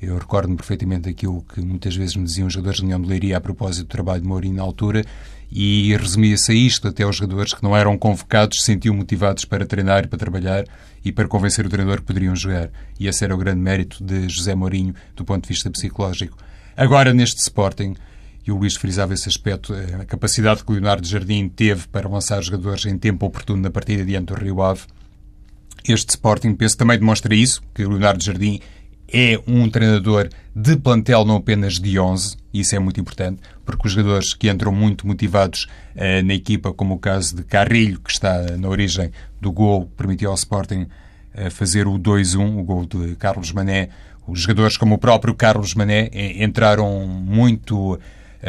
Eu 0.00 0.18
recordo-me 0.18 0.56
perfeitamente 0.56 1.08
aquilo 1.08 1.42
que 1.42 1.60
muitas 1.60 1.96
vezes 1.96 2.16
me 2.16 2.24
diziam 2.24 2.46
os 2.46 2.52
jogadores 2.52 2.80
da 2.80 2.84
União 2.84 3.00
de 3.00 3.08
Leiria 3.08 3.38
a 3.38 3.40
propósito 3.40 3.86
do 3.86 3.88
trabalho 3.88 4.20
de 4.20 4.28
Mourinho 4.28 4.56
na 4.56 4.62
altura 4.62 5.04
e 5.50 5.96
resumia-se 5.96 6.52
a 6.52 6.54
isto, 6.54 6.88
até 6.88 7.06
os 7.06 7.16
jogadores 7.16 7.54
que 7.54 7.62
não 7.62 7.76
eram 7.76 7.96
convocados 7.96 8.58
se 8.58 8.64
sentiam 8.64 8.94
motivados 8.94 9.44
para 9.44 9.64
treinar 9.64 10.06
para 10.08 10.18
trabalhar 10.18 10.64
e 11.04 11.12
para 11.12 11.28
convencer 11.28 11.64
o 11.64 11.68
treinador 11.68 12.00
que 12.00 12.06
poderiam 12.06 12.36
jogar. 12.36 12.68
E 12.98 13.06
esse 13.08 13.24
era 13.24 13.34
o 13.34 13.38
grande 13.38 13.60
mérito 13.60 14.04
de 14.04 14.28
José 14.28 14.54
Mourinho 14.54 14.94
do 15.14 15.24
ponto 15.24 15.44
de 15.44 15.48
vista 15.48 15.70
psicológico. 15.70 16.36
Agora, 16.76 17.14
neste 17.14 17.40
Sporting, 17.40 17.94
e 18.46 18.52
o 18.52 18.56
Luís 18.56 18.76
frisava 18.76 19.14
esse 19.14 19.28
aspecto, 19.28 19.74
eh, 19.74 19.96
a 20.00 20.04
capacidade 20.04 20.62
que 20.62 20.70
o 20.70 20.74
Leonardo 20.74 21.06
Jardim 21.06 21.48
teve 21.48 21.88
para 21.88 22.08
lançar 22.08 22.40
jogadores 22.42 22.84
em 22.86 22.96
tempo 22.96 23.26
oportuno 23.26 23.62
na 23.62 23.70
partida 23.70 24.04
diante 24.04 24.26
do 24.26 24.34
Rio 24.34 24.62
Ave, 24.62 24.82
este 25.92 26.10
Sporting, 26.10 26.54
penso, 26.54 26.76
também 26.76 26.98
demonstra 26.98 27.34
isso, 27.34 27.62
que 27.74 27.84
o 27.84 27.90
Leonardo 27.90 28.22
Jardim 28.22 28.60
é 29.12 29.38
um 29.46 29.68
treinador 29.68 30.28
de 30.54 30.76
plantel 30.76 31.24
não 31.24 31.36
apenas 31.36 31.74
de 31.74 31.98
11, 31.98 32.36
e 32.52 32.60
isso 32.60 32.74
é 32.74 32.78
muito 32.78 33.00
importante, 33.00 33.40
porque 33.64 33.86
os 33.86 33.92
jogadores 33.92 34.34
que 34.34 34.48
entram 34.48 34.72
muito 34.72 35.06
motivados 35.06 35.66
uh, 35.94 36.24
na 36.24 36.34
equipa, 36.34 36.72
como 36.72 36.94
o 36.94 36.98
caso 36.98 37.36
de 37.36 37.44
Carrilho, 37.44 38.00
que 38.00 38.10
está 38.10 38.56
na 38.56 38.68
origem 38.68 39.10
do 39.40 39.52
gol, 39.52 39.86
permitiu 39.96 40.30
ao 40.30 40.34
Sporting 40.34 40.86
uh, 41.34 41.50
fazer 41.50 41.86
o 41.86 41.98
2-1, 41.98 42.58
o 42.58 42.62
gol 42.62 42.86
de 42.86 43.14
Carlos 43.16 43.52
Mané. 43.52 43.90
Os 44.26 44.40
jogadores 44.40 44.76
como 44.76 44.96
o 44.96 44.98
próprio 44.98 45.34
Carlos 45.34 45.74
Mané 45.74 46.10
eh, 46.12 46.42
entraram 46.42 47.06
muito 47.06 47.96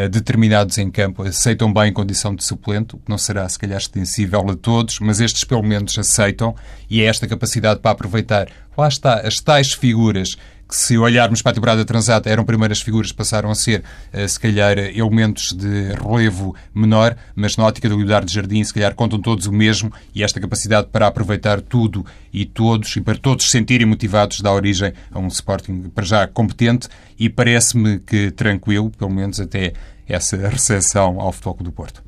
determinados 0.08 0.78
em 0.78 0.92
campo 0.92 1.24
aceitam 1.24 1.74
bem 1.74 1.92
condição 1.92 2.36
de 2.36 2.44
suplente, 2.44 2.96
o 2.96 3.00
que 3.00 3.10
não 3.10 3.18
será, 3.18 3.50
se 3.50 3.58
calhar, 3.58 3.78
extensível 3.78 4.48
a 4.50 4.56
todos, 4.56 5.00
mas 5.00 5.20
estes 5.20 5.44
pelo 5.44 5.64
menos 5.64 5.98
aceitam 5.98 6.54
e 6.88 7.02
é 7.02 7.06
esta 7.06 7.28
capacidade 7.28 7.80
para 7.80 7.92
aproveitar, 7.92 8.48
lá 8.78 8.88
está, 8.88 9.22
as 9.22 9.40
tais 9.40 9.74
figuras 9.74 10.38
se 10.70 10.98
olharmos 10.98 11.42
para 11.42 11.52
a 11.52 11.56
temporada 11.56 11.86
transata 11.86 12.30
eram 12.30 12.44
primeiras 12.44 12.82
figuras, 12.82 13.12
passaram 13.12 13.50
a 13.50 13.56
ser, 13.56 13.84
eh, 14.12 14.28
se 14.28 14.40
calhar, 14.40 14.78
elementos 14.78 15.54
de 15.54 15.94
relevo 15.94 16.56
menor, 16.74 17.16
mas 17.36 17.56
na 17.56 17.66
ótica 17.66 17.88
do 17.88 17.98
Leonardo 17.98 18.30
Jardim, 18.30 18.64
se 18.64 18.74
calhar 18.74 18.94
contam 18.94 19.20
todos 19.20 19.46
o 19.48 19.52
mesmo 19.52 19.92
e 20.14 20.24
esta 20.24 20.40
capacidade 20.40 20.88
para 20.92 21.08
aproveitar 21.08 21.62
tudo 21.62 22.06
e 22.34 22.46
todos, 22.46 22.96
e 22.96 23.02
para 23.02 23.18
todos 23.18 23.46
se 23.46 23.52
sentirem 23.52 23.88
motivados, 23.88 24.42
dá 24.42 24.52
origem 24.52 24.94
a 25.12 25.20
um 25.20 25.28
Sporting 25.28 25.92
para 25.94 26.06
já 26.06 26.28
competente 26.28 26.90
e 27.18 27.30
parece-me 27.30 28.00
que 28.00 28.32
tranquilo, 28.32 28.92
pelo 28.92 29.12
menos 29.12 29.40
até 29.40 29.74
essa 30.08 30.38
recepção 30.50 31.20
ao 31.20 31.32
Futebol 31.32 31.58
do 31.62 31.72
Porto. 31.72 32.04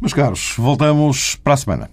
Meus 0.00 0.12
caros, 0.12 0.54
voltamos 0.56 1.36
para 1.36 1.54
a 1.54 1.56
semana. 1.56 1.90